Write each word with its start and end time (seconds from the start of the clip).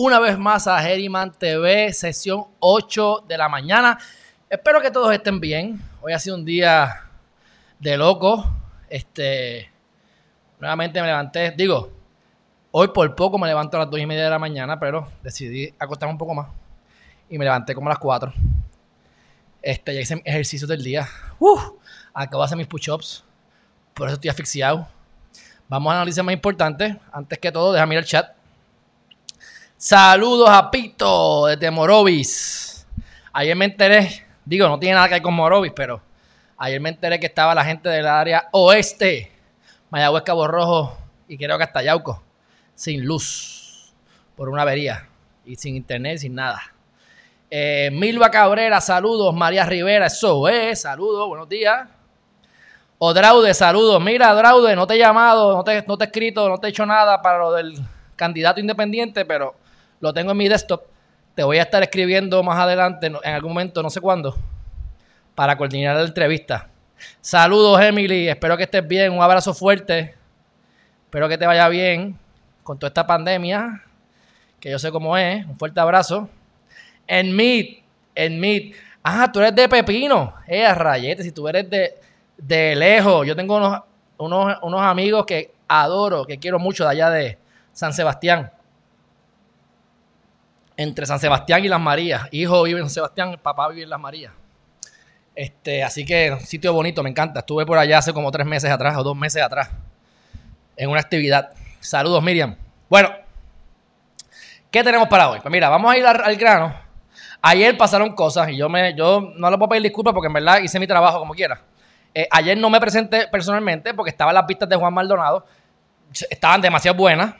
una 0.00 0.20
vez 0.20 0.38
más 0.38 0.68
a 0.68 0.88
Herriman 0.88 1.32
TV, 1.32 1.92
sesión 1.92 2.44
8 2.60 3.24
de 3.26 3.36
la 3.36 3.48
mañana. 3.48 3.98
Espero 4.48 4.80
que 4.80 4.92
todos 4.92 5.12
estén 5.12 5.40
bien. 5.40 5.82
Hoy 6.00 6.12
ha 6.12 6.20
sido 6.20 6.36
un 6.36 6.44
día 6.44 7.02
de 7.80 7.96
loco. 7.96 8.48
Este, 8.88 9.68
nuevamente 10.60 11.00
me 11.00 11.08
levanté, 11.08 11.50
digo, 11.50 11.90
hoy 12.70 12.86
por 12.94 13.12
poco 13.16 13.38
me 13.38 13.48
levanto 13.48 13.76
a 13.76 13.80
las 13.80 13.90
2 13.90 13.98
y 13.98 14.06
media 14.06 14.22
de 14.22 14.30
la 14.30 14.38
mañana, 14.38 14.78
pero 14.78 15.10
decidí 15.20 15.74
acostarme 15.80 16.12
un 16.12 16.18
poco 16.18 16.32
más. 16.32 16.46
Y 17.28 17.36
me 17.36 17.44
levanté 17.44 17.74
como 17.74 17.88
a 17.88 17.90
las 17.90 17.98
4. 17.98 18.32
Este, 19.60 19.94
ya 19.96 20.00
hice 20.00 20.22
ejercicio 20.24 20.68
del 20.68 20.84
día. 20.84 21.08
Uf, 21.40 21.72
acabo 22.14 22.44
de 22.44 22.46
hacer 22.46 22.56
mis 22.56 22.68
push-ups. 22.68 23.24
Por 23.94 24.06
eso 24.06 24.14
estoy 24.14 24.30
asfixiado. 24.30 24.86
Vamos 25.68 25.92
a 25.92 25.96
analizar 25.96 26.24
más 26.24 26.34
importante. 26.34 27.00
Antes 27.10 27.36
que 27.40 27.50
todo, 27.50 27.72
déjame 27.72 27.96
ir 27.96 27.98
al 27.98 28.04
chat. 28.04 28.37
Saludos 29.80 30.50
a 30.50 30.72
Pito 30.72 31.46
desde 31.46 31.70
Morovis. 31.70 32.84
Ayer 33.32 33.54
me 33.54 33.66
enteré, 33.66 34.26
digo, 34.44 34.66
no 34.66 34.76
tiene 34.76 34.96
nada 34.96 35.06
que 35.06 35.14
ver 35.14 35.22
con 35.22 35.34
Morovis, 35.34 35.70
pero 35.72 36.02
ayer 36.56 36.80
me 36.80 36.88
enteré 36.88 37.20
que 37.20 37.26
estaba 37.26 37.54
la 37.54 37.64
gente 37.64 37.88
del 37.88 38.08
área 38.08 38.48
oeste, 38.50 39.30
Mayagüez, 39.90 40.24
Cabo 40.24 40.48
Rojo 40.48 40.98
y 41.28 41.38
creo 41.38 41.56
que 41.56 41.62
hasta 41.62 41.80
Yauco, 41.80 42.20
sin 42.74 43.04
luz, 43.04 43.94
por 44.34 44.48
una 44.48 44.62
avería 44.62 45.08
y 45.46 45.54
sin 45.54 45.76
internet, 45.76 46.18
sin 46.18 46.34
nada. 46.34 46.60
Eh, 47.48 47.90
Milva 47.92 48.32
Cabrera, 48.32 48.80
saludos. 48.80 49.32
María 49.32 49.64
Rivera, 49.64 50.06
eso 50.06 50.48
es, 50.48 50.80
saludos, 50.80 51.28
buenos 51.28 51.48
días. 51.48 51.88
Odraude, 52.98 53.54
saludos. 53.54 54.02
Mira, 54.02 54.34
Odraude, 54.34 54.74
no 54.74 54.88
te 54.88 54.94
he 54.94 54.98
llamado, 54.98 55.56
no 55.56 55.62
te, 55.62 55.84
no 55.86 55.96
te 55.96 56.02
he 56.02 56.06
escrito, 56.08 56.48
no 56.48 56.58
te 56.58 56.66
he 56.66 56.70
hecho 56.70 56.84
nada 56.84 57.22
para 57.22 57.38
lo 57.38 57.52
del 57.52 57.78
candidato 58.16 58.58
independiente, 58.58 59.24
pero 59.24 59.54
lo 60.00 60.12
tengo 60.12 60.32
en 60.32 60.36
mi 60.36 60.48
desktop. 60.48 60.82
Te 61.34 61.42
voy 61.42 61.58
a 61.58 61.62
estar 61.62 61.82
escribiendo 61.82 62.42
más 62.42 62.58
adelante, 62.58 63.06
en 63.06 63.34
algún 63.34 63.52
momento, 63.52 63.82
no 63.82 63.90
sé 63.90 64.00
cuándo, 64.00 64.36
para 65.34 65.56
coordinar 65.56 65.96
la 65.96 66.02
entrevista. 66.02 66.68
Saludos, 67.20 67.80
Emily. 67.80 68.28
Espero 68.28 68.56
que 68.56 68.64
estés 68.64 68.86
bien. 68.86 69.12
Un 69.12 69.22
abrazo 69.22 69.54
fuerte. 69.54 70.14
Espero 71.04 71.28
que 71.28 71.38
te 71.38 71.46
vaya 71.46 71.68
bien 71.68 72.18
con 72.64 72.78
toda 72.78 72.88
esta 72.88 73.06
pandemia, 73.06 73.82
que 74.60 74.70
yo 74.70 74.78
sé 74.78 74.90
cómo 74.90 75.16
es. 75.16 75.46
Un 75.46 75.56
fuerte 75.56 75.80
abrazo. 75.80 76.28
En 77.06 77.34
Meet, 77.34 77.82
en 78.14 78.40
Meet. 78.40 78.74
Ah, 79.02 79.30
tú 79.32 79.38
eres 79.38 79.54
de 79.54 79.68
Pepino. 79.68 80.34
Eh, 80.46 80.74
rayete, 80.74 81.22
si 81.22 81.32
tú 81.32 81.48
eres 81.48 81.70
de, 81.70 81.94
de 82.36 82.74
lejos. 82.74 83.26
Yo 83.26 83.36
tengo 83.36 83.56
unos, 83.56 83.80
unos, 84.18 84.56
unos 84.62 84.80
amigos 84.82 85.24
que 85.24 85.52
adoro, 85.68 86.26
que 86.26 86.38
quiero 86.38 86.58
mucho 86.58 86.84
de 86.84 86.90
allá 86.90 87.10
de 87.10 87.38
San 87.72 87.92
Sebastián 87.92 88.50
entre 90.78 91.04
San 91.06 91.18
Sebastián 91.18 91.64
y 91.64 91.68
Las 91.68 91.80
Marías. 91.80 92.28
Hijo 92.30 92.62
vive 92.62 92.78
en 92.78 92.86
San 92.86 92.94
Sebastián, 92.94 93.38
papá 93.42 93.68
vive 93.68 93.82
en 93.82 93.90
Las 93.90 94.00
Marías. 94.00 94.32
Este, 95.34 95.82
así 95.82 96.06
que 96.06 96.38
sitio 96.44 96.72
bonito, 96.72 97.02
me 97.02 97.10
encanta. 97.10 97.40
Estuve 97.40 97.66
por 97.66 97.76
allá 97.76 97.98
hace 97.98 98.12
como 98.12 98.30
tres 98.30 98.46
meses 98.46 98.70
atrás 98.70 98.96
o 98.96 99.02
dos 99.02 99.16
meses 99.16 99.42
atrás 99.42 99.70
en 100.76 100.88
una 100.88 101.00
actividad. 101.00 101.50
Saludos, 101.80 102.22
Miriam. 102.22 102.56
Bueno, 102.88 103.10
¿qué 104.70 104.84
tenemos 104.84 105.08
para 105.08 105.28
hoy? 105.28 105.40
Pues 105.40 105.50
mira, 105.50 105.68
vamos 105.68 105.92
a 105.92 105.98
ir 105.98 106.06
al, 106.06 106.36
grano. 106.36 106.72
Ayer 107.42 107.76
pasaron 107.76 108.14
cosas 108.14 108.48
y 108.50 108.56
yo 108.56 108.68
me, 108.68 108.94
yo 108.94 109.32
no 109.36 109.50
le 109.50 109.58
puedo 109.58 109.70
pedir 109.70 109.82
disculpas 109.82 110.14
porque 110.14 110.28
en 110.28 110.32
verdad 110.32 110.60
hice 110.60 110.78
mi 110.78 110.86
trabajo 110.86 111.18
como 111.18 111.34
quiera. 111.34 111.60
Eh, 112.14 112.28
ayer 112.30 112.56
no 112.56 112.70
me 112.70 112.78
presenté 112.78 113.26
personalmente 113.26 113.94
porque 113.94 114.10
estaban 114.10 114.32
las 114.32 114.44
pistas 114.44 114.68
de 114.68 114.76
Juan 114.76 114.94
Maldonado. 114.94 115.44
Estaban 116.30 116.60
demasiado 116.60 116.96
buenas. 116.96 117.34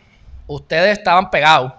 Ustedes 0.48 0.98
estaban 0.98 1.30
pegados. 1.30 1.72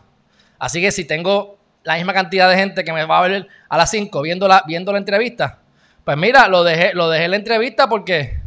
Así 0.59 0.81
que 0.81 0.92
si 0.92 1.06
tengo 1.06 1.58
la 1.84 1.96
misma 1.96 2.14
cantidad 2.14 2.50
de 2.50 2.58
gente 2.58 2.84
que 2.84 2.94
me 2.94 3.06
va 3.06 3.20
a 3.20 3.28
ver 3.28 3.47
a 3.70 3.78
las 3.78 3.90
5 3.90 4.22
viendo 4.22 4.47
la, 4.47 4.64
viendo 4.68 4.92
la 4.92 4.97
entrevista, 4.97 5.59
pues 6.03 6.18
mira, 6.18 6.47
lo 6.47 6.64
dejé, 6.64 6.94
lo 6.94 7.09
dejé 7.09 7.25
en 7.25 7.31
la 7.31 7.38
entrevista 7.38 7.88
porque 7.88 8.40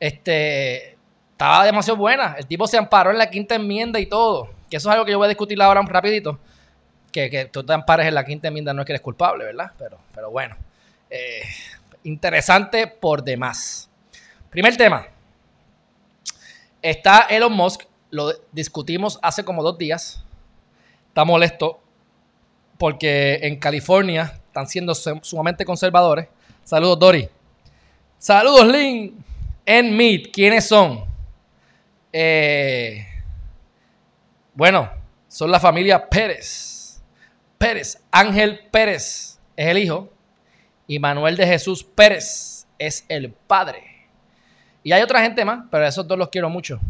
este, 0.00 0.96
estaba 1.32 1.64
demasiado 1.64 1.98
buena. 1.98 2.34
El 2.38 2.46
tipo 2.46 2.66
se 2.66 2.78
amparó 2.78 3.10
en 3.10 3.18
la 3.18 3.28
quinta 3.28 3.54
enmienda 3.54 4.00
y 4.00 4.06
todo. 4.06 4.50
Que 4.70 4.78
eso 4.78 4.88
es 4.88 4.92
algo 4.92 5.04
que 5.04 5.12
yo 5.12 5.18
voy 5.18 5.26
a 5.26 5.28
discutir 5.28 5.60
ahora 5.60 5.82
rapidito. 5.82 6.38
Que, 7.12 7.28
que 7.28 7.44
tú 7.44 7.62
te 7.62 7.74
ampares 7.74 8.06
en 8.06 8.14
la 8.14 8.24
quinta 8.24 8.48
enmienda 8.48 8.72
no 8.72 8.82
es 8.82 8.86
que 8.86 8.92
eres 8.92 9.02
culpable, 9.02 9.44
¿verdad? 9.44 9.72
Pero, 9.78 9.98
pero 10.14 10.30
bueno. 10.30 10.56
Eh, 11.10 11.42
interesante 12.04 12.86
por 12.86 13.22
demás. 13.22 13.90
Primer 14.48 14.76
tema. 14.76 15.06
Está 16.80 17.26
Elon 17.28 17.52
Musk. 17.52 17.82
Lo 18.10 18.32
discutimos 18.50 19.18
hace 19.22 19.44
como 19.44 19.62
dos 19.62 19.76
días 19.76 20.22
está 21.12 21.26
molesto 21.26 21.78
porque 22.78 23.38
en 23.42 23.56
California 23.56 24.32
están 24.46 24.66
siendo 24.66 24.94
sumamente 24.94 25.62
conservadores. 25.62 26.26
Saludos, 26.64 26.98
Dori. 26.98 27.28
Saludos, 28.16 28.66
Lynn. 28.66 29.22
En 29.66 29.94
Meet, 29.94 30.32
¿quiénes 30.32 30.66
son? 30.66 31.04
Eh, 32.10 33.06
bueno, 34.54 34.90
son 35.28 35.50
la 35.50 35.60
familia 35.60 36.08
Pérez. 36.08 37.02
Pérez, 37.58 38.02
Ángel 38.10 38.60
Pérez 38.70 39.38
es 39.54 39.66
el 39.66 39.78
hijo 39.78 40.10
y 40.86 40.98
Manuel 40.98 41.36
de 41.36 41.46
Jesús 41.46 41.84
Pérez 41.84 42.66
es 42.78 43.04
el 43.10 43.30
padre. 43.30 44.08
Y 44.82 44.92
hay 44.92 45.02
otra 45.02 45.20
gente 45.20 45.44
más, 45.44 45.66
pero 45.70 45.86
esos 45.86 46.08
dos 46.08 46.16
los 46.18 46.30
quiero 46.30 46.48
mucho. 46.48 46.80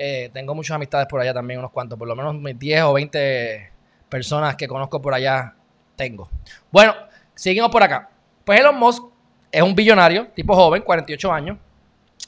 Eh, 0.00 0.30
tengo 0.32 0.54
muchas 0.54 0.76
amistades 0.76 1.08
por 1.08 1.20
allá 1.20 1.34
también, 1.34 1.58
unos 1.58 1.72
cuantos, 1.72 1.98
por 1.98 2.06
lo 2.06 2.14
menos 2.14 2.36
10 2.56 2.82
o 2.82 2.92
20 2.92 3.72
personas 4.08 4.54
que 4.54 4.68
conozco 4.68 5.02
por 5.02 5.12
allá 5.12 5.54
tengo. 5.96 6.30
Bueno, 6.70 6.94
seguimos 7.34 7.68
por 7.70 7.82
acá. 7.82 8.08
Pues 8.44 8.60
Elon 8.60 8.78
Musk 8.78 9.02
es 9.50 9.60
un 9.60 9.74
billonario, 9.74 10.28
tipo 10.28 10.54
joven, 10.54 10.82
48 10.82 11.32
años. 11.32 11.58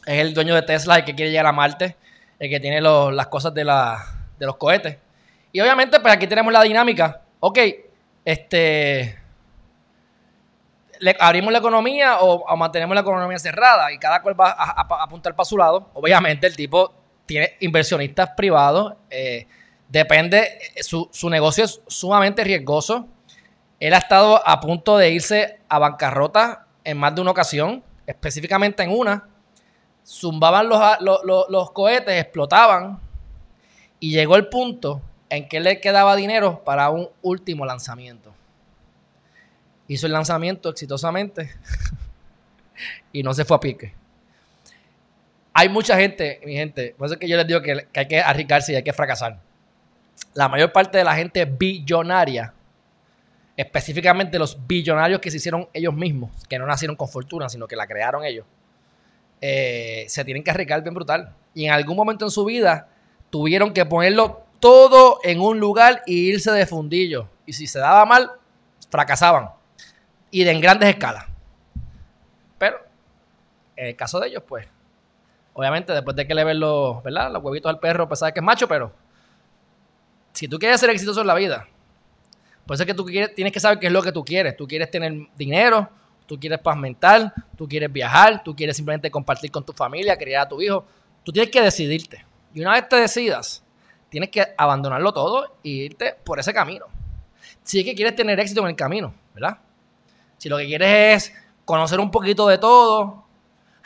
Es 0.04 0.18
el 0.18 0.34
dueño 0.34 0.56
de 0.56 0.62
Tesla, 0.62 0.96
el 0.96 1.04
que 1.04 1.14
quiere 1.14 1.30
llegar 1.30 1.46
a 1.46 1.52
Marte, 1.52 1.96
el 2.40 2.50
que 2.50 2.58
tiene 2.58 2.80
las 2.80 3.26
cosas 3.28 3.54
de, 3.54 3.62
de 3.62 4.46
los 4.46 4.56
cohetes. 4.56 4.98
Y 5.52 5.60
obviamente, 5.60 6.00
pues 6.00 6.12
aquí 6.12 6.26
tenemos 6.26 6.52
la 6.52 6.62
dinámica. 6.62 7.22
Ok, 7.38 7.58
este. 8.24 9.16
Le 10.98 11.16
abrimos 11.18 11.52
la 11.52 11.60
economía 11.60 12.18
o, 12.20 12.56
mantenemos 12.56 12.94
la 12.94 13.00
economía 13.00 13.38
cerrada 13.38 13.90
y 13.92 13.98
cada 13.98 14.20
cual 14.20 14.38
va 14.38 14.50
a 14.50 15.02
apuntar 15.02 15.34
para 15.36 15.44
su 15.44 15.56
lado. 15.56 15.88
Obviamente, 15.94 16.46
el 16.46 16.56
tipo 16.56 16.99
tiene 17.30 17.56
inversionistas 17.60 18.30
privados. 18.36 18.94
Eh, 19.08 19.46
depende, 19.88 20.58
su, 20.80 21.08
su, 21.12 21.30
negocio 21.30 21.62
es 21.62 21.80
sumamente 21.86 22.42
riesgoso. 22.42 23.06
Él 23.78 23.94
ha 23.94 23.98
estado 23.98 24.44
a 24.44 24.58
punto 24.58 24.98
de 24.98 25.12
irse 25.12 25.60
a 25.68 25.78
bancarrota 25.78 26.66
en 26.82 26.98
más 26.98 27.14
de 27.14 27.20
una 27.20 27.30
ocasión, 27.30 27.84
específicamente 28.04 28.82
en 28.82 28.90
una. 28.90 29.28
Zumbaban 30.04 30.68
los, 30.68 30.80
los, 31.00 31.20
los 31.48 31.70
cohetes, 31.70 32.20
explotaban 32.20 32.98
y 34.00 34.10
llegó 34.10 34.34
el 34.34 34.48
punto 34.48 35.00
en 35.28 35.48
que 35.48 35.60
le 35.60 35.80
quedaba 35.80 36.16
dinero 36.16 36.64
para 36.64 36.90
un 36.90 37.10
último 37.22 37.64
lanzamiento. 37.64 38.34
Hizo 39.86 40.06
el 40.06 40.12
lanzamiento 40.14 40.68
exitosamente 40.68 41.54
y 43.12 43.22
no 43.22 43.32
se 43.34 43.44
fue 43.44 43.56
a 43.56 43.60
pique 43.60 43.99
hay 45.52 45.68
mucha 45.68 45.96
gente, 45.96 46.40
mi 46.44 46.54
gente, 46.54 46.94
por 46.96 47.06
eso 47.06 47.14
es 47.14 47.20
que 47.20 47.28
yo 47.28 47.36
les 47.36 47.46
digo 47.46 47.60
que, 47.60 47.86
hay 47.94 48.08
que 48.08 48.20
arriesgarse 48.20 48.72
y 48.72 48.76
hay 48.76 48.82
que 48.82 48.92
fracasar. 48.92 49.40
La 50.34 50.48
mayor 50.48 50.72
parte 50.72 50.98
de 50.98 51.04
la 51.04 51.14
gente 51.14 51.44
billonaria, 51.44 52.54
específicamente 53.56 54.38
los 54.38 54.66
billonarios 54.66 55.20
que 55.20 55.30
se 55.30 55.38
hicieron 55.38 55.68
ellos 55.72 55.94
mismos, 55.94 56.30
que 56.48 56.58
no 56.58 56.66
nacieron 56.66 56.96
con 56.96 57.08
fortuna, 57.08 57.48
sino 57.48 57.66
que 57.66 57.76
la 57.76 57.86
crearon 57.86 58.24
ellos, 58.24 58.46
eh, 59.40 60.04
se 60.08 60.24
tienen 60.24 60.44
que 60.44 60.50
arriesgar 60.50 60.82
bien 60.82 60.94
brutal. 60.94 61.34
Y 61.54 61.66
en 61.66 61.72
algún 61.72 61.96
momento 61.96 62.24
en 62.24 62.30
su 62.30 62.44
vida 62.44 62.88
tuvieron 63.30 63.72
que 63.72 63.84
ponerlo 63.86 64.44
todo 64.60 65.18
en 65.24 65.40
un 65.40 65.58
lugar 65.58 66.02
y 66.06 66.28
irse 66.28 66.52
de 66.52 66.66
fundillo. 66.66 67.28
Y 67.46 67.54
si 67.54 67.66
se 67.66 67.78
daba 67.78 68.04
mal, 68.04 68.30
fracasaban. 68.90 69.50
Y 70.30 70.44
de 70.44 70.52
en 70.52 70.60
grandes 70.60 70.90
escalas. 70.90 71.24
Pero, 72.58 72.76
en 73.74 73.88
el 73.88 73.96
caso 73.96 74.20
de 74.20 74.28
ellos, 74.28 74.42
pues, 74.46 74.66
Obviamente, 75.52 75.92
después 75.92 76.16
de 76.16 76.26
que 76.26 76.34
le 76.34 76.44
ven 76.44 76.60
los, 76.60 77.02
¿verdad? 77.02 77.32
los 77.32 77.42
huevitos 77.42 77.68
al 77.68 77.78
perro, 77.78 78.06
pues 78.06 78.20
sabes 78.20 78.32
que 78.32 78.40
es 78.40 78.44
macho, 78.44 78.68
pero 78.68 78.92
si 80.32 80.48
tú 80.48 80.58
quieres 80.58 80.80
ser 80.80 80.90
exitoso 80.90 81.20
en 81.20 81.26
la 81.26 81.34
vida, 81.34 81.66
Por 82.66 82.74
eso 82.74 82.84
es 82.84 82.86
que 82.86 82.94
tú 82.94 83.04
quieres, 83.04 83.34
tienes 83.34 83.52
que 83.52 83.58
saber 83.58 83.78
qué 83.78 83.88
es 83.88 83.92
lo 83.92 84.02
que 84.02 84.12
tú 84.12 84.24
quieres. 84.24 84.56
Tú 84.56 84.66
quieres 84.66 84.90
tener 84.90 85.12
dinero, 85.36 85.88
tú 86.26 86.38
quieres 86.38 86.60
paz 86.60 86.76
mental, 86.76 87.32
tú 87.56 87.68
quieres 87.68 87.92
viajar, 87.92 88.44
tú 88.44 88.54
quieres 88.54 88.76
simplemente 88.76 89.10
compartir 89.10 89.50
con 89.50 89.64
tu 89.64 89.72
familia, 89.72 90.16
criar 90.16 90.42
a 90.42 90.48
tu 90.48 90.62
hijo. 90.62 90.84
Tú 91.24 91.32
tienes 91.32 91.50
que 91.50 91.60
decidirte. 91.60 92.24
Y 92.54 92.60
una 92.60 92.72
vez 92.72 92.88
te 92.88 92.96
decidas, 92.96 93.64
tienes 94.08 94.30
que 94.30 94.46
abandonarlo 94.56 95.12
todo 95.12 95.56
e 95.64 95.68
irte 95.68 96.14
por 96.24 96.38
ese 96.38 96.54
camino. 96.54 96.86
Si 97.64 97.80
es 97.80 97.84
que 97.84 97.94
quieres 97.94 98.14
tener 98.14 98.38
éxito 98.38 98.60
en 98.60 98.68
el 98.68 98.76
camino, 98.76 99.12
¿verdad? 99.34 99.58
Si 100.38 100.48
lo 100.48 100.56
que 100.56 100.66
quieres 100.66 101.24
es 101.24 101.32
conocer 101.64 101.98
un 102.00 102.10
poquito 102.10 102.46
de 102.46 102.58
todo, 102.58 103.24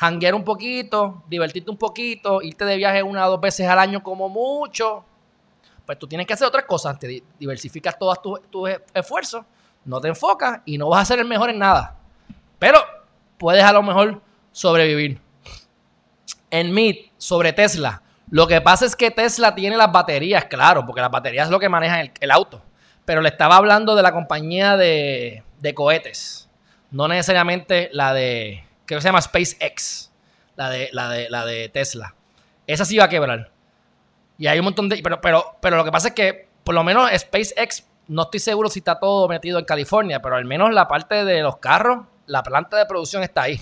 hanguear 0.07 0.35
un 0.35 0.45
poquito, 0.45 1.23
divertirte 1.29 1.71
un 1.71 1.77
poquito, 1.77 2.43
irte 2.43 2.65
de 2.65 2.77
viaje 2.77 3.03
una 3.03 3.27
o 3.27 3.31
dos 3.31 3.41
veces 3.41 3.67
al 3.67 3.79
año 3.79 4.03
como 4.03 4.29
mucho, 4.29 5.05
pues 5.87 5.99
tú 5.99 6.07
tienes 6.07 6.27
que 6.27 6.33
hacer 6.33 6.47
otras 6.47 6.65
cosas. 6.65 6.99
Te 6.99 7.23
diversificas 7.39 7.99
todos 7.99 8.21
tus, 8.51 8.71
esfuerzos, 8.93 9.45
no 9.85 10.01
te 10.01 10.09
enfocas 10.09 10.61
y 10.65 10.79
no 10.79 10.89
vas 10.89 11.03
a 11.03 11.05
ser 11.05 11.19
el 11.19 11.27
mejor 11.27 11.51
en 11.51 11.59
nada. 11.59 11.97
Pero 12.59 12.79
puedes 13.39 13.65
a 13.65 13.73
lo 13.73 13.83
mejor 13.83 14.21
sobrevivir. 14.53 15.21
En 16.51 16.73
Meet, 16.73 17.13
sobre 17.19 17.53
Tesla, 17.53 18.03
lo 18.31 18.47
que 18.47 18.61
pasa 18.61 18.87
es 18.87 18.95
que 18.95 19.11
Tesla 19.11 19.55
tiene 19.55 19.77
las 19.77 19.91
baterías, 19.91 20.45
claro, 20.45 20.87
porque 20.87 21.01
las 21.01 21.11
baterías 21.11 21.47
es 21.47 21.51
lo 21.51 21.59
que 21.59 21.69
maneja 21.69 22.01
el, 22.01 22.31
auto. 22.31 22.63
Pero 23.05 23.21
le 23.21 23.29
estaba 23.29 23.57
hablando 23.57 23.97
de 23.97 24.03
la 24.03 24.13
compañía 24.13 24.77
de, 24.77 25.43
de 25.61 25.75
cohetes, 25.75 26.49
no 26.91 27.09
necesariamente 27.09 27.91
la 27.93 28.15
de 28.15 28.65
que 28.87 29.01
se 29.01 29.09
llama 29.09 29.21
SpaceX, 29.21 30.11
la 30.57 30.71
de, 30.71 30.91
la 30.93 31.09
de, 31.09 31.31
la 31.31 31.45
de 31.45 31.69
Tesla. 31.69 32.15
Esa 32.67 32.85
sí 32.85 32.99
va 32.99 33.05
a 33.05 33.09
quebrar. 33.09 33.51
Y 34.39 34.47
hay 34.47 34.59
un 34.59 34.65
montón 34.65 34.89
de... 34.89 35.01
Pero, 35.03 35.21
pero, 35.21 35.57
pero 35.61 35.77
lo 35.77 35.85
que 35.85 35.93
pasa 35.93 36.09
es 36.09 36.15
que, 36.15 36.49
por 36.65 36.75
lo 36.75 36.83
menos 36.85 37.11
SpaceX, 37.17 37.85
no 38.09 38.23
estoy 38.23 38.41
seguro 38.41 38.69
si 38.69 38.81
está 38.81 38.99
todo 38.99 39.29
metido 39.29 39.59
en 39.59 39.65
California, 39.65 40.21
pero 40.21 40.37
al 40.37 40.45
menos 40.45 40.73
la 40.73 40.89
parte 40.89 41.25
de 41.25 41.43
los 41.43 41.59
carros, 41.59 42.07
la 42.27 42.43
planta 42.43 42.77
de 42.77 42.87
producción 42.87 43.23
está 43.23 43.43
ahí. 43.43 43.61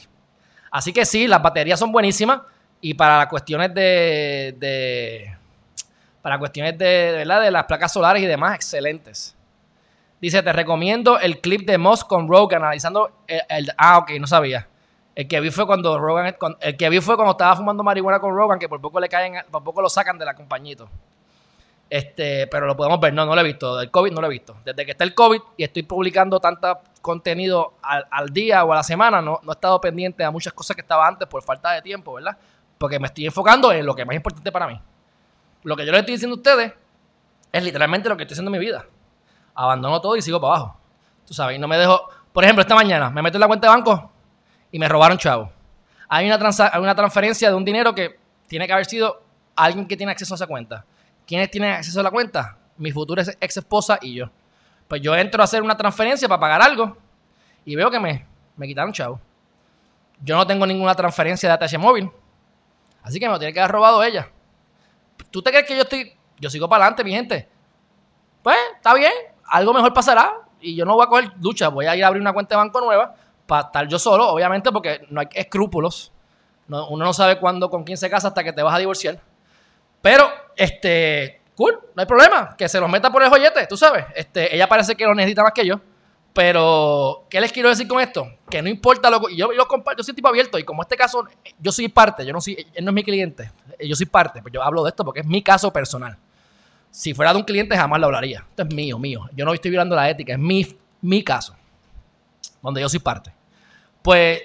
Así 0.71 0.93
que 0.93 1.05
sí, 1.05 1.27
las 1.27 1.43
baterías 1.43 1.79
son 1.79 1.93
buenísimas 1.93 2.41
y 2.81 2.95
para 2.95 3.29
cuestiones 3.29 3.75
de, 3.75 4.55
de 4.59 5.37
para 6.23 6.39
cuestiones 6.39 6.79
de, 6.79 7.25
de 7.27 7.51
las 7.51 7.65
placas 7.65 7.93
solares 7.93 8.23
y 8.23 8.27
demás, 8.27 8.55
excelentes. 8.55 9.37
Dice, 10.21 10.43
te 10.43 10.53
recomiendo 10.53 11.19
el 11.19 11.41
clip 11.41 11.67
de 11.67 11.79
Moss 11.79 12.05
con 12.05 12.29
Rogan 12.29 12.63
analizando 12.63 13.25
el, 13.27 13.73
Ah, 13.77 13.99
ok, 13.99 14.13
no 14.21 14.27
sabía. 14.27 14.69
El 15.15 15.29
que 15.29 15.41
vi 15.41 15.51
fue 15.51 15.67
cuando 15.67 15.99
Rogan, 15.99 16.35
el 16.61 16.77
que 16.77 16.89
vi 16.89 17.01
fue 17.01 17.17
cuando 17.17 17.33
estaba 17.33 17.55
fumando 17.57 17.83
marihuana 17.83 18.19
con 18.19 18.35
Rogan, 18.35 18.59
que 18.59 18.69
por 18.69 18.81
poco 18.81 18.99
le 18.99 19.09
caen, 19.09 19.35
por 19.51 19.63
poco 19.63 19.83
lo 19.83 19.91
sacan 19.91 20.19
de 20.19 20.25
la 20.25 20.35
compañito. 20.35 20.89
Este, 21.91 22.47
pero 22.47 22.67
lo 22.67 22.75
podemos 22.75 22.99
ver, 22.99 23.13
no, 23.13 23.27
no 23.27 23.35
lo 23.35 23.41
he 23.43 23.45
visto. 23.45 23.77
Del 23.77 23.91
COVID 23.91 24.13
no 24.13 24.23
lo 24.23 24.29
he 24.29 24.31
visto. 24.31 24.57
Desde 24.65 24.87
que 24.87 24.93
está 24.93 25.05
el 25.05 25.15
COVID 25.15 25.41
y 25.59 25.65
estoy 25.65 25.83
publicando 25.83 26.41
tanto 26.41 26.81
contenido 27.03 27.75
al, 27.83 28.31
día 28.31 28.65
o 28.65 28.73
a 28.73 28.77
la 28.77 28.83
semana, 28.83 29.21
no, 29.21 29.41
no 29.43 29.53
he 29.53 29.55
estado 29.55 29.79
pendiente 29.79 30.25
a 30.25 30.31
muchas 30.31 30.55
cosas 30.55 30.75
que 30.75 30.81
estaba 30.81 31.07
antes 31.07 31.29
por 31.29 31.43
falta 31.43 31.73
de 31.73 31.83
tiempo, 31.83 32.15
¿verdad? 32.15 32.39
Porque 32.79 32.99
me 32.99 33.09
estoy 33.09 33.27
enfocando 33.27 33.71
en 33.71 33.85
lo 33.85 33.95
que 33.95 34.03
es 34.03 34.07
más 34.07 34.17
importante 34.17 34.51
para 34.51 34.67
mí. 34.67 34.81
Lo 35.65 35.77
que 35.77 35.85
yo 35.85 35.93
les 35.93 36.01
estoy 36.01 36.15
diciendo 36.15 36.37
a 36.37 36.39
ustedes 36.39 36.73
es 37.53 37.63
literalmente 37.63 38.09
lo 38.09 38.17
que 38.17 38.23
estoy 38.23 38.37
haciendo 38.37 38.51
en 38.51 38.59
mi 38.59 38.65
vida. 38.65 38.87
Abandono 39.55 40.01
todo 40.01 40.17
y 40.17 40.23
sigo 40.23 40.41
para 40.41 40.55
abajo. 40.55 40.81
Tú 41.27 41.35
sabes, 41.35 41.57
y 41.57 41.59
no 41.59 41.69
me 41.69 41.77
dejo. 41.77 42.09
Por 42.33 42.43
ejemplo, 42.43 42.63
esta 42.63 42.75
mañana 42.75 43.11
me 43.11 43.21
meto 43.21 43.37
en 43.37 43.41
la 43.41 43.47
cuenta 43.47 43.67
de 43.67 43.75
banco 43.75 44.12
y 44.73 44.79
me 44.79 44.89
robaron 44.89 45.19
chavo. 45.19 45.53
Hay 46.09 46.27
una, 46.27 46.39
una 46.81 46.95
transferencia 46.95 47.49
de 47.49 47.55
un 47.55 47.65
dinero 47.65 47.95
que 47.95 48.19
tiene 48.49 48.67
que 48.67 48.73
haber 48.73 48.87
sido 48.87 49.23
alguien 49.55 49.87
que 49.87 49.97
tiene 49.97 50.13
acceso 50.13 50.35
a 50.35 50.37
esa 50.37 50.47
cuenta. 50.47 50.85
¿Quiénes 51.27 51.51
tienen 51.51 51.73
acceso 51.73 52.01
a 52.01 52.03
la 52.03 52.11
cuenta? 52.11 52.57
Mi 52.79 52.91
futura 52.91 53.23
ex 53.41 53.57
esposa 53.57 53.99
y 54.03 54.15
yo. 54.15 54.31
Pues 54.89 55.01
yo 55.01 55.15
entro 55.15 55.43
a 55.43 55.45
hacer 55.45 55.63
una 55.63 55.77
transferencia 55.77 56.27
para 56.29 56.41
pagar 56.41 56.63
algo 56.63 56.97
y 57.65 57.77
veo 57.77 57.91
que 57.91 58.01
me, 58.01 58.27
me 58.57 58.67
quitaron 58.67 58.93
chavo. 58.93 59.21
Yo 60.25 60.37
no 60.37 60.47
tengo 60.47 60.67
ninguna 60.67 60.95
transferencia 60.95 61.49
de 61.49 61.65
ATH 61.65 61.79
móvil. 61.79 62.11
Así 63.03 63.19
que 63.19 63.27
me 63.27 63.33
lo 63.33 63.39
tiene 63.39 63.53
que 63.53 63.61
haber 63.61 63.73
robado 63.73 64.03
ella. 64.03 64.29
¿Tú 65.31 65.43
te 65.43 65.51
crees 65.51 65.67
que 65.67 65.77
yo 65.77 65.83
estoy.? 65.83 66.13
Yo 66.39 66.51
sigo 66.51 66.69
para 66.69 66.85
adelante, 66.85 67.05
mi 67.05 67.13
gente. 67.13 67.49
Pues, 68.43 68.57
está 68.77 68.95
bien. 68.95 69.13
Algo 69.45 69.73
mejor 69.73 69.93
pasará. 69.93 70.33
Y 70.61 70.77
yo 70.77 70.85
no 70.85 70.95
voy 70.95 71.05
a 71.05 71.09
coger 71.09 71.33
lucha. 71.41 71.69
Voy 71.69 71.87
a 71.87 71.97
ir 71.97 72.05
a 72.05 72.09
abrir 72.09 72.21
una 72.21 72.33
cuenta 72.33 72.55
de 72.55 72.59
banco 72.59 72.81
nueva 72.81 73.15
para 73.47 73.67
estar 73.67 73.89
yo 73.89 73.99
solo, 73.99 74.29
obviamente, 74.29 74.71
porque 74.73 75.07
no 75.11 75.21
hay 75.21 75.29
escrúpulos. 75.35 76.13
uno 76.69 77.05
no 77.05 77.13
sabe 77.13 77.39
cuándo, 77.39 77.71
con 77.71 77.85
quién 77.85 77.97
se 77.97 78.09
casa 78.09 78.29
hasta 78.29 78.43
que 78.45 78.53
te 78.53 78.63
vas 78.63 78.75
a 78.75 78.79
divorciar. 78.79 79.19
Pero, 80.01 80.29
este, 80.57 81.41
cool, 81.55 81.79
no 81.95 82.01
hay 82.01 82.07
problema. 82.07 82.57
Que 82.57 82.69
se 82.69 82.81
los 82.81 82.91
meta 82.91 83.11
por 83.11 83.23
el 83.23 83.29
joyete, 83.29 83.67
tú 83.67 83.77
sabes. 83.77 84.07
Este, 84.15 84.55
ella 84.55 84.69
parece 84.69 84.95
que 84.97 85.05
lo 85.05 85.15
necesita 85.15 85.43
más 85.43 85.53
que 85.53 85.67
yo. 85.67 85.81
Pero, 86.35 87.27
¿qué 87.29 87.41
les 87.41 87.53
quiero 87.53 87.69
decir 87.69 87.87
con 87.87 88.01
esto? 88.01 88.27
Que 88.49 88.63
no 88.63 88.69
importa 88.69 89.11
lo 89.11 89.21
que. 89.21 89.37
Yo, 89.37 89.53
yo 89.53 89.69
comparto, 89.69 90.01
yo 90.01 90.05
soy 90.05 90.15
tipo 90.15 90.29
abierto 90.29 90.59
y 90.59 90.65
como 90.65 90.83
este 90.83 90.97
caso, 90.97 91.27
yo 91.59 91.71
soy 91.71 91.89
parte, 91.89 92.25
yo 92.25 92.33
no 92.33 92.41
soy, 92.41 92.67
él 92.73 92.85
no 92.85 92.91
es 92.91 92.95
mi 92.95 93.05
cliente, 93.05 93.53
yo 93.79 93.95
soy 93.95 94.07
parte, 94.07 94.41
pues 94.41 94.53
yo 94.53 94.63
hablo 94.63 94.83
de 94.83 94.89
esto 94.89 95.05
porque 95.05 95.21
es 95.21 95.27
mi 95.27 95.43
caso 95.43 95.71
personal. 95.71 96.17
Si 96.91 97.13
fuera 97.13 97.33
de 97.33 97.39
un 97.39 97.45
cliente, 97.45 97.77
jamás 97.77 98.01
lo 98.01 98.07
hablaría. 98.07 98.45
Esto 98.49 98.63
es 98.63 98.75
mío, 98.75 98.99
mío. 98.99 99.29
Yo 99.35 99.45
no 99.45 99.53
estoy 99.53 99.71
violando 99.71 99.95
la 99.95 100.09
ética, 100.09 100.33
es 100.33 100.39
mi, 100.39 100.67
mi 101.03 101.23
caso, 101.23 101.55
donde 102.63 102.81
yo 102.81 102.89
soy 102.89 103.01
parte. 103.01 103.35
Pues, 104.01 104.41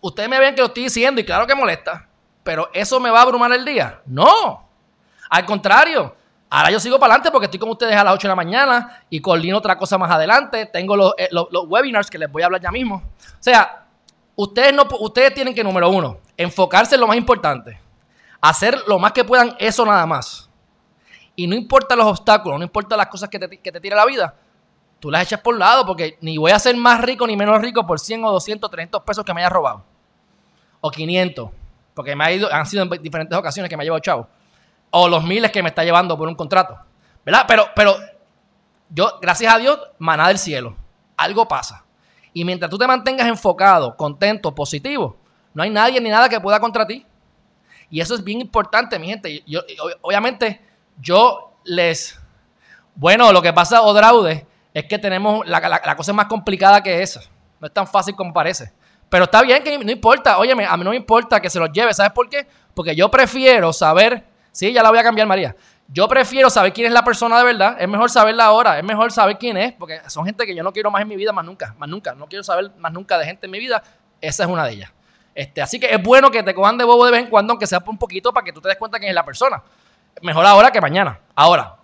ustedes 0.00 0.28
me 0.28 0.40
ven 0.40 0.54
que 0.54 0.62
lo 0.62 0.68
estoy 0.68 0.84
diciendo 0.84 1.20
y 1.20 1.24
claro 1.24 1.46
que 1.46 1.54
molesta, 1.54 2.08
pero 2.42 2.70
¿eso 2.72 2.98
me 2.98 3.10
va 3.10 3.20
a 3.20 3.22
abrumar 3.22 3.52
el 3.52 3.64
día? 3.64 4.00
No. 4.06 4.68
Al 5.28 5.44
contrario, 5.44 6.16
Ahora 6.52 6.72
yo 6.72 6.80
sigo 6.80 6.98
para 6.98 7.14
adelante 7.14 7.30
porque 7.30 7.44
estoy 7.44 7.60
con 7.60 7.68
ustedes 7.68 7.94
a 7.94 8.02
las 8.02 8.12
8 8.14 8.26
de 8.26 8.28
la 8.28 8.34
mañana 8.34 9.04
y 9.08 9.20
coordino 9.20 9.56
otra 9.56 9.78
cosa 9.78 9.96
más 9.96 10.10
adelante. 10.10 10.66
Tengo 10.66 11.14
eh, 11.16 11.28
los, 11.30 11.46
webinars 11.68 12.10
que 12.10 12.18
les 12.18 12.30
voy 12.30 12.42
a 12.42 12.46
hablar 12.46 12.60
ya 12.60 12.72
mismo. 12.72 12.96
O 12.96 13.38
sea, 13.38 13.86
ustedes, 14.34 14.74
no, 14.74 14.84
ustedes 14.98 15.32
tienen 15.32 15.54
que, 15.54 15.62
número 15.62 15.88
uno, 15.88 16.18
enfocarse 16.36 16.96
en 16.96 17.02
lo 17.02 17.06
más 17.06 17.16
importante. 17.16 17.80
Hacer 18.40 18.76
lo 18.88 18.98
más 18.98 19.12
que 19.12 19.22
puedan 19.22 19.54
eso 19.60 19.86
nada 19.86 20.04
más. 20.06 20.50
Y 21.36 21.46
no 21.46 21.54
importa 21.54 21.94
los 21.94 22.06
obstáculos, 22.06 22.58
no 22.58 22.64
importa 22.64 22.96
las 22.96 23.06
cosas 23.06 23.28
que 23.28 23.38
te, 23.38 23.60
que 23.60 23.70
te 23.70 23.80
tire 23.80 23.94
la 23.94 24.04
vida, 24.04 24.34
tú 25.00 25.10
las 25.10 25.24
echas 25.24 25.40
por 25.40 25.58
lado 25.58 25.84
porque 25.84 26.18
ni 26.20 26.38
voy 26.38 26.52
a 26.52 26.58
ser 26.58 26.76
más 26.76 27.00
rico 27.00 27.26
ni 27.26 27.36
menos 27.36 27.60
rico 27.60 27.86
por 27.86 27.98
100 27.98 28.24
o 28.24 28.32
200, 28.32 28.70
300 28.70 29.02
pesos 29.02 29.24
que 29.24 29.34
me 29.34 29.40
haya 29.40 29.50
robado. 29.50 29.82
O 30.80 30.90
500, 30.90 31.50
porque 31.94 32.14
me 32.14 32.24
ha 32.24 32.32
ido, 32.32 32.52
han 32.52 32.66
sido 32.66 32.82
en 32.82 33.02
diferentes 33.02 33.36
ocasiones 33.36 33.68
que 33.68 33.76
me 33.76 33.82
ha 33.82 33.84
llevado 33.84 34.00
chavo 34.00 34.28
o 34.90 35.08
los 35.08 35.24
miles 35.24 35.50
que 35.50 35.62
me 35.62 35.68
está 35.68 35.84
llevando 35.84 36.16
por 36.16 36.28
un 36.28 36.34
contrato. 36.34 36.78
¿Verdad? 37.24 37.44
Pero, 37.46 37.68
pero 37.74 37.96
yo, 38.88 39.18
gracias 39.20 39.54
a 39.54 39.58
Dios, 39.58 39.78
maná 39.98 40.28
del 40.28 40.38
cielo. 40.38 40.76
Algo 41.16 41.46
pasa. 41.46 41.84
Y 42.32 42.44
mientras 42.44 42.70
tú 42.70 42.78
te 42.78 42.86
mantengas 42.86 43.26
enfocado, 43.26 43.96
contento, 43.96 44.54
positivo, 44.54 45.16
no 45.54 45.62
hay 45.62 45.70
nadie 45.70 46.00
ni 46.00 46.10
nada 46.10 46.28
que 46.28 46.40
pueda 46.40 46.60
contra 46.60 46.86
ti. 46.86 47.06
Y 47.88 48.00
eso 48.00 48.14
es 48.14 48.22
bien 48.22 48.40
importante, 48.40 48.98
mi 48.98 49.08
gente. 49.08 49.42
Yo, 49.46 49.60
obviamente, 50.02 50.60
yo 51.00 51.54
les. 51.64 52.18
Bueno, 52.94 53.32
lo 53.32 53.42
que 53.42 53.52
pasa, 53.52 53.82
Odraude, 53.82 54.46
es 54.74 54.84
que 54.84 54.98
tenemos. 54.98 55.46
La, 55.46 55.96
cosa 55.96 56.12
más 56.12 56.26
complicada 56.26 56.82
que 56.82 57.02
esa. 57.02 57.20
No 57.60 57.66
es 57.66 57.72
tan 57.72 57.86
fácil 57.86 58.14
como 58.14 58.32
parece. 58.32 58.72
Pero 59.08 59.24
está 59.24 59.42
bien 59.42 59.62
que 59.62 59.78
no 59.78 59.90
importa. 59.90 60.38
Óyeme, 60.38 60.64
a 60.66 60.76
mí 60.76 60.84
no 60.84 60.90
me 60.90 60.96
importa 60.96 61.40
que 61.40 61.50
se 61.50 61.58
los 61.58 61.70
lleve. 61.72 61.92
¿Sabes 61.92 62.12
por 62.12 62.28
qué? 62.28 62.46
Porque 62.74 62.94
yo 62.94 63.10
prefiero 63.10 63.72
saber 63.72 64.24
Sí, 64.52 64.72
ya 64.72 64.82
la 64.82 64.90
voy 64.90 64.98
a 64.98 65.02
cambiar, 65.02 65.26
María. 65.26 65.54
Yo 65.88 66.08
prefiero 66.08 66.50
saber 66.50 66.72
quién 66.72 66.86
es 66.86 66.92
la 66.92 67.04
persona 67.04 67.38
de 67.38 67.44
verdad. 67.44 67.76
Es 67.78 67.88
mejor 67.88 68.10
saberla 68.10 68.44
ahora. 68.44 68.78
Es 68.78 68.84
mejor 68.84 69.12
saber 69.12 69.38
quién 69.38 69.56
es, 69.56 69.72
porque 69.72 70.00
son 70.08 70.24
gente 70.24 70.46
que 70.46 70.54
yo 70.54 70.62
no 70.62 70.72
quiero 70.72 70.90
más 70.90 71.02
en 71.02 71.08
mi 71.08 71.16
vida, 71.16 71.32
más 71.32 71.44
nunca. 71.44 71.74
Más 71.78 71.88
nunca. 71.88 72.14
No 72.14 72.26
quiero 72.26 72.44
saber 72.44 72.70
más 72.78 72.92
nunca 72.92 73.18
de 73.18 73.24
gente 73.26 73.46
en 73.46 73.52
mi 73.52 73.58
vida. 73.58 73.82
Esa 74.20 74.44
es 74.44 74.48
una 74.48 74.64
de 74.64 74.72
ellas. 74.72 74.92
Este, 75.34 75.62
así 75.62 75.78
que 75.78 75.86
es 75.86 76.02
bueno 76.02 76.30
que 76.30 76.42
te 76.42 76.54
cojan 76.54 76.76
de 76.76 76.84
bobo 76.84 77.06
de 77.06 77.12
vez 77.12 77.22
en 77.22 77.30
cuando, 77.30 77.52
aunque 77.52 77.66
sea 77.66 77.80
por 77.80 77.90
un 77.90 77.98
poquito, 77.98 78.32
para 78.32 78.44
que 78.44 78.52
tú 78.52 78.60
te 78.60 78.68
des 78.68 78.76
cuenta 78.76 78.98
quién 78.98 79.10
es 79.10 79.14
la 79.14 79.24
persona. 79.24 79.62
Mejor 80.22 80.44
ahora 80.44 80.70
que 80.70 80.80
mañana. 80.80 81.18
Ahora, 81.34 81.76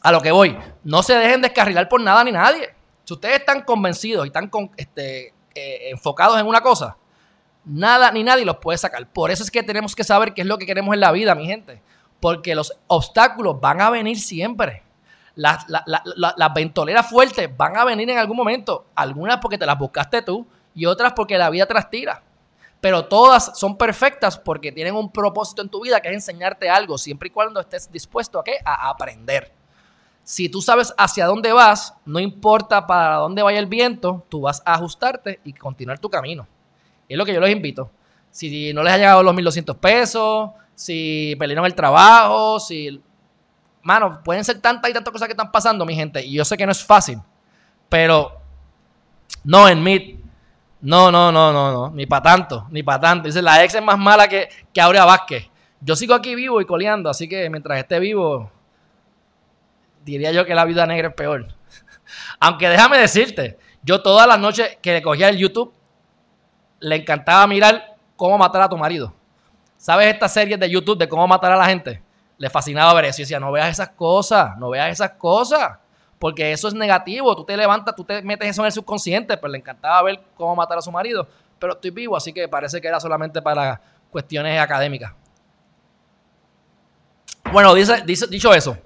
a 0.00 0.12
lo 0.12 0.20
que 0.20 0.32
voy. 0.32 0.56
No 0.84 1.02
se 1.02 1.14
dejen 1.14 1.42
descarrilar 1.42 1.88
por 1.88 2.00
nada 2.00 2.24
ni 2.24 2.32
nadie. 2.32 2.74
Si 3.04 3.14
ustedes 3.14 3.40
están 3.40 3.62
convencidos 3.62 4.24
y 4.24 4.28
están 4.28 4.50
este, 4.76 5.34
eh, 5.54 5.90
enfocados 5.90 6.38
en 6.38 6.46
una 6.46 6.60
cosa, 6.60 6.96
nada 7.64 8.10
ni 8.10 8.22
nadie 8.22 8.44
los 8.44 8.56
puede 8.56 8.78
sacar. 8.78 9.06
Por 9.12 9.30
eso 9.30 9.42
es 9.42 9.50
que 9.50 9.62
tenemos 9.62 9.94
que 9.94 10.04
saber 10.04 10.34
qué 10.34 10.42
es 10.42 10.46
lo 10.46 10.58
que 10.58 10.66
queremos 10.66 10.94
en 10.94 11.00
la 11.00 11.12
vida, 11.12 11.34
mi 11.34 11.46
gente 11.46 11.82
porque 12.22 12.54
los 12.54 12.72
obstáculos 12.86 13.60
van 13.60 13.80
a 13.80 13.90
venir 13.90 14.16
siempre. 14.16 14.84
Las, 15.34 15.66
ventoleras 16.54 17.10
fuertes 17.10 17.50
van 17.56 17.76
a 17.76 17.84
venir 17.84 18.08
en 18.10 18.18
algún 18.18 18.36
momento, 18.36 18.86
algunas 18.94 19.38
porque 19.38 19.58
te 19.58 19.66
las 19.66 19.76
buscaste 19.76 20.22
tú 20.22 20.46
y 20.72 20.86
otras 20.86 21.14
porque 21.14 21.36
la 21.36 21.50
vida 21.50 21.66
te 21.66 21.74
las 21.74 21.90
tira. 21.90 22.22
Pero 22.80 23.06
todas 23.06 23.58
son 23.58 23.76
perfectas 23.76 24.38
porque 24.38 24.70
tienen 24.70 24.94
un 24.94 25.10
propósito 25.10 25.62
en 25.62 25.68
tu 25.68 25.82
vida 25.82 26.00
que 26.00 26.08
es 26.10 26.14
enseñarte 26.14 26.70
algo, 26.70 26.96
siempre 26.96 27.26
y 27.26 27.30
cuando 27.32 27.58
estés 27.58 27.90
dispuesto 27.90 28.38
a, 28.38 28.44
¿qué? 28.44 28.58
a 28.64 28.88
aprender. 28.88 29.52
Si 30.24 30.48
tú 30.48 30.62
sabes 30.62 30.94
hacia 30.96 31.26
dónde 31.26 31.52
vas, 31.52 31.94
no 32.04 32.20
importa 32.20 32.86
para 32.86 33.16
dónde 33.16 33.42
vaya 33.42 33.58
el 33.58 33.66
viento, 33.66 34.24
tú 34.28 34.42
vas 34.42 34.62
a 34.64 34.74
ajustarte 34.74 35.40
y 35.44 35.52
continuar 35.52 35.98
tu 35.98 36.08
camino. 36.08 36.46
es 37.08 37.18
lo 37.18 37.24
que 37.24 37.34
yo 37.34 37.40
les 37.40 37.52
invito. 37.52 37.90
Si 38.30 38.72
no 38.72 38.82
les 38.82 38.92
ha 38.92 38.98
llegado 38.98 39.22
los 39.22 39.34
1.200 39.34 39.76
pesos, 39.76 40.50
si 40.74 41.34
perdieron 41.38 41.66
el 41.66 41.74
trabajo, 41.74 42.58
si 42.60 43.02
mano, 43.82 44.22
pueden 44.22 44.44
ser 44.44 44.60
tantas 44.60 44.90
y 44.90 44.94
tantas 44.94 45.12
cosas 45.12 45.26
que 45.26 45.32
están 45.32 45.50
pasando, 45.50 45.84
mi 45.84 45.94
gente, 45.94 46.24
y 46.24 46.34
yo 46.34 46.44
sé 46.44 46.56
que 46.56 46.64
no 46.64 46.72
es 46.72 46.84
fácil, 46.84 47.18
pero 47.88 48.40
no, 49.44 49.68
en 49.68 49.82
mí, 49.82 50.20
no, 50.80 51.10
no, 51.10 51.32
no, 51.32 51.52
no, 51.52 51.72
no, 51.72 51.90
ni 51.90 52.06
para 52.06 52.22
tanto, 52.22 52.66
ni 52.70 52.82
para 52.82 53.00
tanto. 53.00 53.26
Dice, 53.26 53.42
la 53.42 53.62
ex 53.64 53.74
es 53.74 53.82
más 53.82 53.98
mala 53.98 54.28
que, 54.28 54.48
que 54.72 54.80
Aurea 54.80 55.04
Vázquez. 55.04 55.48
Yo 55.80 55.96
sigo 55.96 56.14
aquí 56.14 56.34
vivo 56.34 56.60
y 56.60 56.64
coleando, 56.64 57.10
así 57.10 57.28
que 57.28 57.50
mientras 57.50 57.78
esté 57.78 57.98
vivo, 57.98 58.50
diría 60.04 60.32
yo 60.32 60.44
que 60.44 60.54
la 60.54 60.64
vida 60.64 60.86
negra 60.86 61.08
es 61.08 61.14
peor. 61.14 61.48
Aunque 62.40 62.68
déjame 62.68 62.98
decirte, 62.98 63.58
yo 63.82 64.02
todas 64.02 64.26
las 64.26 64.38
noches 64.38 64.78
que 64.80 64.92
le 64.92 65.02
cogía 65.02 65.28
el 65.28 65.38
YouTube, 65.38 65.72
le 66.80 66.96
encantaba 66.96 67.46
mirar 67.46 67.96
cómo 68.16 68.36
matar 68.38 68.62
a 68.62 68.68
tu 68.68 68.76
marido. 68.76 69.12
¿Sabes 69.76 70.06
estas 70.06 70.32
series 70.32 70.58
de 70.60 70.70
YouTube 70.70 70.98
de 70.98 71.08
cómo 71.08 71.26
matar 71.26 71.52
a 71.52 71.56
la 71.56 71.66
gente? 71.66 72.02
Le 72.38 72.50
fascinaba 72.50 72.94
ver 72.94 73.06
eso. 73.06 73.20
Y 73.20 73.24
decía, 73.24 73.40
no 73.40 73.50
veas 73.50 73.70
esas 73.70 73.90
cosas, 73.90 74.56
no 74.56 74.70
veas 74.70 74.92
esas 74.92 75.10
cosas. 75.12 75.78
Porque 76.18 76.52
eso 76.52 76.68
es 76.68 76.74
negativo. 76.74 77.34
Tú 77.34 77.44
te 77.44 77.56
levantas, 77.56 77.96
tú 77.96 78.04
te 78.04 78.22
metes 78.22 78.50
eso 78.50 78.62
en 78.62 78.66
el 78.66 78.72
subconsciente. 78.72 79.36
Pero 79.36 79.48
le 79.48 79.58
encantaba 79.58 80.02
ver 80.02 80.20
cómo 80.36 80.54
matar 80.54 80.78
a 80.78 80.82
su 80.82 80.92
marido. 80.92 81.26
Pero 81.58 81.72
estoy 81.72 81.90
vivo, 81.90 82.16
así 82.16 82.32
que 82.32 82.46
parece 82.48 82.80
que 82.80 82.88
era 82.88 83.00
solamente 83.00 83.42
para 83.42 83.80
cuestiones 84.10 84.60
académicas. 84.60 85.12
Bueno, 87.52 87.74
dicho 87.74 88.54
eso, 88.54 88.78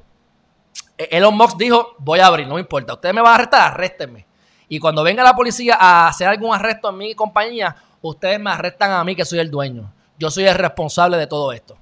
Elon 0.97 1.37
Musk 1.37 1.56
dijo, 1.56 1.95
voy 1.99 2.21
a 2.21 2.26
abrir, 2.26 2.47
no 2.47 2.54
me 2.54 2.61
importa. 2.61 2.95
Ustedes 2.95 3.14
me 3.14 3.21
van 3.21 3.33
a 3.33 3.35
arrestar, 3.37 3.73
arréstenme. 3.73 4.26
Y 4.68 4.78
cuando 4.78 5.02
venga 5.02 5.23
la 5.23 5.35
policía 5.35 5.76
a 5.78 6.09
hacer 6.09 6.26
algún 6.28 6.54
arresto 6.54 6.90
en 6.90 6.97
mi 6.97 7.14
compañía, 7.14 7.76
ustedes 8.02 8.40
me 8.40 8.50
arrestan 8.50 8.92
a 8.92 9.04
mí 9.04 9.14
que 9.14 9.25
soy 9.25 9.38
el 9.38 9.50
dueño 9.50 9.92
yo 10.18 10.30
soy 10.30 10.45
el 10.45 10.54
responsable 10.54 11.16
de 11.16 11.26
todo 11.26 11.52
esto. 11.52 11.76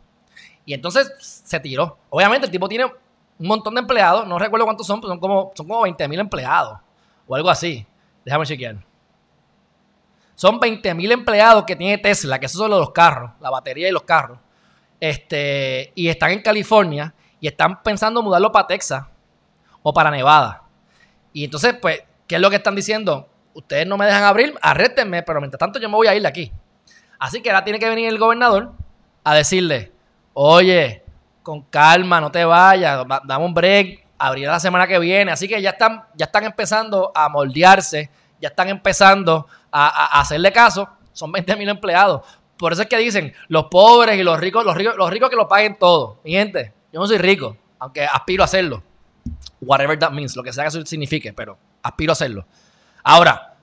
Y 0.64 0.74
entonces 0.74 1.12
se 1.18 1.60
tiró. 1.60 1.98
Obviamente 2.10 2.46
el 2.46 2.52
tipo 2.52 2.68
tiene 2.68 2.86
un 2.86 3.46
montón 3.46 3.74
de 3.74 3.80
empleados, 3.80 4.26
no 4.26 4.38
recuerdo 4.38 4.64
cuántos 4.64 4.86
son, 4.86 5.00
pero 5.00 5.12
son 5.12 5.20
como, 5.20 5.52
son 5.54 5.66
como 5.66 5.82
20 5.82 6.08
mil 6.08 6.20
empleados 6.20 6.78
o 7.26 7.34
algo 7.34 7.50
así. 7.50 7.86
Déjame 8.24 8.46
chequear. 8.46 8.76
Son 10.34 10.58
20 10.58 10.94
mil 10.94 11.12
empleados 11.12 11.64
que 11.64 11.76
tiene 11.76 11.98
Tesla, 11.98 12.38
que 12.40 12.46
esos 12.46 12.58
son 12.58 12.70
los 12.70 12.90
carros, 12.90 13.32
la 13.40 13.50
batería 13.50 13.88
y 13.88 13.92
los 13.92 14.02
carros. 14.02 14.38
Este, 14.98 15.92
y 15.94 16.08
están 16.08 16.30
en 16.30 16.42
California 16.42 17.14
y 17.44 17.48
están 17.48 17.82
pensando 17.82 18.22
mudarlo 18.22 18.50
para 18.50 18.66
Texas 18.66 19.04
o 19.82 19.92
para 19.92 20.10
Nevada. 20.10 20.62
Y 21.30 21.44
entonces, 21.44 21.74
pues, 21.74 22.02
¿qué 22.26 22.36
es 22.36 22.40
lo 22.40 22.48
que 22.48 22.56
están 22.56 22.74
diciendo? 22.74 23.28
Ustedes 23.52 23.86
no 23.86 23.98
me 23.98 24.06
dejan 24.06 24.22
abrir, 24.22 24.54
arréstenme, 24.62 25.22
pero 25.22 25.42
mientras 25.42 25.58
tanto 25.58 25.78
yo 25.78 25.90
me 25.90 25.94
voy 25.94 26.06
a 26.06 26.14
ir 26.14 26.22
de 26.22 26.28
aquí. 26.28 26.50
Así 27.18 27.42
que 27.42 27.50
ahora 27.50 27.62
tiene 27.62 27.78
que 27.78 27.86
venir 27.86 28.08
el 28.08 28.18
gobernador 28.18 28.72
a 29.22 29.34
decirle, 29.34 29.92
oye, 30.32 31.02
con 31.42 31.60
calma, 31.64 32.18
no 32.18 32.32
te 32.32 32.46
vayas, 32.46 33.04
dame 33.24 33.44
un 33.44 33.52
break, 33.52 34.06
abrirá 34.16 34.52
la 34.52 34.60
semana 34.60 34.86
que 34.86 34.98
viene. 34.98 35.30
Así 35.30 35.46
que 35.46 35.60
ya 35.60 35.68
están, 35.68 36.02
ya 36.14 36.24
están 36.24 36.44
empezando 36.44 37.12
a 37.14 37.28
moldearse, 37.28 38.08
ya 38.40 38.48
están 38.48 38.70
empezando 38.70 39.46
a, 39.70 40.18
hacerle 40.18 40.50
caso. 40.50 40.88
Son 41.12 41.30
20 41.30 41.56
mil 41.56 41.68
empleados. 41.68 42.22
Por 42.56 42.72
eso 42.72 42.80
es 42.80 42.88
que 42.88 42.96
dicen, 42.96 43.34
los 43.48 43.64
pobres 43.64 44.18
y 44.18 44.22
los 44.22 44.40
ricos, 44.40 44.64
los 44.64 44.74
ricos, 44.74 44.96
los 44.96 45.10
ricos 45.10 45.28
que 45.28 45.36
lo 45.36 45.46
paguen 45.46 45.76
todo. 45.78 46.20
Mi 46.24 46.32
gente, 46.32 46.72
yo 46.94 47.00
no 47.00 47.08
soy 47.08 47.18
rico, 47.18 47.56
aunque 47.80 48.04
aspiro 48.04 48.44
a 48.44 48.46
hacerlo. 48.46 48.80
Whatever 49.60 49.98
that 49.98 50.12
means, 50.12 50.36
lo 50.36 50.44
que 50.44 50.52
sea 50.52 50.62
que 50.62 50.68
eso 50.68 50.86
signifique, 50.86 51.32
pero 51.32 51.58
aspiro 51.82 52.12
a 52.12 52.14
hacerlo. 52.14 52.46
Ahora, 53.02 53.56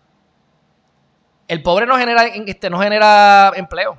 el 1.47 1.63
pobre 1.63 1.85
no 1.85 1.95
genera, 1.95 2.25
este, 2.25 2.69
no 2.69 2.77
genera 2.81 3.53
empleo. 3.55 3.97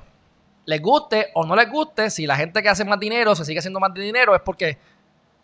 Les 0.65 0.79
guste 0.79 1.31
o 1.33 1.47
no 1.47 1.55
les 1.55 1.67
guste, 1.67 2.11
si 2.11 2.27
la 2.27 2.35
gente 2.35 2.61
que 2.61 2.69
hace 2.69 2.85
más 2.85 2.99
dinero 2.99 3.33
se 3.33 3.43
sigue 3.43 3.57
haciendo 3.57 3.79
más 3.79 3.91
dinero, 3.95 4.35
es 4.35 4.41
porque 4.41 4.77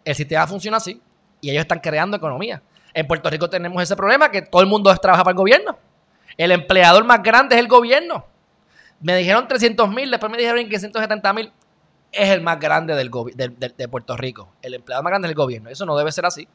el 0.06 0.14
sistema 0.14 0.46
funciona 0.46 0.78
así 0.78 1.02
y 1.42 1.50
ellos 1.50 1.62
están 1.62 1.80
creando 1.80 2.16
economía. 2.16 2.62
En 2.94 3.08
Puerto 3.08 3.28
Rico 3.28 3.50
tenemos 3.50 3.82
ese 3.82 3.96
problema 3.96 4.30
que 4.30 4.44
todo 4.44 4.62
el 4.62 4.68
mundo 4.68 4.96
trabaja 4.98 5.24
para 5.24 5.32
el 5.32 5.38
gobierno. 5.38 5.80
El 6.38 6.52
empleador 6.52 7.06
más 7.06 7.24
grande 7.24 7.56
es 7.56 7.60
el 7.60 7.68
gobierno. 7.68 8.28
Me 9.02 9.16
dijeron 9.16 9.48
300 9.48 9.90
mil, 9.90 10.12
después 10.12 10.32
me 10.32 10.38
dijeron 10.38 10.70
que 10.70 10.78
170 10.78 11.34
mil. 11.34 11.52
Es 12.12 12.30
el 12.30 12.42
más 12.42 12.60
grande 12.60 12.96
del 12.96 13.12
de, 13.36 13.50
de 13.78 13.88
Puerto 13.88 14.18
Rico. 14.18 14.54
El 14.62 14.74
empleador 14.74 15.04
más 15.04 15.12
grande 15.12 15.28
es 15.28 15.32
el 15.32 15.36
gobierno. 15.36 15.70
Eso 15.70 15.86
no 15.86 15.96
debe 15.96 16.12
ser 16.12 16.26
así. 16.26 16.48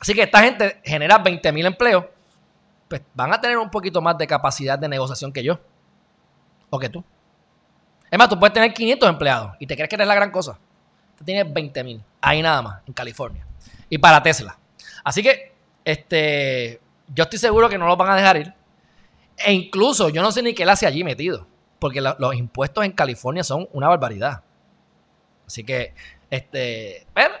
Así 0.00 0.14
que 0.14 0.22
esta 0.22 0.42
gente 0.42 0.80
genera 0.84 1.18
20 1.18 1.52
mil 1.52 1.66
empleos 1.66 2.04
pues 2.92 3.00
van 3.14 3.32
a 3.32 3.40
tener 3.40 3.56
un 3.56 3.70
poquito 3.70 4.02
más 4.02 4.18
de 4.18 4.26
capacidad 4.26 4.78
de 4.78 4.86
negociación 4.86 5.32
que 5.32 5.42
yo. 5.42 5.58
O 6.68 6.78
que 6.78 6.90
tú. 6.90 7.02
Es 8.10 8.18
más, 8.18 8.28
tú 8.28 8.38
puedes 8.38 8.52
tener 8.52 8.74
500 8.74 9.08
empleados 9.08 9.52
y 9.58 9.66
te 9.66 9.74
crees 9.74 9.88
que 9.88 9.94
eres 9.94 10.06
la 10.06 10.14
gran 10.14 10.30
cosa. 10.30 10.58
Tú 11.16 11.24
tienes 11.24 11.50
20 11.50 11.84
mil. 11.84 12.04
Ahí 12.20 12.42
nada 12.42 12.60
más, 12.60 12.82
en 12.86 12.92
California. 12.92 13.46
Y 13.88 13.96
para 13.96 14.22
Tesla. 14.22 14.58
Así 15.02 15.22
que, 15.22 15.54
este, 15.86 16.82
yo 17.14 17.24
estoy 17.24 17.38
seguro 17.38 17.66
que 17.70 17.78
no 17.78 17.86
lo 17.86 17.96
van 17.96 18.10
a 18.10 18.16
dejar 18.16 18.36
ir. 18.36 18.52
E 19.38 19.54
incluso 19.54 20.10
yo 20.10 20.20
no 20.20 20.30
sé 20.30 20.42
ni 20.42 20.52
qué 20.52 20.64
él 20.64 20.68
hace 20.68 20.86
allí 20.86 21.02
metido. 21.02 21.46
Porque 21.82 22.00
los 22.00 22.34
impuestos 22.36 22.84
en 22.84 22.92
California 22.92 23.42
son 23.42 23.68
una 23.72 23.88
barbaridad. 23.88 24.44
Así 25.44 25.64
que, 25.64 25.92
este, 26.30 27.08
ver, 27.12 27.32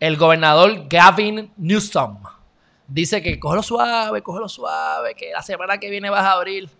el 0.00 0.16
gobernador 0.16 0.88
Gavin 0.88 1.52
Newsom 1.58 2.22
dice 2.86 3.20
que 3.20 3.38
cógelo 3.38 3.62
suave, 3.62 4.22
cógelo 4.22 4.48
suave, 4.48 5.14
que 5.14 5.32
la 5.32 5.42
semana 5.42 5.76
que 5.76 5.90
viene 5.90 6.08
vas 6.08 6.24
a 6.24 6.32
abrir. 6.32 6.70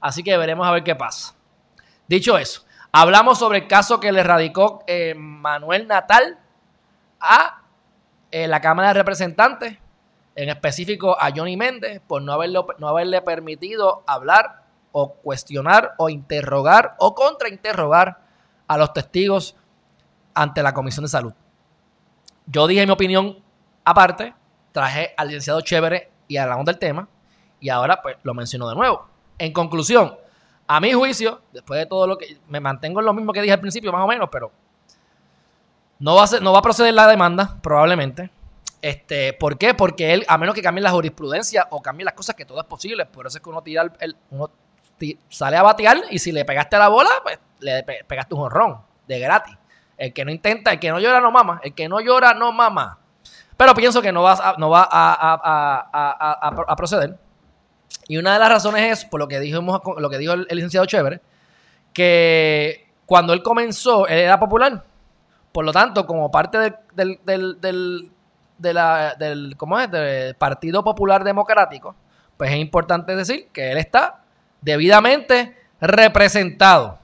Así 0.00 0.22
que 0.22 0.36
veremos 0.36 0.68
a 0.68 0.70
ver 0.70 0.84
qué 0.84 0.94
pasa. 0.94 1.34
Dicho 2.06 2.38
eso, 2.38 2.64
hablamos 2.92 3.36
sobre 3.40 3.58
el 3.58 3.66
caso 3.66 3.98
que 3.98 4.12
le 4.12 4.22
radicó 4.22 4.84
eh, 4.86 5.16
Manuel 5.16 5.88
Natal 5.88 6.38
a 7.18 7.64
eh, 8.30 8.46
la 8.46 8.60
Cámara 8.60 8.90
de 8.90 8.94
Representantes, 8.94 9.78
en 10.36 10.48
específico 10.48 11.20
a 11.20 11.32
Johnny 11.34 11.56
Méndez, 11.56 12.00
por 12.06 12.22
no, 12.22 12.32
haberlo, 12.32 12.68
no 12.78 12.86
haberle 12.86 13.20
permitido 13.20 14.04
hablar 14.06 14.59
o 14.92 15.14
cuestionar 15.14 15.94
o 15.98 16.08
interrogar 16.08 16.96
o 16.98 17.14
contrainterrogar 17.14 18.20
a 18.66 18.76
los 18.78 18.92
testigos 18.92 19.56
ante 20.34 20.62
la 20.62 20.72
Comisión 20.72 21.04
de 21.04 21.08
Salud. 21.08 21.32
Yo 22.46 22.66
dije 22.66 22.86
mi 22.86 22.92
opinión 22.92 23.42
aparte, 23.84 24.34
traje 24.72 25.14
al 25.16 25.28
licenciado 25.28 25.60
Chévere 25.60 26.10
y 26.28 26.36
hablamos 26.36 26.64
del 26.64 26.78
tema. 26.78 27.08
Y 27.60 27.68
ahora, 27.68 28.00
pues, 28.00 28.16
lo 28.22 28.34
menciono 28.34 28.68
de 28.68 28.74
nuevo. 28.74 29.06
En 29.38 29.52
conclusión, 29.52 30.16
a 30.66 30.80
mi 30.80 30.92
juicio, 30.92 31.42
después 31.52 31.78
de 31.78 31.86
todo 31.86 32.06
lo 32.06 32.16
que. 32.16 32.38
Me 32.48 32.60
mantengo 32.60 33.00
en 33.00 33.06
lo 33.06 33.12
mismo 33.12 33.32
que 33.32 33.42
dije 33.42 33.52
al 33.52 33.60
principio, 33.60 33.92
más 33.92 34.04
o 34.04 34.06
menos, 34.06 34.28
pero. 34.30 34.50
No 35.98 36.14
va 36.14 36.24
a, 36.24 36.40
no 36.40 36.52
va 36.52 36.60
a 36.60 36.62
proceder 36.62 36.94
la 36.94 37.06
demanda, 37.06 37.58
probablemente. 37.60 38.30
Este, 38.80 39.34
¿Por 39.34 39.58
qué? 39.58 39.74
Porque 39.74 40.14
él, 40.14 40.24
a 40.26 40.38
menos 40.38 40.54
que 40.54 40.62
cambie 40.62 40.82
la 40.82 40.90
jurisprudencia 40.90 41.66
o 41.70 41.82
cambie 41.82 42.04
las 42.06 42.14
cosas, 42.14 42.34
que 42.34 42.46
todo 42.46 42.58
es 42.58 42.66
posible. 42.66 43.04
Por 43.04 43.26
eso 43.26 43.36
es 43.36 43.42
que 43.42 43.50
uno 43.50 43.62
tira 43.62 43.92
el, 44.00 44.16
sale 45.28 45.56
a 45.56 45.62
batear 45.62 45.98
y 46.10 46.18
si 46.18 46.32
le 46.32 46.44
pegaste 46.44 46.78
la 46.78 46.88
bola, 46.88 47.10
pues 47.22 47.38
le 47.60 47.82
pegaste 47.82 48.34
un 48.34 48.40
jorrón 48.40 48.80
de 49.06 49.18
gratis. 49.18 49.56
El 49.96 50.12
que 50.12 50.24
no 50.24 50.30
intenta, 50.30 50.72
el 50.72 50.80
que 50.80 50.90
no 50.90 50.98
llora 50.98 51.20
no 51.20 51.30
mama. 51.30 51.60
El 51.62 51.74
que 51.74 51.88
no 51.88 52.00
llora 52.00 52.32
no 52.32 52.52
mama. 52.52 52.98
Pero 53.56 53.74
pienso 53.74 54.00
que 54.00 54.12
no 54.12 54.22
va, 54.22 54.32
a, 54.32 54.54
no 54.56 54.70
va 54.70 54.88
a, 54.90 56.76
proceder. 56.76 57.18
Y 58.08 58.16
una 58.16 58.32
de 58.32 58.38
las 58.38 58.48
razones 58.48 58.98
es, 58.98 59.04
por 59.04 59.20
lo 59.20 59.28
que, 59.28 59.38
dijimos, 59.38 59.82
lo 59.98 60.08
que 60.08 60.16
dijo 60.16 60.32
el, 60.32 60.46
licenciado 60.50 60.86
Chévere, 60.86 61.20
que 61.92 62.88
cuando 63.04 63.34
él 63.34 63.42
comenzó, 63.42 64.06
él 64.06 64.20
era 64.20 64.40
popular. 64.40 64.82
Por 65.52 65.66
lo 65.66 65.72
tanto, 65.72 66.06
como 66.06 66.30
parte 66.30 66.58
del, 66.58 67.20
del, 67.22 67.60
del, 67.60 68.10
del, 68.56 69.54
¿cómo 69.58 69.78
es? 69.78 69.90
del 69.90 70.34
Partido 70.36 70.82
Popular 70.82 71.24
Democrático, 71.24 71.94
pues 72.38 72.52
es 72.52 72.56
importante 72.56 73.14
decir 73.14 73.48
que 73.52 73.72
él 73.72 73.76
está 73.76 74.20
debidamente 74.60 75.56
representado. 75.80 76.98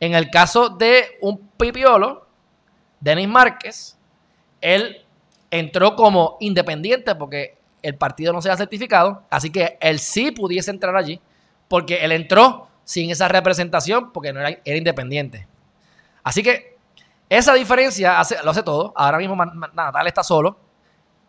En 0.00 0.14
el 0.14 0.30
caso 0.30 0.68
de 0.68 1.18
un 1.20 1.48
pipiolo, 1.56 2.26
Denis 3.00 3.28
Márquez, 3.28 3.98
él 4.60 5.04
entró 5.50 5.94
como 5.94 6.36
independiente 6.40 7.14
porque 7.14 7.56
el 7.82 7.96
partido 7.96 8.32
no 8.32 8.40
se 8.40 8.50
ha 8.50 8.56
certificado, 8.56 9.22
así 9.30 9.50
que 9.50 9.76
él 9.80 9.98
sí 9.98 10.30
pudiese 10.30 10.70
entrar 10.70 10.96
allí, 10.96 11.20
porque 11.68 11.96
él 11.96 12.12
entró 12.12 12.68
sin 12.84 13.10
esa 13.10 13.28
representación 13.28 14.12
porque 14.12 14.32
no 14.32 14.40
era, 14.40 14.58
independiente. 14.64 15.46
Así 16.22 16.42
que 16.42 16.76
esa 17.28 17.54
diferencia 17.54 18.22
lo 18.42 18.50
hace 18.50 18.62
todo. 18.62 18.92
Ahora 18.96 19.18
mismo 19.18 19.36
Natal 19.36 20.06
está 20.06 20.22
solo, 20.22 20.58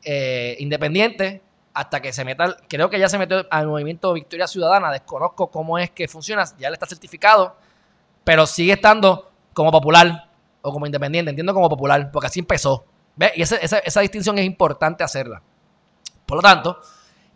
eh, 0.04 0.56
independiente, 0.60 1.42
hasta 1.76 2.02
que 2.02 2.12
se 2.14 2.26
meta, 2.26 2.58
creo 2.68 2.90
que 2.90 2.98
ya 2.98 3.10
se 3.10 3.18
metió 3.18 3.46
al 3.52 3.68
movimiento 3.68 4.14
Victoria 4.14 4.48
Ciudadana, 4.48 4.92
desconozco 4.92 5.52
cómo 5.52 5.78
es 5.78 5.92
que 5.92 6.08
funciona, 6.08 6.46
ya 6.58 6.70
le 6.70 6.74
está 6.74 6.86
certificado, 6.86 7.56
pero 8.24 8.48
sigue 8.48 8.74
estando 8.74 9.30
como 9.54 9.72
popular 9.72 10.30
o 10.62 10.72
como 10.72 10.86
independiente, 10.86 11.30
entiendo 11.30 11.54
como 11.54 11.70
popular, 11.70 12.10
porque 12.12 12.28
así 12.28 12.40
empezó. 12.40 12.86
Y 13.36 13.42
esa, 13.42 14.00
distinción 14.02 14.38
es 14.40 14.46
importante 14.46 15.04
hacerla. 15.04 15.42
Por 16.26 16.38
lo 16.38 16.42
tanto, 16.42 16.80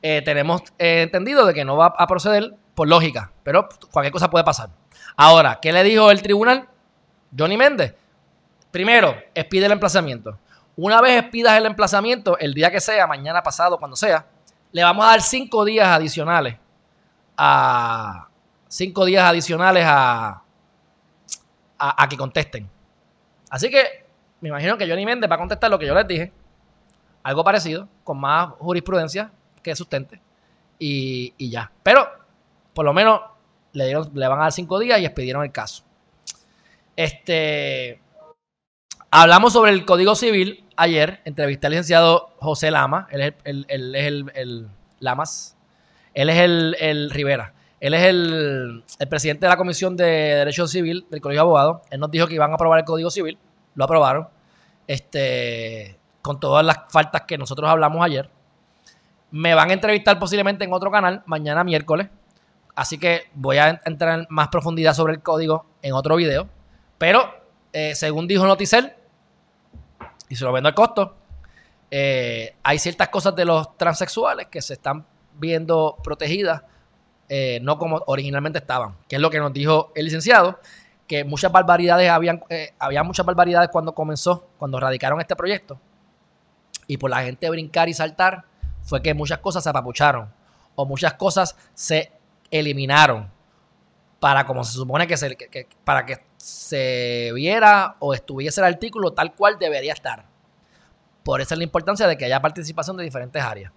eh, 0.01 0.21
tenemos 0.25 0.63
eh, 0.79 1.03
entendido 1.03 1.45
de 1.45 1.53
que 1.53 1.63
no 1.63 1.77
va 1.77 1.93
a 1.97 2.07
proceder 2.07 2.55
por 2.73 2.87
lógica, 2.87 3.31
pero 3.43 3.69
cualquier 3.91 4.11
cosa 4.11 4.29
puede 4.29 4.43
pasar. 4.43 4.69
Ahora, 5.15 5.59
¿qué 5.61 5.71
le 5.71 5.83
dijo 5.83 6.09
el 6.09 6.21
tribunal? 6.21 6.67
Johnny 7.37 7.57
Méndez, 7.57 7.93
Primero, 8.71 9.15
expide 9.33 9.65
el 9.65 9.71
emplazamiento. 9.71 10.37
Una 10.81 11.01
vez 11.01 11.19
expidas 11.19 11.57
el 11.57 11.65
emplazamiento, 11.65 12.37
el 12.37 12.53
día 12.53 12.71
que 12.71 12.79
sea, 12.79 13.05
mañana 13.05 13.43
pasado, 13.43 13.77
cuando 13.77 13.97
sea, 13.97 14.25
le 14.71 14.81
vamos 14.81 15.05
a 15.05 15.09
dar 15.09 15.21
cinco 15.21 15.65
días 15.65 15.85
adicionales 15.85 16.55
a. 17.35 18.29
Cinco 18.69 19.03
días 19.03 19.25
adicionales 19.25 19.83
a, 19.85 20.41
a, 21.77 22.07
que 22.07 22.15
contesten. 22.15 22.69
Así 23.49 23.69
que 23.69 24.05
me 24.39 24.49
imagino 24.49 24.77
que 24.77 24.87
Johnny 24.87 25.05
Méndez 25.05 25.29
va 25.29 25.35
a 25.35 25.39
contestar 25.39 25.69
lo 25.69 25.79
que 25.79 25.87
yo 25.87 25.93
les 25.95 26.07
dije. 26.07 26.31
Algo 27.23 27.43
parecido, 27.43 27.89
con 28.05 28.17
más 28.19 28.51
jurisprudencia 28.59 29.31
que 29.61 29.75
sustente. 29.75 30.21
Y, 30.77 31.33
y 31.37 31.49
ya. 31.49 31.71
Pero, 31.83 32.07
por 32.73 32.85
lo 32.85 32.93
menos, 32.93 33.19
le, 33.73 33.85
dieron, 33.85 34.09
le 34.13 34.27
van 34.27 34.39
a 34.39 34.43
dar 34.43 34.51
cinco 34.53 34.79
días 34.79 34.99
y 35.01 35.05
expidieron 35.05 35.43
el 35.43 35.51
caso. 35.51 35.83
Este. 36.95 37.99
Hablamos 39.11 39.53
sobre 39.53 39.71
el 39.71 39.85
Código 39.85 40.13
Civil 40.13 40.63
ayer. 40.75 41.21
Entrevisté 41.25 41.65
al 41.65 41.71
licenciado 41.71 42.29
José 42.37 42.69
Lama. 42.69 43.07
Él 43.09 43.21
es 43.21 43.33
el, 43.43 43.65
el, 43.95 44.67
Lamas. 44.99 45.57
Él 46.13 46.29
es 46.29 46.37
el, 46.37 47.09
Rivera. 47.09 47.55
Él 47.79 47.95
es 47.95 48.03
el, 48.03 48.83
presidente 49.09 49.47
de 49.47 49.49
la 49.49 49.57
Comisión 49.57 49.97
de 49.97 50.05
Derecho 50.05 50.67
Civil 50.67 51.07
del 51.09 51.21
Colegio 51.21 51.39
de 51.39 51.41
Abogados. 51.41 51.81
Él 51.89 51.99
nos 51.99 52.11
dijo 52.11 52.27
que 52.27 52.35
iban 52.35 52.51
a 52.51 52.53
aprobar 52.53 52.77
el 52.77 52.85
Código 52.85 53.09
Civil. 53.09 53.39
Lo 53.73 53.85
aprobaron. 53.85 54.27
Este, 54.85 55.97
con 56.21 56.39
todas 56.39 56.63
las 56.63 56.77
faltas 56.89 57.23
que 57.23 57.39
nosotros 57.39 57.67
hablamos 57.67 58.05
ayer. 58.05 58.29
Me 59.31 59.55
van 59.55 59.71
a 59.71 59.73
entrevistar 59.73 60.19
posiblemente 60.19 60.65
en 60.65 60.73
otro 60.73 60.91
canal 60.91 61.23
mañana 61.25 61.63
miércoles. 61.63 62.09
Así 62.75 62.99
que 62.99 63.23
voy 63.33 63.57
a 63.57 63.81
entrar 63.85 64.19
en 64.19 64.27
más 64.29 64.49
profundidad 64.49 64.93
sobre 64.93 65.13
el 65.13 65.23
código 65.23 65.65
en 65.81 65.93
otro 65.93 66.15
video. 66.15 66.47
Pero, 66.99 67.27
eh, 67.73 67.95
según 67.95 68.27
dijo 68.27 68.45
Noticel, 68.45 68.93
y 70.29 70.35
se 70.35 70.45
lo 70.45 70.53
vendo 70.53 70.69
al 70.69 70.75
costo. 70.75 71.15
Eh, 71.91 72.55
hay 72.63 72.79
ciertas 72.79 73.09
cosas 73.09 73.35
de 73.35 73.45
los 73.45 73.75
transexuales 73.75 74.47
que 74.47 74.61
se 74.61 74.73
están 74.73 75.05
viendo 75.39 75.97
protegidas, 76.03 76.61
eh, 77.27 77.59
no 77.61 77.77
como 77.77 78.03
originalmente 78.05 78.59
estaban, 78.59 78.95
que 79.07 79.15
es 79.15 79.21
lo 79.21 79.29
que 79.29 79.39
nos 79.39 79.51
dijo 79.51 79.91
el 79.95 80.05
licenciado, 80.05 80.59
que 81.07 81.23
muchas 81.23 81.51
barbaridades 81.51 82.09
habían, 82.09 82.43
eh, 82.49 82.73
había 82.77 83.03
muchas 83.03 83.25
barbaridades 83.25 83.69
cuando 83.71 83.93
comenzó, 83.95 84.47
cuando 84.59 84.79
radicaron 84.79 85.19
este 85.19 85.35
proyecto, 85.35 85.79
y 86.85 86.97
por 86.97 87.09
la 87.09 87.23
gente 87.23 87.49
brincar 87.49 87.89
y 87.89 87.93
saltar, 87.93 88.45
fue 88.83 89.01
que 89.01 89.13
muchas 89.13 89.39
cosas 89.39 89.63
se 89.63 89.69
apapucharon, 89.69 90.31
o 90.75 90.85
muchas 90.85 91.15
cosas 91.15 91.55
se 91.73 92.11
eliminaron, 92.51 93.31
para 94.19 94.45
como 94.45 94.63
se 94.63 94.73
supone 94.73 95.07
que, 95.07 95.17
se, 95.17 95.35
para 95.83 96.05
que 96.05 96.19
se 96.39 97.31
viera 97.33 97.97
o 97.99 98.13
estuviese 98.13 98.61
el 98.61 98.67
artículo 98.67 99.11
tal 99.11 99.33
cual 99.35 99.59
debería 99.59 99.93
estar. 99.93 100.25
Por 101.23 101.41
eso 101.41 101.53
es 101.53 101.57
la 101.57 101.63
importancia 101.63 102.07
de 102.07 102.17
que 102.17 102.25
haya 102.25 102.41
participación 102.41 102.97
de 102.97 103.03
diferentes 103.03 103.43
áreas. 103.43 103.71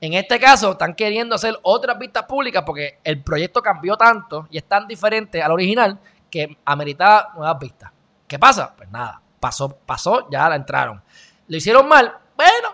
En 0.00 0.14
este 0.14 0.40
caso, 0.40 0.72
están 0.72 0.94
queriendo 0.94 1.34
hacer 1.34 1.58
otras 1.62 1.98
vistas 1.98 2.24
públicas 2.24 2.62
porque 2.64 2.98
el 3.04 3.22
proyecto 3.22 3.62
cambió 3.62 3.96
tanto 3.96 4.48
y 4.50 4.56
es 4.56 4.64
tan 4.64 4.88
diferente 4.88 5.42
al 5.42 5.52
original 5.52 5.98
que 6.30 6.56
ameritaba 6.64 7.32
nuevas 7.36 7.58
vistas. 7.58 7.92
¿Qué 8.26 8.38
pasa? 8.38 8.74
Pues 8.74 8.90
nada, 8.90 9.20
pasó, 9.38 9.68
pasó, 9.68 10.28
ya 10.30 10.48
la 10.48 10.56
entraron. 10.56 11.02
¿Lo 11.48 11.56
hicieron 11.56 11.86
mal? 11.86 12.14
Bueno, 12.34 12.68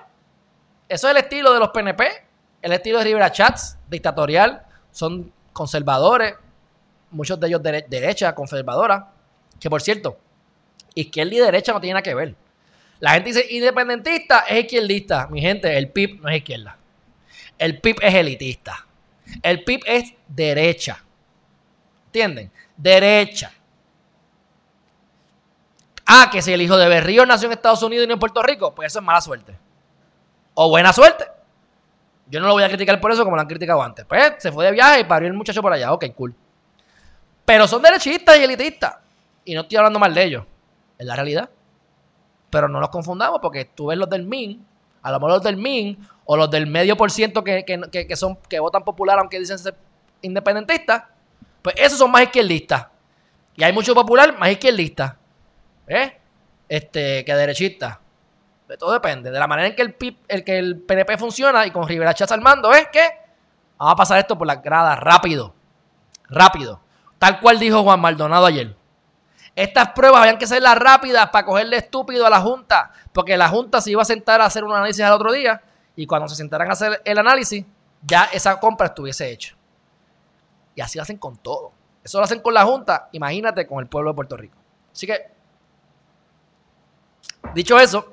eso 0.89 1.09
es 1.09 1.17
el 1.17 1.17
estilo 1.17 1.53
de 1.53 1.59
los 1.59 1.71
PNP, 1.71 2.07
el 2.63 2.73
estilo 2.73 2.99
de 2.99 3.05
Rivera 3.05 3.33
Chats, 3.33 3.77
dictatorial, 3.89 4.65
son 4.93 5.33
conservadores, 5.53 6.37
muchos 7.11 7.41
de 7.41 7.49
ellos 7.49 7.63
de 7.63 7.87
derecha, 7.89 8.35
conservadora, 8.35 9.16
que 9.61 9.71
por 9.71 9.83
cierto, 9.83 10.19
izquierda 10.95 11.35
y 11.35 11.39
derecha 11.39 11.73
no 11.73 11.81
tiene 11.81 11.95
nada 11.95 12.03
que 12.03 12.15
ver. 12.15 12.35
La 13.01 13.13
gente 13.13 13.29
dice 13.29 13.47
independentista 13.51 14.41
es 14.49 14.65
izquierdista. 14.65 15.27
Mi 15.29 15.41
gente, 15.41 15.77
el 15.77 15.91
PIB 15.91 16.21
no 16.23 16.29
es 16.29 16.37
izquierda. 16.39 16.79
El 17.59 17.81
PIB 17.81 17.97
es 18.03 18.15
elitista. 18.15 18.87
El 19.43 19.65
PIB 19.65 19.83
es 19.87 20.15
derecha. 20.29 21.03
¿Entienden? 22.07 22.51
Derecha. 22.77 23.53
Ah, 26.07 26.29
que 26.31 26.41
si 26.41 26.53
el 26.53 26.63
hijo 26.63 26.77
de 26.77 26.89
Berrío 26.89 27.27
nació 27.27 27.47
en 27.47 27.53
Estados 27.53 27.83
Unidos 27.83 28.05
y 28.05 28.07
no 28.07 28.15
en 28.15 28.21
Puerto 28.21 28.43
Rico, 28.43 28.75
pues 28.75 28.93
eso 28.93 29.01
es 29.01 29.05
mala 29.05 29.21
suerte. 29.21 29.59
O 30.55 30.71
buena 30.71 30.93
suerte. 30.93 31.27
Yo 32.29 32.41
no 32.41 32.47
lo 32.47 32.55
voy 32.55 32.63
a 32.63 32.69
criticar 32.69 33.01
por 33.01 33.13
eso 33.13 33.25
como 33.25 33.37
lo 33.37 33.43
han 33.43 33.49
criticado 33.49 33.83
antes. 33.83 34.05
Pues 34.05 34.35
se 34.39 34.51
fue 34.53 34.65
de 34.65 34.73
viaje 34.73 35.01
y 35.01 35.05
parió 35.05 35.29
el 35.29 35.35
muchacho 35.35 35.61
por 35.61 35.73
allá. 35.73 35.93
Ok, 35.93 36.07
cool. 36.15 36.35
Pero 37.45 37.69
son 37.69 37.83
derechistas 37.83 38.39
y 38.39 38.45
elitistas. 38.45 38.97
Y 39.47 39.55
no 39.55 39.63
estoy 39.63 39.79
hablando 39.79 39.99
mal 39.99 40.13
de 40.13 40.25
ellos. 40.25 40.45
Es 40.99 41.07
la 41.07 41.15
realidad. 41.15 41.49
Pero 42.51 42.69
no 42.69 42.81
los 42.81 42.91
confundamos 42.91 43.39
porque 43.41 43.65
tú 43.65 43.87
ves 43.87 43.97
los 43.97 44.11
del 44.11 44.25
MIN, 44.25 44.67
a 45.03 45.11
lo 45.11 45.19
mejor 45.19 45.31
los 45.31 45.43
del 45.43 45.57
MIN 45.57 45.99
o 46.25 46.37
los 46.37 46.51
del 46.51 46.67
medio 46.67 46.97
por 46.97 47.11
ciento 47.11 47.43
que, 47.45 47.65
son, 48.17 48.37
que 48.49 48.59
votan 48.59 48.85
popular 48.85 49.19
aunque 49.19 49.39
dicen 49.39 49.59
ser 49.59 49.77
independentistas, 50.21 51.05
pues 51.63 51.77
esos 51.79 51.99
son 51.99 52.11
más 52.11 52.23
izquierdistas. 52.23 52.89
Y 53.55 53.65
hay 53.65 53.73
mucho 53.73 53.95
popular 53.95 54.37
más 54.37 54.51
izquierdistas. 54.51 55.15
¿Eh? 55.87 56.19
Este, 56.69 57.25
que 57.25 57.35
derechistas. 57.35 57.99
De 58.69 58.77
todo 58.77 58.93
depende. 58.93 59.31
De 59.31 59.39
la 59.39 59.47
manera 59.47 59.69
en 59.69 59.77
que 59.77 59.83
el, 59.83 59.97
el, 60.27 60.45
que 60.45 60.59
el 60.59 60.81
PNP 60.81 61.19
funciona 61.19 61.65
y 61.67 61.71
con 61.71 61.87
Rivera 61.87 62.15
Chávez 62.15 62.33
al 62.33 62.41
mando 62.41 62.73
es 62.73 62.89
que 62.89 63.09
vamos 63.79 63.93
a 63.93 63.97
pasar 63.97 64.19
esto 64.19 64.37
por 64.37 64.47
la 64.47 64.57
grada 64.57 64.97
rápido. 64.97 65.55
Rápido. 66.29 66.81
Tal 67.19 67.39
cual 67.39 67.61
dijo 67.61 67.85
Juan 67.85 68.01
Maldonado 68.01 68.47
ayer. 68.47 68.75
Estas 69.57 69.89
pruebas 69.93 70.21
habían 70.21 70.37
que 70.37 70.47
las 70.61 70.77
rápidas 70.77 71.31
para 71.31 71.47
cogerle 71.47 71.79
estúpido 71.79 72.27
a 72.27 72.31
la 72.31 72.43
Junta, 72.43 72.93
porque 73.15 73.39
la 73.39 73.49
Junta 73.49 73.81
se 73.81 73.91
iba 73.91 74.03
a 74.03 74.05
sentar 74.05 74.43
a 74.43 74.45
hacer 74.45 74.63
un 74.63 74.73
análisis 74.73 75.03
al 75.03 75.15
otro 75.15 75.33
día 75.33 75.63
y 75.97 76.07
cuando 76.07 76.29
se 76.29 76.37
sentaran 76.37 76.69
a 76.69 76.75
hacer 76.75 77.01
el 77.03 77.17
análisis, 77.17 77.65
ya 78.03 78.25
esa 78.25 78.61
compra 78.61 78.89
estuviese 78.89 79.31
hecha. 79.31 79.57
Y 80.75 80.83
así 80.83 80.99
lo 80.99 81.03
hacen 81.03 81.17
con 81.17 81.39
todo. 81.39 81.73
Eso 82.05 82.19
lo 82.19 82.25
hacen 82.25 82.41
con 82.41 82.53
la 82.53 82.65
Junta, 82.65 83.09
imagínate 83.13 83.67
con 83.67 83.81
el 83.81 83.87
pueblo 83.87 84.11
de 84.11 84.15
Puerto 84.15 84.37
Rico. 84.37 84.59
Así 84.93 85.07
que, 85.07 85.27
dicho 87.55 87.81
eso, 87.81 88.13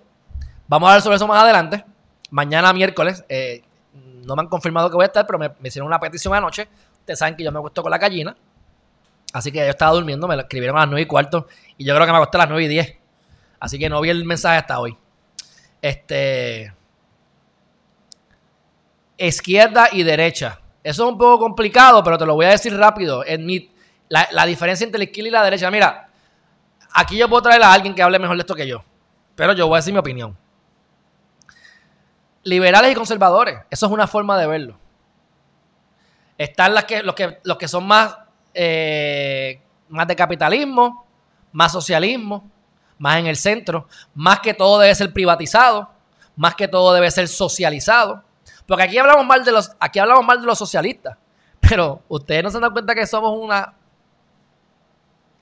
vamos 0.69 0.87
a 0.87 0.91
hablar 0.93 1.01
sobre 1.01 1.17
eso 1.17 1.27
más 1.27 1.43
adelante. 1.43 1.83
Mañana 2.31 2.71
miércoles, 2.71 3.25
eh, 3.27 3.63
no 3.93 4.37
me 4.37 4.43
han 4.43 4.47
confirmado 4.47 4.89
que 4.89 4.95
voy 4.95 5.03
a 5.03 5.07
estar, 5.07 5.27
pero 5.27 5.37
me, 5.37 5.49
me 5.59 5.67
hicieron 5.67 5.87
una 5.87 5.99
petición 5.99 6.33
anoche. 6.33 6.69
Ustedes 6.99 7.19
saben 7.19 7.35
que 7.35 7.43
yo 7.43 7.51
me 7.51 7.59
acuesto 7.59 7.83
con 7.83 7.91
la 7.91 7.97
gallina. 7.97 8.33
Así 9.33 9.51
que 9.51 9.57
yo 9.57 9.65
estaba 9.65 9.91
durmiendo, 9.91 10.27
me 10.27 10.35
lo 10.35 10.43
escribieron 10.43 10.77
a 10.77 10.81
las 10.81 10.89
9 10.89 11.01
y 11.01 11.05
cuarto 11.07 11.47
y 11.77 11.85
yo 11.85 11.95
creo 11.95 12.05
que 12.05 12.11
me 12.11 12.17
acosté 12.19 12.37
a 12.37 12.41
las 12.41 12.49
9 12.49 12.63
y 12.63 12.67
10. 12.67 12.97
Así 13.59 13.79
que 13.79 13.89
no 13.89 13.99
vi 13.99 14.09
el 14.09 14.23
mensaje 14.25 14.57
hasta 14.57 14.79
hoy. 14.79 14.95
Este. 15.81 16.73
Izquierda 19.17 19.89
y 19.91 20.03
derecha. 20.03 20.59
Eso 20.83 21.05
es 21.05 21.11
un 21.11 21.17
poco 21.17 21.39
complicado, 21.39 22.03
pero 22.03 22.17
te 22.17 22.25
lo 22.25 22.35
voy 22.35 22.45
a 22.45 22.49
decir 22.49 22.77
rápido. 22.77 23.25
En 23.25 23.45
mi, 23.45 23.71
la, 24.09 24.45
diferencia 24.45 24.85
entre 24.85 24.99
la 24.99 25.05
izquierda 25.05 25.29
y 25.29 25.31
la 25.31 25.43
derecha. 25.43 25.71
Mira, 25.71 26.09
aquí 26.93 27.17
yo 27.17 27.27
puedo 27.27 27.41
traer 27.41 27.63
a 27.63 27.73
alguien 27.73 27.95
que 27.95 28.03
hable 28.03 28.19
mejor 28.19 28.35
de 28.35 28.41
esto 28.41 28.53
que 28.53 28.67
yo. 28.67 28.83
Pero 29.35 29.53
yo 29.53 29.67
voy 29.67 29.77
a 29.77 29.79
decir 29.79 29.93
mi 29.93 29.99
opinión. 29.99 30.37
Liberales 32.43 32.91
y 32.91 32.95
conservadores. 32.95 33.59
Eso 33.69 33.87
es 33.87 33.91
una 33.91 34.05
forma 34.05 34.37
de 34.37 34.45
verlo. 34.45 34.77
Están 36.37 36.73
las 36.73 36.83
que, 36.83 37.01
los, 37.01 37.15
que, 37.15 37.39
los 37.43 37.57
que 37.57 37.67
son 37.67 37.87
más 37.87 38.17
eh, 38.53 39.61
más 39.89 40.07
de 40.07 40.15
capitalismo, 40.15 41.05
más 41.51 41.71
socialismo, 41.71 42.49
más 42.97 43.17
en 43.17 43.27
el 43.27 43.35
centro, 43.35 43.87
más 44.13 44.39
que 44.39 44.53
todo 44.53 44.79
debe 44.79 44.93
ser 44.95 45.11
privatizado, 45.13 45.89
más 46.35 46.55
que 46.55 46.67
todo 46.67 46.93
debe 46.93 47.09
ser 47.11 47.27
socializado. 47.27 48.23
Porque 48.65 48.83
aquí 48.83 48.97
hablamos 48.97 49.25
mal 49.25 49.43
de 49.43 49.51
los, 49.51 49.71
aquí 49.79 49.99
hablamos 49.99 50.25
mal 50.25 50.39
de 50.39 50.47
los 50.47 50.57
socialistas, 50.57 51.17
pero 51.59 52.01
ustedes 52.07 52.43
no 52.43 52.49
se 52.49 52.59
dan 52.59 52.71
cuenta 52.71 52.95
que 52.95 53.05
somos 53.05 53.37
una 53.37 53.73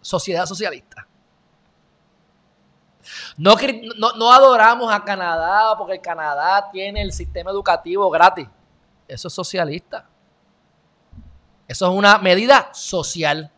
sociedad 0.01 0.45
socialista. 0.45 1.07
No, 3.37 3.55
no, 3.97 4.13
no, 4.13 4.31
adoramos 4.31 4.91
a 4.93 5.03
Canadá 5.03 5.75
porque 5.77 5.93
el 5.93 6.01
Canadá 6.01 6.69
tiene 6.71 7.01
el 7.01 7.11
sistema 7.11 7.51
educativo 7.51 8.09
gratis. 8.09 8.47
Eso 9.07 9.27
es 9.27 9.33
socialista. 9.33 10.07
Eso 11.71 11.89
es 11.89 11.97
una 11.97 12.17
medida 12.17 12.69
social. 12.73 13.49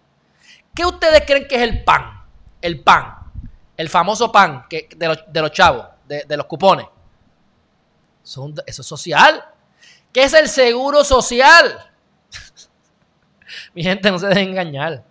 ¿Qué 0.75 0.85
ustedes 0.85 1.23
creen 1.25 1.47
que 1.47 1.55
es 1.55 1.61
el 1.63 1.83
PAN? 1.83 2.21
El 2.61 2.83
PAN. 2.83 3.15
El 3.75 3.89
famoso 3.89 4.31
PAN 4.31 4.67
que, 4.69 4.87
de, 4.95 5.07
los, 5.41 5.51
chavos, 5.51 5.87
de, 6.05 6.37
los 6.37 6.45
cupones. 6.45 6.85
Eso, 8.23 8.53
es 8.67 8.75
social. 8.75 9.43
¿Qué 10.11 10.25
es 10.25 10.33
el 10.33 10.47
seguro 10.47 11.03
social? 11.03 11.91
Mi 13.73 13.81
gente, 13.81 14.11
no 14.11 14.19
se 14.19 14.27
dejen 14.27 14.49
engañar. 14.49 15.03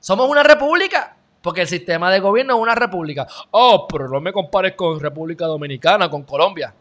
Somos 0.00 0.30
una 0.30 0.42
república. 0.42 1.14
Porque 1.42 1.60
el 1.60 1.68
sistema 1.68 2.10
de 2.10 2.20
gobierno 2.20 2.54
es 2.54 2.60
una 2.62 2.74
república. 2.74 3.26
Oh, 3.50 3.86
pero 3.86 4.08
no 4.08 4.18
me 4.18 4.32
compares 4.32 4.72
con 4.72 4.98
República 4.98 5.44
Dominicana, 5.44 6.08
con 6.08 6.22
Colombia. 6.22 6.74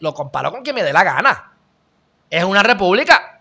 lo 0.00 0.12
comparo 0.12 0.52
con 0.52 0.62
quien 0.62 0.74
me 0.74 0.82
dé 0.82 0.92
la 0.92 1.04
gana 1.04 1.53
es 2.38 2.44
una 2.44 2.64
república. 2.64 3.40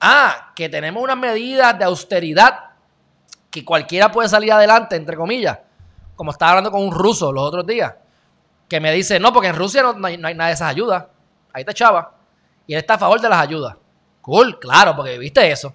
Ah, 0.00 0.52
que 0.56 0.70
tenemos 0.70 1.02
unas 1.02 1.18
medidas 1.18 1.78
de 1.78 1.84
austeridad 1.84 2.70
que 3.50 3.62
cualquiera 3.62 4.10
puede 4.10 4.28
salir 4.30 4.50
adelante, 4.52 4.96
entre 4.96 5.16
comillas, 5.16 5.58
como 6.16 6.30
estaba 6.30 6.52
hablando 6.52 6.70
con 6.70 6.82
un 6.82 6.90
ruso 6.90 7.30
los 7.30 7.44
otros 7.44 7.66
días, 7.66 7.92
que 8.68 8.80
me 8.80 8.90
dice, 8.90 9.20
no, 9.20 9.34
porque 9.34 9.48
en 9.48 9.56
Rusia 9.56 9.82
no, 9.82 10.06
hay, 10.06 10.16
nada 10.16 10.46
de 10.46 10.54
esas 10.54 10.70
ayudas. 10.70 11.04
Ahí 11.52 11.62
te 11.62 11.72
echaba. 11.72 12.14
Y 12.66 12.72
él 12.72 12.78
está 12.78 12.94
a 12.94 12.98
favor 12.98 13.20
de 13.20 13.28
las 13.28 13.40
ayudas. 13.40 13.76
Cool, 14.22 14.58
claro, 14.58 14.96
porque 14.96 15.18
viste 15.18 15.50
eso. 15.50 15.74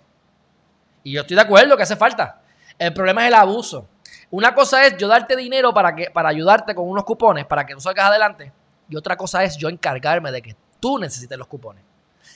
Y 1.04 1.12
yo 1.12 1.22
estoy 1.22 1.36
de 1.36 1.44
acuerdo 1.44 1.78
que 1.78 1.84
hace 1.84 1.96
falta. 1.96 2.42
El 2.80 2.92
problema 2.92 3.22
es 3.22 3.28
el 3.28 3.36
abuso. 3.36 3.88
Una 4.32 4.56
cosa 4.56 4.84
es 4.84 4.98
yo 4.98 5.08
darte 5.08 5.36
dinero 5.36 5.74
para, 5.76 5.96
que, 5.96 6.10
para 6.10 6.30
ayudarte 6.30 6.74
con 6.74 6.90
unos 6.90 7.04
cupones 7.04 7.46
para 7.46 7.68
que 7.68 7.76
tú 7.76 7.82
salgas 7.82 8.08
adelante. 8.08 8.52
Y 8.90 8.96
otra 8.96 9.16
cosa 9.16 9.44
es 9.44 9.58
yo 9.58 9.70
encargarme 9.70 10.32
de 10.32 10.42
que 10.42 10.56
tú 10.88 10.98
necesites 10.98 11.38
los 11.38 11.48
cupones. 11.48 11.84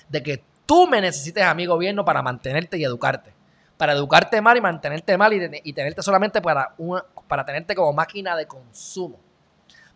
De 0.09 0.21
que 0.21 0.43
tú 0.65 0.85
me 0.85 0.99
necesites 0.99 1.41
a 1.41 1.53
mi 1.53 1.65
gobierno 1.65 2.03
para 2.03 2.21
mantenerte 2.21 2.77
y 2.77 2.83
educarte. 2.83 3.33
Para 3.77 3.93
educarte 3.93 4.41
mal 4.41 4.57
y 4.57 4.61
mantenerte 4.61 5.17
mal 5.17 5.31
y, 5.63 5.71
tenerte 5.71 6.01
solamente 6.03 6.41
para, 6.41 6.75
para 7.29 7.45
tenerte 7.45 7.73
como 7.73 7.93
máquina 7.93 8.35
de 8.35 8.45
consumo. 8.47 9.17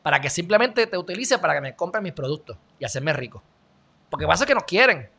Para 0.02 0.22
que 0.22 0.30
simplemente 0.30 0.88
te 0.88 0.98
utilice 0.98 1.38
para 1.38 1.54
que 1.56 1.60
me 1.60 1.76
compren 1.76 2.02
mis 2.02 2.13
productos 2.13 2.58
y 2.80 2.86
hacerme 2.86 3.12
rico. 3.12 3.44
Porque 4.10 4.26
pasa 4.26 4.46
que 4.46 4.56
nos 4.56 4.63
quieren. 4.63 5.10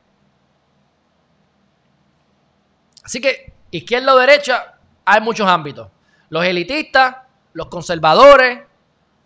Así 3.04 3.20
que 3.20 3.52
izquierda 3.70 4.14
o 4.14 4.18
derecha 4.18 4.78
hay 5.04 5.20
muchos 5.20 5.46
ámbitos. 5.46 5.90
Los 6.30 6.42
elitistas, 6.42 7.16
los 7.52 7.66
conservadores, 7.66 8.60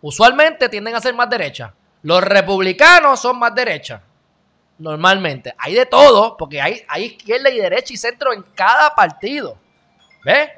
usualmente 0.03 0.69
tienden 0.69 0.97
a 0.97 1.01
ser 1.01 1.15
más 1.15 1.31
derecha. 1.31 1.75
Los 2.03 2.23
republicanos 2.23 3.21
son 3.21 3.39
más 3.39 3.55
derecha 3.55 4.03
normalmente. 4.79 5.55
Hay 5.59 5.75
de 5.75 5.87
todo, 5.87 6.37
porque 6.37 6.61
hay, 6.61 6.83
hay 6.89 7.05
izquierda 7.05 7.51
y 7.51 7.59
derecha 7.59 7.93
y 7.93 7.97
centro 7.97 8.33
en 8.33 8.43
cada 8.55 8.95
partido. 8.95 9.57
¿Ves? 10.25 10.51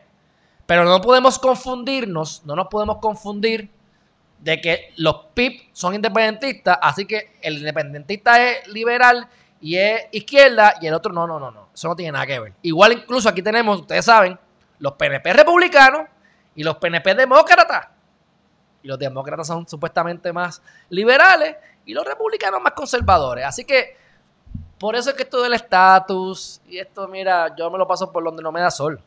Pero 0.66 0.84
no 0.84 1.00
podemos 1.00 1.38
confundirnos, 1.38 2.42
no 2.46 2.56
nos 2.56 2.68
podemos 2.68 2.98
confundir 2.98 3.70
de 4.38 4.60
que 4.60 4.92
los 4.96 5.26
PIP 5.34 5.70
son 5.72 5.94
independentistas, 5.94 6.78
así 6.80 7.04
que 7.04 7.36
el 7.42 7.58
independentista 7.58 8.42
es 8.42 8.66
liberal 8.68 9.28
y 9.60 9.76
es 9.76 10.06
izquierda 10.10 10.74
y 10.80 10.86
el 10.86 10.94
otro 10.94 11.12
no, 11.12 11.26
no, 11.26 11.38
no, 11.38 11.50
no. 11.50 11.68
Eso 11.74 11.88
no 11.88 11.96
tiene 11.96 12.12
nada 12.12 12.26
que 12.26 12.40
ver. 12.40 12.52
Igual 12.62 12.92
incluso 12.92 13.28
aquí 13.28 13.42
tenemos, 13.42 13.80
ustedes 13.80 14.04
saben, 14.04 14.38
los 14.78 14.94
PNP 14.94 15.32
republicanos 15.32 16.08
y 16.54 16.64
los 16.64 16.76
PNP 16.76 17.14
demócratas. 17.14 17.88
Y 18.82 18.88
los 18.88 18.98
demócratas 18.98 19.46
son 19.46 19.66
supuestamente 19.68 20.32
más 20.32 20.62
liberales 20.88 21.56
y 21.84 21.94
los 21.94 22.04
republicanos 22.04 22.60
más 22.60 22.72
conservadores. 22.72 23.44
Así 23.44 23.64
que 23.64 23.96
por 24.78 24.96
eso 24.96 25.10
es 25.10 25.16
que 25.16 25.22
esto 25.22 25.40
del 25.42 25.54
estatus 25.54 26.60
y 26.66 26.78
esto, 26.78 27.06
mira, 27.06 27.54
yo 27.56 27.70
me 27.70 27.78
lo 27.78 27.86
paso 27.86 28.10
por 28.10 28.24
donde 28.24 28.42
no 28.42 28.50
me 28.50 28.60
da 28.60 28.70
sol. 28.70 29.00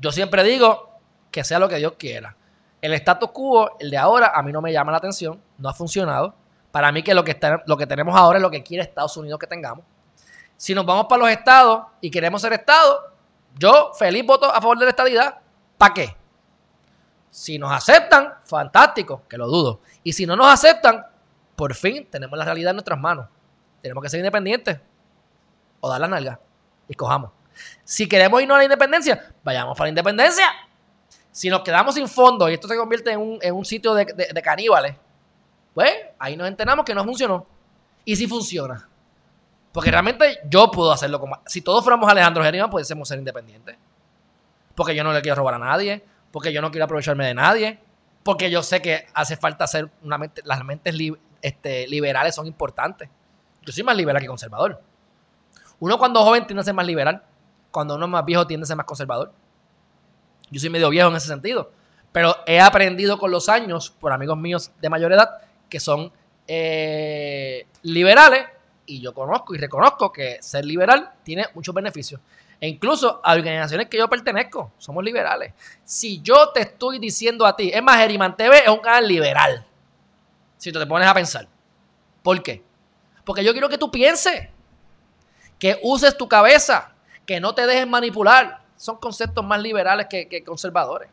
Yo 0.00 0.12
siempre 0.12 0.44
digo 0.44 0.90
que 1.30 1.42
sea 1.42 1.58
lo 1.58 1.68
que 1.68 1.76
Dios 1.76 1.94
quiera. 1.98 2.36
El 2.80 2.92
status 2.92 3.30
quo, 3.32 3.76
el 3.80 3.90
de 3.90 3.98
ahora, 3.98 4.32
a 4.34 4.42
mí 4.42 4.52
no 4.52 4.60
me 4.60 4.72
llama 4.72 4.92
la 4.92 4.98
atención, 4.98 5.40
no 5.58 5.68
ha 5.68 5.74
funcionado. 5.74 6.34
Para 6.70 6.92
mí 6.92 7.02
que 7.02 7.14
lo 7.14 7.24
que, 7.24 7.32
está, 7.32 7.62
lo 7.66 7.76
que 7.76 7.86
tenemos 7.86 8.14
ahora 8.14 8.38
es 8.38 8.42
lo 8.42 8.50
que 8.50 8.62
quiere 8.62 8.84
Estados 8.84 9.16
Unidos 9.16 9.38
que 9.38 9.46
tengamos. 9.46 9.84
Si 10.56 10.74
nos 10.74 10.86
vamos 10.86 11.06
para 11.08 11.22
los 11.22 11.30
estados 11.30 11.86
y 12.00 12.10
queremos 12.10 12.40
ser 12.40 12.52
estado, 12.52 13.02
yo 13.58 13.92
feliz 13.98 14.24
voto 14.24 14.46
a 14.46 14.60
favor 14.60 14.78
de 14.78 14.84
la 14.84 14.90
estadidad. 14.90 15.38
¿Para 15.76 15.94
qué? 15.94 16.16
Si 17.36 17.58
nos 17.58 17.70
aceptan, 17.70 18.34
fantástico, 18.44 19.24
que 19.28 19.36
lo 19.36 19.46
dudo. 19.46 19.80
Y 20.02 20.12
si 20.14 20.24
no 20.24 20.36
nos 20.36 20.46
aceptan, 20.46 21.04
por 21.54 21.74
fin 21.74 22.06
tenemos 22.10 22.38
la 22.38 22.44
realidad 22.44 22.70
en 22.70 22.76
nuestras 22.76 22.98
manos 22.98 23.26
tenemos 23.86 24.02
que 24.02 24.08
ser 24.08 24.18
independientes 24.18 24.80
o 25.80 25.88
dar 25.88 26.00
la 26.00 26.08
nalga 26.08 26.40
y 26.88 26.94
cojamos. 26.94 27.30
Si 27.84 28.08
queremos 28.08 28.42
irnos 28.42 28.56
a 28.56 28.58
la 28.58 28.64
independencia, 28.64 29.32
vayamos 29.44 29.78
para 29.78 29.86
la 29.86 29.90
independencia. 29.90 30.44
Si 31.30 31.48
nos 31.48 31.60
quedamos 31.60 31.94
sin 31.94 32.08
fondo 32.08 32.48
y 32.48 32.54
esto 32.54 32.66
se 32.66 32.76
convierte 32.76 33.12
en 33.12 33.54
un, 33.54 33.64
sitio 33.64 33.94
de, 33.94 34.06
caníbales, 34.42 34.96
pues 35.72 35.92
ahí 36.18 36.36
nos 36.36 36.48
enteramos 36.48 36.84
que 36.84 36.94
no 36.94 37.04
funcionó. 37.04 37.46
Y 38.04 38.16
si 38.16 38.26
funciona. 38.26 38.88
Porque 39.70 39.90
realmente 39.90 40.40
yo 40.48 40.70
puedo 40.70 40.90
hacerlo 40.90 41.20
como... 41.20 41.40
Si 41.46 41.60
todos 41.60 41.84
fuéramos 41.84 42.10
Alejandro 42.10 42.42
Gerima, 42.42 42.68
pudiésemos 42.68 43.06
ser 43.06 43.18
independientes. 43.18 43.76
Porque 44.74 44.96
yo 44.96 45.04
no 45.04 45.12
le 45.12 45.22
quiero 45.22 45.36
robar 45.36 45.54
a 45.54 45.58
nadie. 45.58 46.02
Porque 46.36 46.52
yo 46.52 46.60
no 46.60 46.70
quiero 46.70 46.84
aprovecharme 46.84 47.24
de 47.24 47.32
nadie. 47.32 47.78
Porque 48.22 48.50
yo 48.50 48.62
sé 48.62 48.82
que 48.82 49.06
hace 49.14 49.38
falta 49.38 49.64
hacer 49.64 49.90
una 50.02 50.18
mente... 50.18 50.42
Las 50.44 50.62
mentes 50.62 50.94
este, 51.40 51.88
liberales 51.88 52.34
son 52.34 52.46
importantes. 52.46 53.08
Yo 53.62 53.72
soy 53.72 53.82
más 53.82 53.96
liberal 53.96 54.20
que 54.20 54.28
conservador. 54.28 54.82
Uno 55.80 55.96
cuando 55.96 56.22
joven 56.22 56.46
tiende 56.46 56.60
a 56.60 56.64
ser 56.64 56.74
más 56.74 56.86
liberal. 56.86 57.22
Cuando 57.70 57.94
uno 57.94 58.04
es 58.04 58.10
más 58.10 58.26
viejo 58.26 58.46
tiende 58.46 58.64
a 58.64 58.66
ser 58.66 58.76
más 58.76 58.84
conservador. 58.84 59.32
Yo 60.50 60.60
soy 60.60 60.68
medio 60.68 60.90
viejo 60.90 61.08
en 61.08 61.16
ese 61.16 61.28
sentido. 61.28 61.72
Pero 62.12 62.36
he 62.44 62.60
aprendido 62.60 63.16
con 63.16 63.30
los 63.30 63.48
años, 63.48 63.88
por 63.88 64.12
amigos 64.12 64.36
míos 64.36 64.72
de 64.78 64.90
mayor 64.90 65.14
edad, 65.14 65.38
que 65.70 65.80
son 65.80 66.12
eh, 66.46 67.66
liberales. 67.80 68.44
Y 68.84 69.00
yo 69.00 69.14
conozco 69.14 69.54
y 69.54 69.58
reconozco 69.58 70.12
que 70.12 70.36
ser 70.42 70.66
liberal 70.66 71.12
tiene 71.22 71.46
muchos 71.54 71.74
beneficios. 71.74 72.20
E 72.60 72.68
incluso 72.68 73.20
a 73.22 73.34
organizaciones 73.34 73.88
que 73.88 73.98
yo 73.98 74.08
pertenezco, 74.08 74.72
somos 74.78 75.04
liberales. 75.04 75.52
Si 75.84 76.20
yo 76.22 76.50
te 76.52 76.62
estoy 76.62 76.98
diciendo 76.98 77.44
a 77.44 77.54
ti, 77.54 77.70
es 77.72 77.82
más, 77.82 77.98
Geriman 77.98 78.36
TV 78.36 78.58
es 78.64 78.68
un 78.68 78.78
canal 78.78 79.06
liberal. 79.06 79.66
Si 80.56 80.72
te 80.72 80.86
pones 80.86 81.06
a 81.06 81.14
pensar. 81.14 81.46
¿Por 82.22 82.42
qué? 82.42 82.64
Porque 83.24 83.44
yo 83.44 83.52
quiero 83.52 83.68
que 83.68 83.76
tú 83.76 83.90
pienses, 83.90 84.48
que 85.58 85.78
uses 85.82 86.16
tu 86.16 86.28
cabeza, 86.28 86.92
que 87.26 87.40
no 87.40 87.54
te 87.54 87.66
dejes 87.66 87.86
manipular. 87.86 88.62
Son 88.76 88.96
conceptos 88.96 89.44
más 89.44 89.60
liberales 89.60 90.06
que, 90.08 90.42
conservadores. 90.44 91.10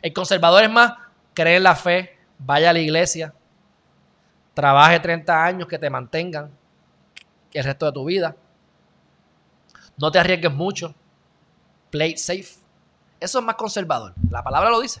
El 0.00 0.12
conservador 0.12 0.62
es 0.62 0.70
más, 0.70 0.94
cree 1.32 1.56
en 1.56 1.62
la 1.64 1.74
fe, 1.74 2.16
vaya 2.38 2.70
a 2.70 2.72
la 2.72 2.78
iglesia, 2.78 3.34
trabaje 4.52 5.00
30 5.00 5.44
años 5.44 5.68
que 5.68 5.78
te 5.78 5.90
mantengan 5.90 6.50
el 7.52 7.64
resto 7.64 7.86
de 7.86 7.92
tu 7.92 8.04
vida. 8.04 8.36
No 9.96 10.10
te 10.10 10.18
arriesgues 10.18 10.52
mucho. 10.52 10.94
Play 11.90 12.16
safe. 12.16 12.54
Eso 13.20 13.38
es 13.38 13.44
más 13.44 13.54
conservador. 13.54 14.14
La 14.30 14.42
palabra 14.42 14.70
lo 14.70 14.80
dice. 14.80 15.00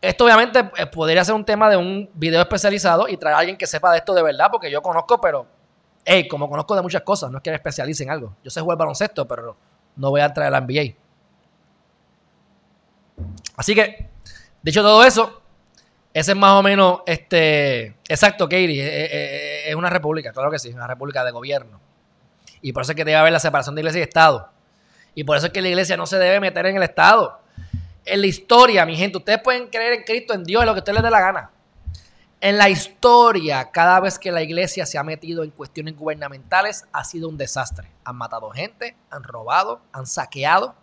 Esto 0.00 0.24
obviamente 0.24 0.70
eh, 0.76 0.86
podría 0.86 1.24
ser 1.24 1.34
un 1.34 1.44
tema 1.44 1.70
de 1.70 1.76
un 1.76 2.10
video 2.14 2.42
especializado 2.42 3.08
y 3.08 3.16
traer 3.16 3.36
a 3.36 3.38
alguien 3.38 3.56
que 3.56 3.66
sepa 3.66 3.90
de 3.90 3.98
esto 3.98 4.12
de 4.12 4.22
verdad, 4.22 4.48
porque 4.50 4.70
yo 4.70 4.82
conozco, 4.82 5.18
pero 5.18 5.46
hey, 6.04 6.28
como 6.28 6.48
conozco 6.48 6.76
de 6.76 6.82
muchas 6.82 7.02
cosas, 7.02 7.30
no 7.30 7.38
es 7.38 7.42
que 7.42 7.50
me 7.50 7.56
especialice 7.56 8.02
en 8.02 8.10
algo. 8.10 8.36
Yo 8.44 8.50
sé 8.50 8.60
jugar 8.60 8.76
baloncesto, 8.76 9.26
pero 9.26 9.56
no 9.96 10.10
voy 10.10 10.20
a 10.20 10.26
entrar 10.26 10.48
a 10.48 10.50
la 10.50 10.60
NBA. 10.60 10.94
Así 13.56 13.74
que, 13.74 14.10
dicho 14.62 14.82
todo 14.82 15.04
eso, 15.04 15.42
ese 16.12 16.32
es 16.32 16.36
más 16.36 16.52
o 16.52 16.62
menos, 16.62 17.00
este, 17.06 17.96
exacto, 18.08 18.44
Katie, 18.44 19.68
es, 19.68 19.74
una 19.74 19.90
república, 19.90 20.32
claro 20.32 20.50
que 20.50 20.58
sí, 20.58 20.70
una 20.70 20.86
república 20.86 21.24
de 21.24 21.30
gobierno. 21.30 21.80
Y 22.64 22.72
por 22.72 22.82
eso 22.82 22.92
es 22.92 22.96
que 22.96 23.04
debe 23.04 23.18
haber 23.18 23.30
la 23.30 23.40
separación 23.40 23.74
de 23.74 23.82
iglesia 23.82 24.00
y 24.00 24.04
Estado. 24.04 24.48
Y 25.14 25.22
por 25.24 25.36
eso 25.36 25.48
es 25.48 25.52
que 25.52 25.60
la 25.60 25.68
iglesia 25.68 25.98
no 25.98 26.06
se 26.06 26.16
debe 26.16 26.40
meter 26.40 26.64
en 26.64 26.76
el 26.76 26.82
Estado. 26.82 27.38
En 28.06 28.22
la 28.22 28.26
historia, 28.26 28.86
mi 28.86 28.96
gente, 28.96 29.18
ustedes 29.18 29.42
pueden 29.42 29.68
creer 29.68 29.92
en 29.92 30.02
Cristo, 30.02 30.32
en 30.32 30.44
Dios, 30.44 30.62
en 30.62 30.68
lo 30.68 30.72
que 30.72 30.78
ustedes 30.78 30.94
les 30.94 31.04
dé 31.04 31.10
la 31.10 31.20
gana. 31.20 31.50
En 32.40 32.56
la 32.56 32.70
historia, 32.70 33.70
cada 33.70 34.00
vez 34.00 34.18
que 34.18 34.32
la 34.32 34.40
iglesia 34.40 34.86
se 34.86 34.96
ha 34.96 35.02
metido 35.02 35.44
en 35.44 35.50
cuestiones 35.50 35.94
gubernamentales, 35.94 36.86
ha 36.90 37.04
sido 37.04 37.28
un 37.28 37.36
desastre. 37.36 37.90
Han 38.02 38.16
matado 38.16 38.48
gente, 38.48 38.96
han 39.10 39.24
robado, 39.24 39.82
han 39.92 40.06
saqueado, 40.06 40.74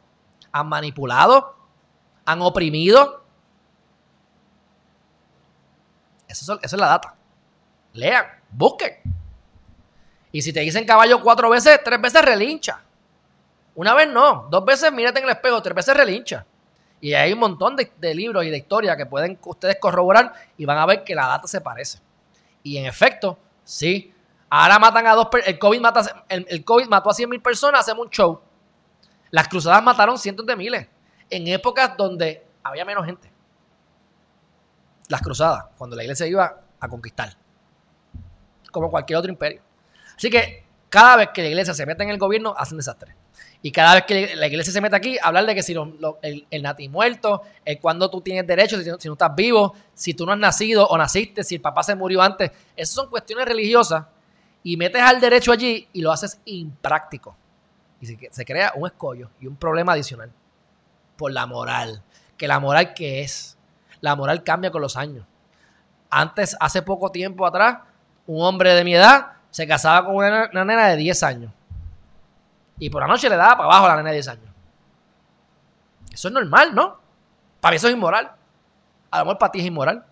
han 0.52 0.70
manipulado, 0.70 1.56
han 2.26 2.44
oprimido. 2.44 3.24
Eso, 6.28 6.60
es 6.62 6.74
la 6.74 6.88
data. 6.88 7.16
Lean, 7.94 8.26
busquen. 8.52 9.21
Y 10.32 10.42
si 10.42 10.54
te 10.54 10.62
dicen 10.62 10.86
caballo 10.86 11.22
cuatro 11.22 11.50
veces, 11.50 11.80
tres 11.84 12.00
veces 12.00 12.22
relincha. 12.22 12.82
Una 13.76 13.94
vez 13.94 14.10
no, 14.10 14.48
dos 14.50 14.64
veces 14.66 14.92
mírate 14.92 15.20
en 15.20 15.26
el 15.26 15.32
espejo, 15.32 15.62
tres 15.62 15.76
veces 15.76 15.96
relincha. 15.96 16.46
Y 17.00 17.14
hay 17.14 17.34
un 17.34 17.40
montón 17.40 17.76
de, 17.76 18.16
libros 18.16 18.46
y 18.46 18.50
de 18.50 18.58
historias 18.58 18.96
que 18.96 19.06
pueden 19.06 19.38
ustedes 19.44 19.78
corroborar 19.80 20.34
y 20.56 20.66
van 20.66 20.78
a 20.78 20.86
ver 20.86 21.04
que 21.04 21.16
la 21.16 21.28
data 21.28 21.48
se 21.48 21.60
parece. 21.60 22.00
Y 22.64 22.78
en 22.78 22.86
efecto, 22.86 23.38
sí. 23.64 24.14
Ahora 24.50 24.78
matan 24.78 25.08
a 25.08 25.16
dos 25.16 25.28
el 25.46 25.58
COVID 25.58 25.82
el, 26.30 26.64
COVID 26.64 26.88
mató 26.88 27.10
a 27.10 27.14
100 27.14 27.30
mil 27.30 27.42
personas, 27.42 27.82
hacemos 27.82 28.06
un 28.06 28.12
show. 28.12 28.42
Las 29.32 29.48
cruzadas 29.48 29.82
mataron 29.82 30.18
cientos 30.18 30.46
de 30.46 30.56
miles. 30.56 30.88
En 31.30 31.48
épocas 31.48 31.96
donde 31.98 32.46
había 32.62 32.86
menos 32.86 33.06
gente. 33.06 33.32
Las 35.08 35.22
cruzadas, 35.22 35.66
cuando 35.78 35.96
la 35.96 36.04
iglesia 36.04 36.28
iba 36.28 36.62
a 36.80 36.88
conquistar. 36.88 37.36
Como 38.72 38.92
cualquier 38.92 39.18
otro 39.18 39.32
imperio. 39.32 39.62
Así 40.22 40.30
que 40.30 40.64
cada 40.88 41.16
vez 41.16 41.30
que 41.34 41.42
la 41.42 41.48
iglesia 41.48 41.74
se 41.74 41.84
mete 41.84 42.04
en 42.04 42.12
el 42.12 42.20
gobierno, 42.20 42.54
hacen 42.56 42.78
desastre. 42.78 43.16
Y 43.64 43.72
cada 43.72 43.96
vez 43.96 44.04
que 44.04 44.36
la 44.36 44.46
iglesia 44.46 44.72
se 44.72 44.80
mete 44.80 44.96
aquí, 44.96 45.18
hablar 45.20 45.48
de 45.48 45.56
que 45.56 45.64
si 45.64 45.74
el, 45.74 46.62
nati 46.62 46.90
muerto, 46.90 47.42
cuando 47.82 48.08
tú 48.08 48.22
tienes 48.22 48.46
derecho, 48.46 48.78
si, 48.78 48.84
si, 48.84 49.08
no 49.08 49.14
estás 49.14 49.36
vivo, 49.36 49.74
si 49.96 50.14
tú 50.14 50.28
no 50.28 50.34
has 50.34 50.38
nacido 50.38 50.86
o 50.86 50.96
naciste, 50.96 51.44
si 51.44 51.56
el 51.56 51.62
papá 51.62 51.82
se 51.82 51.96
murió 51.96 52.22
antes, 52.22 52.52
esas 52.76 52.94
son 52.94 53.10
cuestiones 53.10 53.48
religiosas. 53.48 54.06
Y 54.62 54.78
metes 54.78 55.02
al 55.02 55.20
derecho 55.20 55.52
allí 55.52 55.88
y 55.92 56.02
lo 56.04 56.12
haces 56.12 56.40
impráctico. 56.46 57.36
Y 58.00 58.06
se, 58.06 58.30
se 58.30 58.46
crea 58.46 58.74
un 58.76 58.86
escollo 58.86 59.32
y 59.40 59.48
un 59.48 59.56
problema 59.56 59.94
adicional. 59.94 60.32
por 61.18 61.32
la 61.32 61.48
moral. 61.48 62.04
Que 62.38 62.48
la 62.48 62.60
moral, 62.60 62.94
¿qué 62.94 63.22
es? 63.22 63.58
La 64.02 64.16
moral 64.16 64.44
cambia 64.44 64.70
con 64.70 64.84
los 64.84 64.98
años. 64.98 65.26
Antes, 66.12 66.56
hace 66.60 66.84
poco 66.84 67.10
tiempo 67.10 67.44
atrás, 67.44 67.80
un 68.28 68.46
hombre 68.46 68.76
de 68.76 68.84
mi 68.84 68.94
edad 68.94 69.41
se 69.52 69.68
casaba 69.68 70.06
con 70.06 70.16
una, 70.16 70.48
nena 70.48 70.88
de 70.88 70.96
10 70.96 71.24
años. 71.24 71.52
Y 72.80 72.90
por 72.90 73.02
la 73.02 73.08
noche 73.08 73.30
le 73.30 73.36
daba 73.36 73.58
para 73.58 73.66
abajo 73.66 73.86
a 73.86 73.90
la 73.90 73.96
nena 73.98 74.10
de 74.10 74.16
10 74.16 74.28
años. 74.30 74.50
Eso 76.12 76.30
es 76.30 76.34
normal, 76.34 76.74
¿no? 76.74 77.00
Para 77.60 77.72
mí 77.72 77.76
eso 77.76 77.88
es 77.88 77.94
inmoral. 77.94 78.32
A 79.12 79.20
lo 79.20 79.26
mejor 79.26 79.38
para 79.38 79.52
ti 79.52 79.60
es 79.60 79.66
inmoral. 79.66 80.04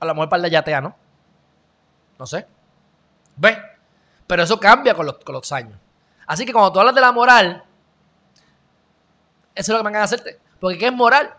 A 0.00 0.06
lo 0.06 0.14
mejor 0.14 0.28
para 0.28 0.38
el 0.38 0.42
de 0.44 0.50
yatea, 0.50 0.80
¿no? 0.80 0.96
No 2.18 2.26
sé. 2.26 2.46
¿Ves? 3.36 3.58
Pero 4.26 4.42
eso 4.42 4.58
cambia 4.58 4.94
con 4.94 5.06
los, 5.06 5.18
con 5.18 5.34
los 5.34 5.52
años. 5.52 5.78
Así 6.26 6.44
que 6.46 6.52
cuando 6.52 6.72
tú 6.72 6.80
hablas 6.80 6.94
de 6.94 7.00
la 7.00 7.12
moral, 7.12 7.62
eso 9.54 9.60
es 9.60 9.68
lo 9.68 9.78
que 9.78 9.84
me 9.84 9.90
van 9.90 10.00
a 10.00 10.04
hacerte. 10.04 10.40
Porque 10.58 10.78
¿qué 10.78 10.86
es 10.86 10.92
moral? 10.92 11.34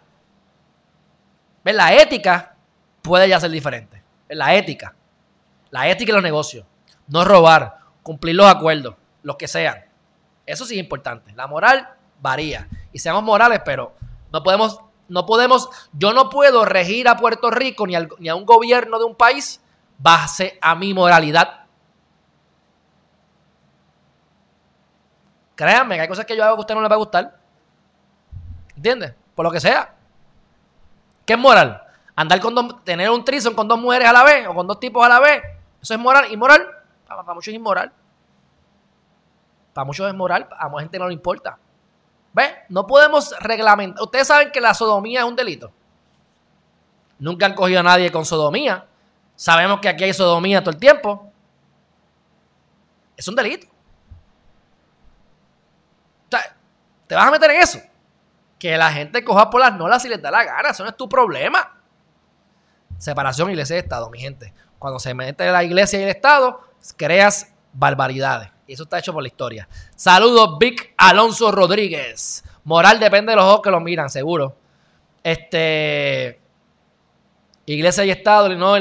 ¿Ves? 1.63 1.75
La 1.75 1.93
ética 1.93 2.55
puede 3.01 3.27
ya 3.27 3.39
ser 3.39 3.49
diferente. 3.49 4.01
La 4.29 4.53
ética. 4.55 4.93
La 5.73 5.89
ética 5.89 6.11
en 6.11 6.17
los 6.17 6.23
negocios. 6.23 6.67
No 7.07 7.25
robar, 7.25 7.79
cumplir 8.03 8.35
los 8.35 8.45
acuerdos, 8.45 8.93
los 9.23 9.37
que 9.37 9.47
sean. 9.47 9.83
Eso 10.45 10.65
sí 10.65 10.75
es 10.75 10.79
importante. 10.79 11.33
La 11.33 11.47
moral 11.47 11.89
varía. 12.21 12.69
Y 12.91 12.99
seamos 12.99 13.23
morales, 13.23 13.59
pero 13.65 13.95
no 14.31 14.43
podemos, 14.43 14.79
no 15.07 15.25
podemos, 15.25 15.67
yo 15.93 16.13
no 16.13 16.29
puedo 16.29 16.63
regir 16.63 17.07
a 17.07 17.17
Puerto 17.17 17.49
Rico 17.49 17.87
ni, 17.87 17.95
ni 18.19 18.29
a 18.29 18.35
un 18.35 18.45
gobierno 18.45 18.99
de 18.99 19.05
un 19.05 19.15
país 19.15 19.63
base 19.97 20.59
a 20.61 20.75
mi 20.75 20.93
moralidad. 20.93 21.65
Créanme 25.55 25.95
que 25.95 26.01
hay 26.01 26.07
cosas 26.07 26.25
que 26.25 26.37
yo 26.37 26.43
hago 26.43 26.55
que 26.55 26.59
a 26.59 26.61
usted 26.61 26.75
no 26.75 26.81
le 26.83 26.87
va 26.87 26.95
a 26.95 26.99
gustar. 26.99 27.39
¿Entiendes? 28.75 29.15
Por 29.33 29.43
lo 29.43 29.51
que 29.51 29.59
sea. 29.59 29.95
¿Qué 31.25 31.33
es 31.33 31.39
moral? 31.39 31.81
Andar 32.15 32.39
con 32.39 32.53
dos, 32.53 32.83
tener 32.83 33.09
un 33.09 33.25
trison 33.25 33.55
con 33.55 33.67
dos 33.67 33.79
mujeres 33.79 34.07
a 34.07 34.13
la 34.13 34.23
vez 34.23 34.47
o 34.47 34.53
con 34.53 34.67
dos 34.67 34.79
tipos 34.79 35.03
a 35.03 35.09
la 35.09 35.19
vez. 35.19 35.41
Eso 35.83 35.93
es 35.93 35.99
moral. 35.99 36.31
¿Inmoral? 36.31 36.65
Para, 37.05 37.21
para 37.21 37.35
muchos 37.35 37.49
es 37.49 37.55
inmoral. 37.55 37.93
Para 39.73 39.85
muchos 39.85 40.07
es 40.07 40.13
moral, 40.13 40.47
a 40.57 40.69
mucha 40.69 40.83
gente 40.83 40.99
no 40.99 41.07
le 41.07 41.13
importa. 41.13 41.57
¿Ves? 42.31 42.51
No 42.69 42.85
podemos 42.87 43.35
reglamentar. 43.39 44.01
Ustedes 44.03 44.27
saben 44.27 44.51
que 44.51 44.61
la 44.61 44.73
sodomía 44.73 45.21
es 45.21 45.25
un 45.25 45.35
delito. 45.35 45.71
Nunca 47.19 47.45
han 47.45 47.55
cogido 47.55 47.79
a 47.79 47.83
nadie 47.83 48.11
con 48.11 48.25
sodomía. 48.25 48.85
Sabemos 49.35 49.79
que 49.79 49.89
aquí 49.89 50.03
hay 50.03 50.13
sodomía 50.13 50.61
todo 50.61 50.71
el 50.71 50.79
tiempo. 50.79 51.31
Es 53.17 53.27
un 53.27 53.35
delito. 53.35 53.67
O 56.27 56.31
sea, 56.31 56.55
¿te 57.07 57.15
vas 57.15 57.27
a 57.27 57.31
meter 57.31 57.51
en 57.51 57.61
eso? 57.61 57.79
Que 58.59 58.77
la 58.77 58.91
gente 58.91 59.23
coja 59.23 59.49
por 59.49 59.59
las 59.59 59.75
nolas 59.75 60.01
si 60.01 60.09
les 60.09 60.21
da 60.21 60.31
la 60.31 60.43
gana. 60.43 60.69
Eso 60.69 60.83
no 60.83 60.89
es 60.89 60.97
tu 60.97 61.09
problema. 61.09 61.79
Separación 62.97 63.49
iglesia 63.49 63.75
y 63.75 63.79
Estado, 63.79 64.09
mi 64.09 64.19
gente. 64.19 64.53
Cuando 64.83 64.99
se 64.99 65.13
mete 65.13 65.49
la 65.49 65.63
iglesia 65.63 65.97
y 65.97 66.03
el 66.03 66.09
Estado, 66.09 66.59
creas 66.97 67.53
barbaridades. 67.71 68.49
Y 68.67 68.73
eso 68.73 68.83
está 68.83 68.99
hecho 68.99 69.13
por 69.13 69.23
la 69.23 69.29
historia. 69.29 69.65
Saludos, 69.95 70.57
Vic 70.59 70.93
Alonso 70.97 71.53
Rodríguez. 71.53 72.43
Moral 72.65 72.99
depende 72.99 73.31
de 73.31 73.37
los 73.37 73.45
ojos 73.45 73.61
que 73.61 73.71
lo 73.71 73.79
miran, 73.79 74.09
seguro. 74.09 74.57
Este. 75.23 76.37
Iglesia 77.65 78.03
y 78.03 78.09
Estado, 78.09 78.49
no, 78.49 78.75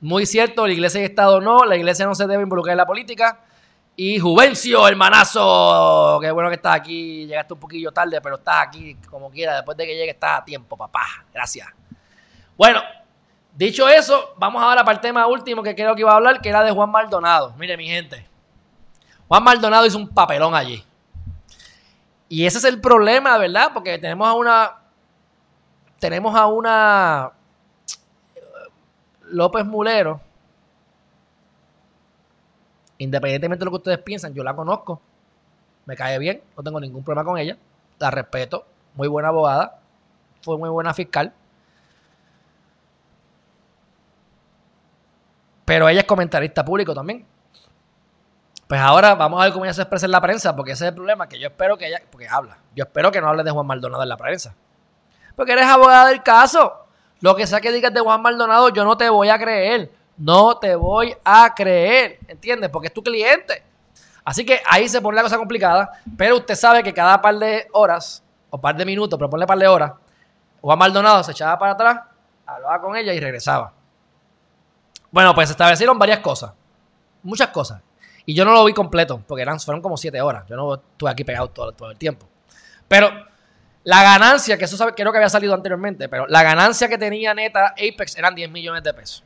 muy 0.00 0.24
cierto, 0.24 0.66
la 0.66 0.72
iglesia 0.72 1.02
y 1.02 1.04
Estado 1.04 1.38
no, 1.42 1.66
la 1.66 1.76
iglesia 1.76 2.06
no 2.06 2.14
se 2.14 2.26
debe 2.26 2.42
involucrar 2.42 2.72
en 2.72 2.78
la 2.78 2.86
política. 2.86 3.44
Y 3.94 4.18
Juvencio, 4.18 4.88
hermanazo, 4.88 6.18
qué 6.22 6.30
bueno 6.30 6.48
que 6.48 6.54
estás 6.54 6.76
aquí, 6.76 7.26
llegaste 7.26 7.52
un 7.52 7.60
poquillo 7.60 7.92
tarde, 7.92 8.22
pero 8.22 8.36
estás 8.36 8.68
aquí 8.68 8.96
como 9.10 9.30
quiera, 9.30 9.56
después 9.56 9.76
de 9.76 9.84
que 9.84 9.96
llegue 9.96 10.12
estás 10.12 10.40
a 10.40 10.44
tiempo, 10.46 10.78
papá, 10.78 11.04
gracias. 11.30 11.68
Bueno, 12.56 12.80
dicho 13.56 13.88
eso, 13.88 14.34
vamos 14.36 14.62
ahora 14.62 14.84
para 14.84 14.96
el 14.96 15.00
tema 15.00 15.26
último 15.26 15.62
que 15.62 15.74
creo 15.74 15.94
que 15.94 16.02
iba 16.02 16.12
a 16.12 16.16
hablar, 16.16 16.40
que 16.40 16.48
era 16.48 16.62
de 16.62 16.70
Juan 16.70 16.90
Maldonado. 16.90 17.54
Mire 17.56 17.76
mi 17.76 17.86
gente, 17.86 18.26
Juan 19.28 19.42
Maldonado 19.42 19.86
hizo 19.86 19.98
un 19.98 20.08
papelón 20.08 20.54
allí. 20.54 20.84
Y 22.28 22.44
ese 22.44 22.58
es 22.58 22.64
el 22.64 22.80
problema, 22.80 23.38
¿verdad? 23.38 23.70
Porque 23.72 23.98
tenemos 23.98 24.26
a 24.26 24.34
una, 24.34 24.76
tenemos 25.98 26.34
a 26.34 26.46
una 26.46 27.32
López 29.22 29.64
Mulero, 29.64 30.20
independientemente 32.98 33.60
de 33.60 33.64
lo 33.64 33.70
que 33.70 33.76
ustedes 33.76 33.98
piensan, 33.98 34.34
yo 34.34 34.42
la 34.42 34.54
conozco, 34.54 35.00
me 35.84 35.96
cae 35.96 36.18
bien, 36.18 36.42
no 36.56 36.62
tengo 36.62 36.80
ningún 36.80 37.04
problema 37.04 37.24
con 37.24 37.38
ella, 37.38 37.56
la 37.98 38.10
respeto, 38.10 38.66
muy 38.94 39.08
buena 39.08 39.28
abogada, 39.28 39.80
fue 40.42 40.58
muy 40.58 40.68
buena 40.68 40.94
fiscal. 40.94 41.32
Pero 45.66 45.88
ella 45.88 46.00
es 46.00 46.06
comentarista 46.06 46.64
público 46.64 46.94
también. 46.94 47.26
Pues 48.66 48.80
ahora 48.80 49.14
vamos 49.14 49.40
a 49.40 49.44
ver 49.44 49.52
cómo 49.52 49.64
ella 49.64 49.74
se 49.74 49.82
expresa 49.82 50.06
en 50.06 50.12
la 50.12 50.20
prensa, 50.20 50.56
porque 50.56 50.72
ese 50.72 50.84
es 50.86 50.88
el 50.88 50.94
problema, 50.94 51.28
que 51.28 51.38
yo 51.38 51.48
espero 51.48 51.76
que 51.76 51.86
ella, 51.86 52.00
porque 52.10 52.26
habla, 52.26 52.58
yo 52.74 52.84
espero 52.84 53.12
que 53.12 53.20
no 53.20 53.28
hable 53.28 53.44
de 53.44 53.50
Juan 53.50 53.66
Maldonado 53.66 54.02
en 54.02 54.08
la 54.08 54.16
prensa. 54.16 54.54
Porque 55.36 55.52
eres 55.52 55.66
abogada 55.66 56.08
del 56.08 56.22
caso. 56.22 56.86
Lo 57.20 57.36
que 57.36 57.46
sea 57.46 57.60
que 57.60 57.70
digas 57.70 57.92
de 57.92 58.00
Juan 58.00 58.22
Maldonado, 58.22 58.70
yo 58.70 58.84
no 58.84 58.96
te 58.96 59.08
voy 59.08 59.28
a 59.28 59.38
creer. 59.38 59.90
No 60.16 60.56
te 60.58 60.74
voy 60.74 61.14
a 61.24 61.52
creer. 61.54 62.18
¿Entiendes? 62.26 62.70
Porque 62.70 62.88
es 62.88 62.94
tu 62.94 63.02
cliente. 63.02 63.62
Así 64.24 64.44
que 64.46 64.60
ahí 64.66 64.88
se 64.88 65.00
pone 65.00 65.16
la 65.16 65.22
cosa 65.22 65.36
complicada. 65.36 65.90
Pero 66.16 66.36
usted 66.36 66.54
sabe 66.54 66.82
que 66.82 66.94
cada 66.94 67.20
par 67.20 67.36
de 67.36 67.68
horas, 67.72 68.24
o 68.50 68.58
par 68.58 68.76
de 68.76 68.84
minutos, 68.84 69.18
pero 69.18 69.28
ponle 69.28 69.46
par 69.46 69.58
de 69.58 69.68
horas, 69.68 69.92
Juan 70.60 70.78
Maldonado 70.78 71.22
se 71.22 71.32
echaba 71.32 71.58
para 71.58 71.72
atrás, 71.72 72.00
hablaba 72.46 72.80
con 72.80 72.96
ella 72.96 73.12
y 73.12 73.20
regresaba. 73.20 73.72
Bueno, 75.16 75.34
pues 75.34 75.48
establecieron 75.48 75.98
varias 75.98 76.18
cosas. 76.18 76.52
Muchas 77.22 77.48
cosas. 77.48 77.80
Y 78.26 78.34
yo 78.34 78.44
no 78.44 78.52
lo 78.52 78.62
vi 78.66 78.74
completo, 78.74 79.22
porque 79.26 79.40
eran, 79.40 79.58
fueron 79.58 79.80
como 79.80 79.96
siete 79.96 80.20
horas. 80.20 80.44
Yo 80.46 80.56
no 80.56 80.74
estuve 80.74 81.08
aquí 81.08 81.24
pegado 81.24 81.48
todo, 81.48 81.72
todo 81.72 81.90
el 81.90 81.96
tiempo. 81.96 82.28
Pero 82.86 83.08
la 83.84 84.02
ganancia, 84.02 84.58
que 84.58 84.66
eso 84.66 84.76
creo 84.94 85.12
que 85.12 85.16
había 85.16 85.30
salido 85.30 85.54
anteriormente, 85.54 86.06
pero 86.10 86.26
la 86.26 86.42
ganancia 86.42 86.86
que 86.86 86.98
tenía 86.98 87.32
neta 87.32 87.68
Apex 87.68 88.18
eran 88.18 88.34
10 88.34 88.50
millones 88.50 88.82
de 88.82 88.92
pesos. 88.92 89.24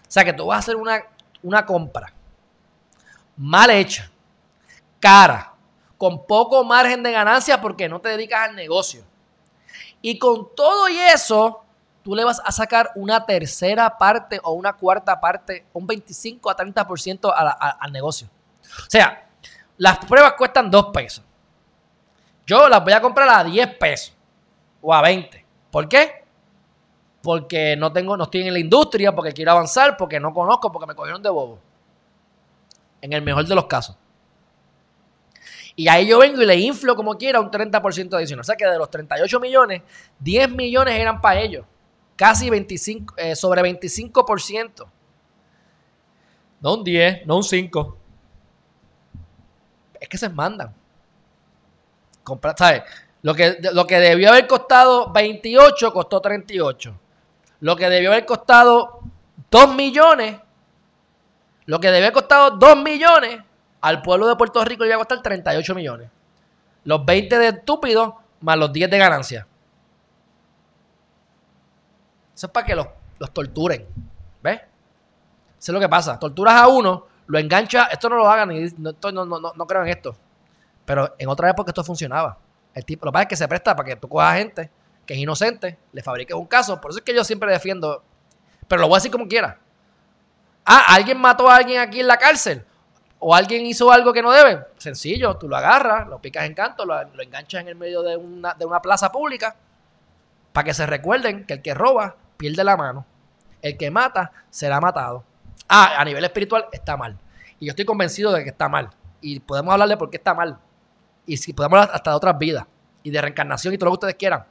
O 0.00 0.08
sea 0.10 0.24
que 0.24 0.32
tú 0.32 0.46
vas 0.46 0.56
a 0.56 0.58
hacer 0.58 0.74
una, 0.74 1.04
una 1.44 1.64
compra 1.64 2.12
mal 3.36 3.70
hecha, 3.70 4.10
cara, 4.98 5.52
con 5.96 6.26
poco 6.26 6.64
margen 6.64 7.04
de 7.04 7.12
ganancia 7.12 7.60
porque 7.60 7.88
no 7.88 8.00
te 8.00 8.08
dedicas 8.08 8.48
al 8.48 8.56
negocio. 8.56 9.04
Y 10.02 10.18
con 10.18 10.48
todo 10.56 10.88
y 10.88 10.98
eso, 10.98 11.62
tú 12.06 12.14
le 12.14 12.22
vas 12.22 12.40
a 12.44 12.52
sacar 12.52 12.92
una 12.94 13.26
tercera 13.26 13.98
parte 13.98 14.38
o 14.44 14.52
una 14.52 14.74
cuarta 14.74 15.20
parte, 15.20 15.66
un 15.72 15.88
25 15.88 16.48
a 16.48 16.56
30% 16.56 17.34
al 17.34 17.92
negocio. 17.92 18.28
O 18.62 18.88
sea, 18.88 19.28
las 19.76 19.98
pruebas 19.98 20.34
cuestan 20.34 20.70
2 20.70 20.90
pesos. 20.94 21.24
Yo 22.46 22.68
las 22.68 22.84
voy 22.84 22.92
a 22.92 23.00
comprar 23.00 23.28
a 23.28 23.42
10 23.42 23.74
pesos 23.74 24.14
o 24.80 24.94
a 24.94 25.02
20. 25.02 25.44
¿Por 25.68 25.88
qué? 25.88 26.22
Porque 27.24 27.74
no 27.74 27.92
tengo, 27.92 28.16
no 28.16 28.22
estoy 28.22 28.46
en 28.46 28.52
la 28.52 28.60
industria, 28.60 29.12
porque 29.12 29.32
quiero 29.32 29.50
avanzar, 29.50 29.96
porque 29.96 30.20
no 30.20 30.32
conozco, 30.32 30.70
porque 30.70 30.86
me 30.86 30.94
cogieron 30.94 31.20
de 31.20 31.28
bobo. 31.28 31.58
En 33.00 33.12
el 33.12 33.22
mejor 33.22 33.44
de 33.44 33.54
los 33.56 33.66
casos. 33.66 33.96
Y 35.74 35.88
ahí 35.88 36.06
yo 36.06 36.20
vengo 36.20 36.40
y 36.40 36.46
le 36.46 36.54
inflo 36.54 36.94
como 36.94 37.18
quiera 37.18 37.40
un 37.40 37.50
30% 37.50 38.14
adicional. 38.14 38.42
O 38.42 38.44
sea 38.44 38.54
que 38.54 38.64
de 38.64 38.78
los 38.78 38.88
38 38.90 39.40
millones, 39.40 39.82
10 40.20 40.50
millones 40.50 40.94
eran 40.94 41.20
para 41.20 41.40
ellos. 41.40 41.66
Casi 42.16 42.48
25, 42.50 43.14
eh, 43.18 43.36
sobre 43.36 43.62
25%. 43.62 44.86
No 46.60 46.74
un 46.74 46.84
10, 46.84 47.26
no 47.26 47.36
un 47.36 47.44
5. 47.44 47.98
Es 50.00 50.08
que 50.08 50.18
se 50.18 50.28
mandan. 50.28 50.74
¿sabes? 52.56 52.82
Lo 53.22 53.34
que, 53.34 53.58
lo 53.72 53.86
que 53.86 53.98
debió 53.98 54.30
haber 54.30 54.46
costado 54.46 55.12
28 55.12 55.92
costó 55.92 56.20
38. 56.20 56.98
Lo 57.60 57.76
que 57.76 57.88
debió 57.88 58.12
haber 58.12 58.26
costado 58.26 59.00
2 59.50 59.74
millones, 59.74 60.36
lo 61.66 61.80
que 61.80 61.88
debió 61.88 62.04
haber 62.04 62.12
costado 62.12 62.50
2 62.52 62.76
millones, 62.82 63.40
al 63.80 64.02
pueblo 64.02 64.26
de 64.26 64.36
Puerto 64.36 64.64
Rico 64.64 64.84
le 64.84 64.90
iba 64.90 64.96
a 64.96 64.98
costar 64.98 65.22
38 65.22 65.74
millones. 65.74 66.10
Los 66.84 67.04
20 67.04 67.38
de 67.38 67.48
estúpidos 67.48 68.14
más 68.40 68.58
los 68.58 68.72
10 68.72 68.90
de 68.90 68.98
ganancia. 68.98 69.46
Eso 72.36 72.46
es 72.46 72.52
para 72.52 72.66
que 72.66 72.74
los, 72.74 72.86
torturen. 73.32 73.86
¿Ves? 74.42 74.60
Eso 75.58 75.72
es 75.72 75.74
lo 75.74 75.80
que 75.80 75.88
pasa. 75.88 76.18
Torturas 76.18 76.54
a 76.54 76.68
uno, 76.68 77.06
lo 77.26 77.38
engancha. 77.38 77.86
Esto 77.86 78.10
no 78.10 78.16
lo 78.16 78.28
hagan, 78.28 78.50
no, 78.76 78.92
no, 79.12 79.24
no, 79.24 79.52
no 79.56 79.66
creo 79.66 79.82
en 79.82 79.88
esto. 79.88 80.14
Pero 80.84 81.14
en 81.18 81.28
otra 81.30 81.48
época 81.48 81.70
esto 81.70 81.82
funcionaba. 81.82 82.36
El 82.74 82.84
tipo, 82.84 83.06
lo 83.06 83.10
que 83.10 83.14
pasa 83.14 83.22
es 83.22 83.28
que 83.30 83.36
se 83.36 83.48
presta 83.48 83.74
para 83.74 83.88
que 83.88 83.96
tú 83.96 84.06
cojas 84.06 84.36
gente 84.36 84.70
que 85.06 85.14
es 85.14 85.20
inocente, 85.20 85.78
le 85.92 86.02
fabriques 86.02 86.36
un 86.36 86.46
caso. 86.46 86.78
Por 86.78 86.90
eso 86.90 86.98
es 86.98 87.04
que 87.04 87.14
yo 87.14 87.24
siempre 87.24 87.50
defiendo. 87.50 88.02
Pero 88.68 88.82
lo 88.82 88.88
voy 88.88 88.96
a 88.96 88.98
decir 88.98 89.10
como 89.10 89.26
quiera. 89.26 89.58
Ah, 90.64 90.84
alguien 90.88 91.18
mató 91.18 91.48
a 91.48 91.56
alguien 91.56 91.80
aquí 91.80 92.00
en 92.00 92.08
la 92.08 92.18
cárcel. 92.18 92.64
o 93.18 93.34
alguien 93.34 93.64
hizo 93.64 93.90
algo 93.90 94.12
que 94.12 94.20
no 94.20 94.30
debe, 94.30 94.62
sencillo, 94.76 95.36
tú 95.38 95.48
lo 95.48 95.56
agarras, 95.56 96.06
lo 96.06 96.20
picas 96.20 96.44
en 96.44 96.52
canto, 96.54 96.84
lo, 96.84 97.02
lo 97.02 97.22
enganchas 97.22 97.62
en 97.62 97.68
el 97.68 97.74
medio 97.74 98.02
de 98.02 98.14
una, 98.14 98.52
de 98.52 98.66
una 98.66 98.82
plaza 98.82 99.10
pública 99.10 99.56
para 100.52 100.64
que 100.64 100.74
se 100.74 100.86
recuerden 100.86 101.46
que 101.46 101.54
el 101.54 101.62
que 101.62 101.72
roba 101.72 102.16
pierde 102.36 102.62
la 102.64 102.76
mano, 102.76 103.06
el 103.62 103.76
que 103.76 103.90
mata 103.90 104.32
será 104.50 104.80
matado. 104.80 105.24
Ah, 105.68 106.00
a 106.00 106.04
nivel 106.04 106.24
espiritual 106.24 106.66
está 106.72 106.96
mal. 106.96 107.18
Y 107.58 107.66
yo 107.66 107.70
estoy 107.70 107.84
convencido 107.84 108.32
de 108.32 108.44
que 108.44 108.50
está 108.50 108.68
mal. 108.68 108.90
Y 109.20 109.40
podemos 109.40 109.72
hablar 109.72 109.88
de 109.88 109.96
por 109.96 110.10
qué 110.10 110.18
está 110.18 110.34
mal. 110.34 110.58
Y 111.26 111.36
si 111.36 111.52
podemos 111.52 111.78
hablar 111.78 111.94
hasta 111.94 112.10
de 112.10 112.16
otras 112.16 112.38
vidas 112.38 112.66
y 113.02 113.10
de 113.10 113.20
reencarnación 113.20 113.74
y 113.74 113.78
todo 113.78 113.86
lo 113.86 113.92
que 113.92 114.06
ustedes 114.06 114.14
quieran, 114.16 114.44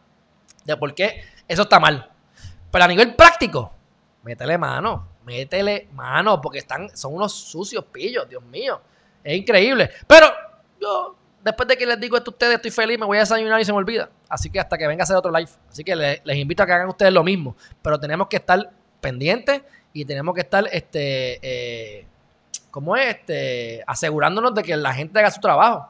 de 0.66 0.76
por 0.76 0.94
qué 0.94 1.24
eso 1.48 1.62
está 1.64 1.80
mal. 1.80 2.12
Pero 2.72 2.84
a 2.84 2.88
nivel 2.88 3.16
práctico, 3.16 3.72
métele 4.24 4.58
mano, 4.58 5.08
métele 5.26 5.88
mano, 5.94 6.42
porque 6.42 6.60
están, 6.60 6.90
son 6.96 7.14
unos 7.14 7.34
sucios 7.34 7.86
pillos, 7.86 8.28
Dios 8.28 8.44
mío. 8.44 8.82
Es 9.24 9.38
increíble. 9.38 9.90
Pero 10.08 10.28
yo, 10.82 11.16
después 11.46 11.70
de 11.70 11.78
que 11.78 11.86
les 11.86 12.00
digo 12.00 12.18
esto 12.18 12.32
a 12.32 12.34
ustedes, 12.34 12.56
estoy 12.56 12.72
feliz, 12.72 13.00
me 13.00 13.06
voy 13.06 13.18
a 13.18 13.20
desayunar 13.20 13.62
y 13.62 13.66
se 13.66 13.72
me 13.72 13.78
olvida. 13.78 14.10
Así 14.28 14.50
que 14.50 14.60
hasta 14.60 14.80
que 14.80 14.88
venga 14.88 15.04
a 15.04 15.06
hacer 15.06 15.16
otro 15.16 15.32
live. 15.32 15.50
Así 15.70 15.84
que 15.84 15.96
les, 15.96 16.20
invito 16.36 16.64
a 16.64 16.66
que 16.66 16.74
hagan 16.74 16.90
ustedes 16.90 17.14
lo 17.14 17.24
mismo. 17.24 17.56
Pero 17.84 18.00
tenemos 18.00 18.28
que 18.28 18.38
estar 18.38 18.72
pendientes 19.00 19.62
y 19.94 20.04
tenemos 20.06 20.34
que 20.34 20.42
estar, 20.42 20.68
este, 20.72 21.40
eh, 21.44 22.08
¿cómo 22.72 22.98
es? 22.98 23.18
Este, 23.18 23.84
asegurándonos 23.86 24.56
de 24.56 24.64
que 24.64 24.76
la 24.76 24.92
gente 24.92 25.20
haga 25.20 25.30
su 25.30 25.40
trabajo. 25.40 25.88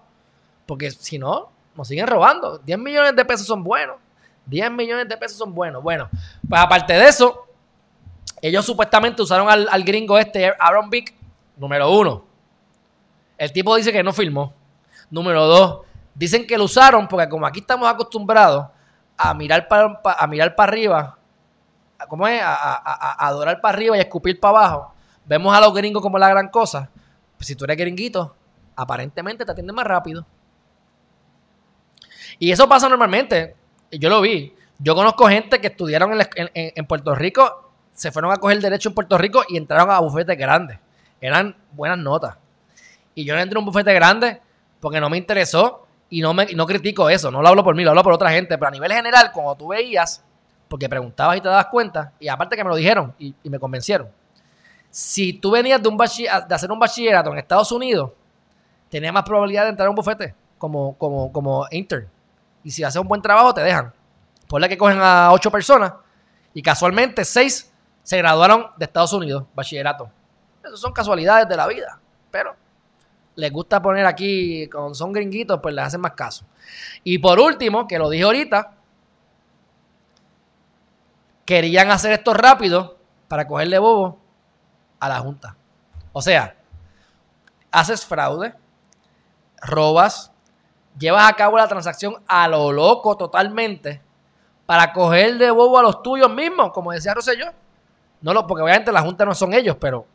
Porque 0.65 0.91
si 0.91 1.17
no, 1.17 1.49
nos 1.73 1.87
siguen 1.87 2.07
robando. 2.07 2.57
10 2.57 2.77
millones 2.77 3.15
de 3.15 3.23
pesos 3.23 3.47
son 3.47 3.63
buenos. 3.63 3.95
10 4.47 4.71
millones 4.71 5.07
de 5.07 5.15
pesos 5.15 5.37
son 5.37 5.55
buenos. 5.55 5.81
Bueno, 5.81 6.09
pues 6.49 6.61
aparte 6.61 6.91
de 6.91 7.07
eso, 7.07 7.47
ellos 8.41 8.65
supuestamente 8.65 9.21
usaron 9.21 9.49
al, 9.49 9.69
al 9.71 9.83
gringo 9.85 10.17
este, 10.17 10.53
Aaron 10.59 10.89
Vick, 10.89 11.13
número 11.55 11.89
uno. 11.91 12.25
El 13.37 13.53
tipo 13.53 13.73
dice 13.77 13.93
que 13.93 14.03
no 14.03 14.11
filmó. 14.11 14.53
Número 15.09 15.45
dos, 15.45 15.81
dicen 16.13 16.45
que 16.47 16.57
lo 16.57 16.65
usaron 16.65 17.07
porque 17.07 17.29
como 17.29 17.45
aquí 17.45 17.59
estamos 17.59 17.87
acostumbrados 17.87 18.67
a 19.17 19.33
mirar 19.33 19.67
para 19.67 20.01
a 20.03 20.27
mirar 20.27 20.55
para 20.55 20.71
arriba, 20.71 21.17
¿cómo 22.09 22.27
es? 22.27 22.41
A, 22.41 22.53
a, 22.53 22.75
a, 22.75 23.27
adorar 23.27 23.61
para 23.61 23.75
arriba 23.75 23.97
y 23.97 23.99
escupir 23.99 24.39
para 24.39 24.57
abajo. 24.57 24.93
Vemos 25.25 25.55
a 25.55 25.61
los 25.61 25.73
gringos 25.73 26.01
como 26.01 26.17
la 26.17 26.29
gran 26.29 26.49
cosa. 26.49 26.89
Si 27.39 27.55
tú 27.55 27.65
eres 27.65 27.77
gringuito, 27.77 28.35
aparentemente 28.75 29.45
te 29.45 29.51
atienden 29.51 29.75
más 29.75 29.85
rápido. 29.85 30.25
Y 32.39 32.51
eso 32.51 32.67
pasa 32.67 32.89
normalmente. 32.89 33.55
Yo 33.91 34.09
lo 34.09 34.21
vi. 34.21 34.53
Yo 34.77 34.93
conozco 34.93 35.27
gente 35.27 35.61
que 35.61 35.67
estudiaron 35.67 36.19
en, 36.35 36.85
Puerto 36.85 37.15
Rico, 37.15 37.71
se 37.93 38.11
fueron 38.11 38.33
a 38.33 38.37
coger 38.37 38.59
derecho 38.59 38.89
en 38.89 38.95
Puerto 38.95 39.17
Rico 39.17 39.43
y 39.47 39.55
entraron 39.55 39.89
a 39.89 39.99
bufetes 39.99 40.37
grandes. 40.37 40.79
Eran 41.21 41.55
buenas 41.71 41.97
notas. 41.97 42.37
Y 43.13 43.23
yo 43.23 43.37
entré 43.37 43.55
a 43.57 43.59
un 43.59 43.65
bufete 43.65 43.93
grande 43.93 44.41
porque 44.85 45.01
no 45.01 45.09
me 45.09 45.17
interesó 45.17 45.87
y 46.11 46.21
no, 46.21 46.31
me, 46.35 46.45
no 46.53 46.67
critico 46.67 47.09
eso. 47.09 47.31
No 47.31 47.41
lo 47.41 47.47
hablo 47.47 47.63
por 47.63 47.73
mí, 47.73 47.83
lo 47.83 47.89
hablo 47.89 48.03
por 48.03 48.13
otra 48.13 48.29
gente. 48.29 48.55
Pero 48.55 48.67
a 48.67 48.69
nivel 48.69 48.93
general, 48.93 49.31
cuando 49.31 49.55
tú 49.55 49.69
veías, 49.69 50.23
porque 50.67 50.87
preguntabas 50.87 51.37
y 51.37 51.41
te 51.41 51.47
dabas 51.47 51.65
cuenta, 51.71 52.13
y 52.19 52.27
aparte 52.27 52.55
que 52.55 52.63
me 52.63 52.69
lo 52.69 52.75
dijeron 52.75 53.11
y, 53.17 53.33
me 53.45 53.57
convencieron, 53.57 54.09
si 54.91 55.33
tú 55.33 55.49
venías 55.49 55.81
de, 55.81 55.89
un 55.89 55.97
de 55.97 56.53
hacer 56.53 56.71
un 56.71 56.77
bachillerato 56.77 57.31
en 57.31 57.39
Estados 57.39 57.71
Unidos, 57.71 58.11
tenías 58.87 59.11
más 59.11 59.23
probabilidad 59.23 59.63
de 59.63 59.69
entrar 59.69 59.87
a 59.87 59.89
un 59.89 59.95
bufete 59.95 60.35
como, 60.59 60.95
como, 60.99 61.31
como 61.31 61.65
intern. 61.71 62.07
Y 62.63 62.69
si 62.69 62.83
haces 62.83 63.01
un 63.01 63.07
buen 63.07 63.23
trabajo, 63.23 63.55
te 63.55 63.61
dejan. 63.61 63.91
Ponle 64.47 64.69
que 64.69 64.77
cogen 64.77 64.99
a 65.01 65.31
ocho 65.31 65.49
personas 65.49 65.93
y 66.53 66.61
casualmente 66.61 67.25
seis 67.25 67.73
se 68.03 68.17
graduaron 68.19 68.67
de 68.77 68.85
Estados 68.85 69.13
Unidos, 69.13 69.45
bachillerato. 69.55 70.11
Esas 70.63 70.79
son 70.79 70.93
casualidades 70.93 71.49
de 71.49 71.57
la 71.57 71.65
vida. 71.65 71.99
Pero 72.29 72.55
les 73.35 73.51
gusta 73.51 73.81
poner 73.81 74.05
aquí, 74.05 74.67
con 74.69 74.95
son 74.95 75.11
gringuitos, 75.11 75.59
pues 75.61 75.75
les 75.75 75.85
hacen 75.85 76.01
más 76.01 76.13
caso. 76.13 76.45
Y 77.03 77.19
por 77.19 77.39
último, 77.39 77.87
que 77.87 77.99
lo 77.99 78.09
dije 78.09 78.23
ahorita, 78.23 78.71
querían 81.45 81.91
hacer 81.91 82.13
esto 82.13 82.33
rápido 82.33 82.97
para 83.27 83.47
cogerle 83.47 83.79
bobo 83.79 84.19
a 84.99 85.09
la 85.09 85.19
Junta. 85.19 85.55
O 86.13 86.21
sea, 86.21 86.55
haces 87.71 88.05
fraude, 88.05 88.55
robas, 89.61 90.31
llevas 90.97 91.29
a 91.29 91.33
cabo 91.33 91.57
la 91.57 91.67
transacción 91.67 92.15
a 92.27 92.47
lo 92.47 92.71
loco 92.71 93.17
totalmente 93.17 94.01
para 94.65 94.93
coger 94.93 95.37
de 95.37 95.51
bobo 95.51 95.77
a 95.77 95.83
los 95.83 96.01
tuyos 96.01 96.31
mismos, 96.31 96.71
como 96.71 96.91
decía 96.91 97.13
Rosselló. 97.13 97.51
No 98.21 98.33
lo, 98.33 98.47
porque 98.47 98.63
obviamente 98.63 98.91
la 98.91 99.01
Junta 99.01 99.25
no 99.25 99.35
son 99.35 99.53
ellos, 99.53 99.77
pero 99.79 100.07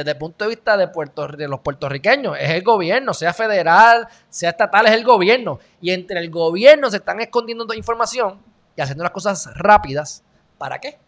desde 0.00 0.12
el 0.12 0.18
punto 0.18 0.44
de 0.44 0.48
vista 0.48 0.76
de, 0.76 0.88
Puerto, 0.88 1.28
de 1.28 1.46
los 1.46 1.60
puertorriqueños, 1.60 2.36
es 2.38 2.50
el 2.50 2.62
gobierno, 2.62 3.12
sea 3.12 3.32
federal, 3.32 4.08
sea 4.28 4.50
estatal, 4.50 4.86
es 4.86 4.92
el 4.92 5.04
gobierno. 5.04 5.58
Y 5.80 5.90
entre 5.90 6.18
el 6.20 6.30
gobierno 6.30 6.90
se 6.90 6.96
están 6.96 7.20
escondiendo 7.20 7.72
información 7.74 8.40
y 8.76 8.80
haciendo 8.80 9.04
las 9.04 9.12
cosas 9.12 9.50
rápidas. 9.54 10.22
¿Para 10.58 10.78
qué? 10.78 10.98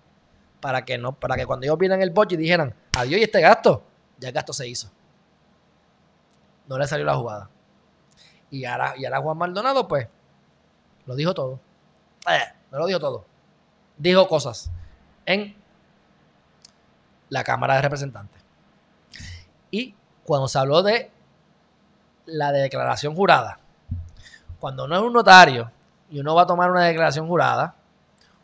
Para 0.60 0.84
que 0.84 0.98
no, 0.98 1.12
para 1.12 1.36
que 1.36 1.46
cuando 1.46 1.64
ellos 1.64 1.78
vieran 1.78 2.02
el 2.02 2.10
budget 2.10 2.38
dijeran, 2.38 2.74
adiós 2.96 3.20
y 3.20 3.24
este 3.24 3.40
gasto, 3.40 3.82
ya 4.18 4.28
el 4.28 4.34
gasto 4.34 4.52
se 4.52 4.68
hizo. 4.68 4.90
No 6.68 6.78
le 6.78 6.86
salió 6.86 7.04
la 7.04 7.16
jugada. 7.16 7.50
Y 8.50 8.64
ahora, 8.66 8.94
y 8.96 9.04
ahora 9.04 9.20
Juan 9.20 9.38
Maldonado, 9.38 9.88
pues, 9.88 10.06
lo 11.06 11.16
dijo 11.16 11.32
todo. 11.32 11.58
Eh, 12.28 12.52
no 12.70 12.78
lo 12.78 12.86
dijo 12.86 13.00
todo. 13.00 13.24
Dijo 13.96 14.28
cosas 14.28 14.70
en 15.26 15.56
la 17.30 17.42
Cámara 17.44 17.76
de 17.76 17.82
Representantes. 17.82 18.41
Y 19.72 19.96
cuando 20.24 20.46
se 20.46 20.58
habló 20.58 20.82
de 20.84 21.10
la 22.26 22.52
declaración 22.52 23.16
jurada, 23.16 23.58
cuando 24.60 24.84
uno 24.84 24.94
es 24.94 25.02
un 25.02 25.12
notario 25.12 25.72
y 26.10 26.20
uno 26.20 26.36
va 26.36 26.42
a 26.42 26.46
tomar 26.46 26.70
una 26.70 26.84
declaración 26.84 27.26
jurada, 27.26 27.74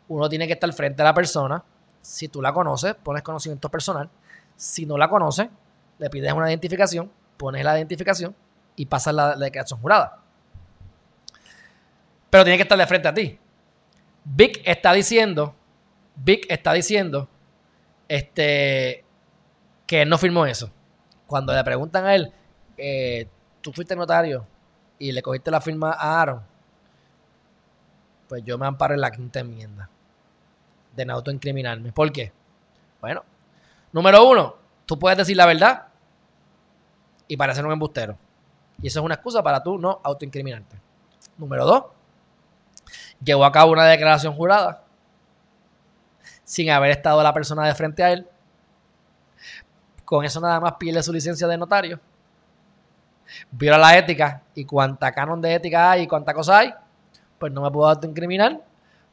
uno 0.09 0.27
tiene 0.27 0.47
que 0.47 0.53
estar 0.53 0.73
frente 0.73 1.01
a 1.01 1.05
la 1.05 1.13
persona. 1.13 1.63
Si 2.01 2.27
tú 2.27 2.41
la 2.41 2.51
conoces, 2.51 2.95
pones 2.95 3.23
conocimiento 3.23 3.69
personal. 3.69 4.09
Si 4.57 4.85
no 4.85 4.97
la 4.97 5.07
conoces, 5.07 5.47
le 5.99 6.09
pides 6.09 6.33
una 6.33 6.49
identificación, 6.49 7.09
pones 7.37 7.63
la 7.63 7.77
identificación 7.77 8.35
y 8.75 8.87
pasas 8.87 9.13
la, 9.13 9.35
la 9.35 9.45
declaración 9.45 9.79
jurada. 9.79 10.17
Pero 12.29 12.43
tiene 12.43 12.57
que 12.57 12.63
estar 12.63 12.77
de 12.77 12.87
frente 12.87 13.07
a 13.07 13.13
ti. 13.13 13.39
Vic 14.25 14.61
está 14.65 14.93
diciendo, 14.93 15.53
Vic 16.15 16.45
está 16.49 16.73
diciendo, 16.73 17.29
este, 18.07 19.05
que 19.85 20.01
él 20.01 20.09
no 20.09 20.17
firmó 20.17 20.45
eso. 20.45 20.71
Cuando 21.29 21.53
le 21.53 21.63
preguntan 21.63 22.07
a 22.07 22.15
él, 22.15 22.33
eh, 22.75 23.27
tú 23.61 23.71
fuiste 23.71 23.95
notario 23.95 24.47
y 24.97 25.11
le 25.11 25.21
cogiste 25.21 25.51
la 25.51 25.61
firma 25.61 25.91
a 25.91 26.19
Aaron, 26.19 26.41
pues 28.27 28.43
yo 28.43 28.57
me 28.57 28.65
amparo 28.65 28.95
en 28.95 29.01
la 29.01 29.11
quinta 29.11 29.39
enmienda 29.39 29.87
de 30.95 31.05
no 31.05 31.13
autoincriminarme. 31.13 31.91
¿Por 31.91 32.11
qué? 32.11 32.33
Bueno, 32.99 33.23
número 33.91 34.27
uno, 34.27 34.55
tú 34.87 34.97
puedes 34.97 35.19
decir 35.19 35.37
la 35.37 35.45
verdad 35.45 35.89
y 37.27 37.37
parecer 37.37 37.63
un 37.63 37.73
embustero. 37.73 38.17
Y 38.81 38.87
eso 38.87 38.99
es 38.99 39.05
una 39.05 39.13
excusa 39.13 39.43
para 39.43 39.61
tú 39.61 39.77
no 39.77 40.01
autoincriminarte. 40.03 40.77
Número 41.37 41.63
dos, 41.63 41.83
llevó 43.23 43.45
a 43.45 43.51
cabo 43.51 43.71
una 43.71 43.85
declaración 43.85 44.33
jurada 44.33 44.83
sin 46.43 46.71
haber 46.71 46.89
estado 46.89 47.21
la 47.21 47.35
persona 47.35 47.67
de 47.67 47.75
frente 47.75 48.03
a 48.03 48.13
él. 48.13 48.27
Con 50.09 50.25
eso 50.25 50.41
nada 50.41 50.59
más 50.59 50.73
pierde 50.73 51.03
su 51.03 51.13
licencia 51.13 51.45
de 51.45 51.55
notario. 51.55 51.99
Viola 53.51 53.77
la 53.77 53.95
ética 53.95 54.41
y 54.55 54.65
cuánta 54.65 55.11
canon 55.11 55.39
de 55.39 55.53
ética 55.53 55.91
hay 55.91 56.01
y 56.01 56.07
cuánta 56.07 56.33
cosa 56.33 56.57
hay, 56.57 56.73
pues 57.37 57.53
no 57.53 57.61
me 57.61 57.69
puedo 57.69 57.87
autoincriminar. 57.87 58.59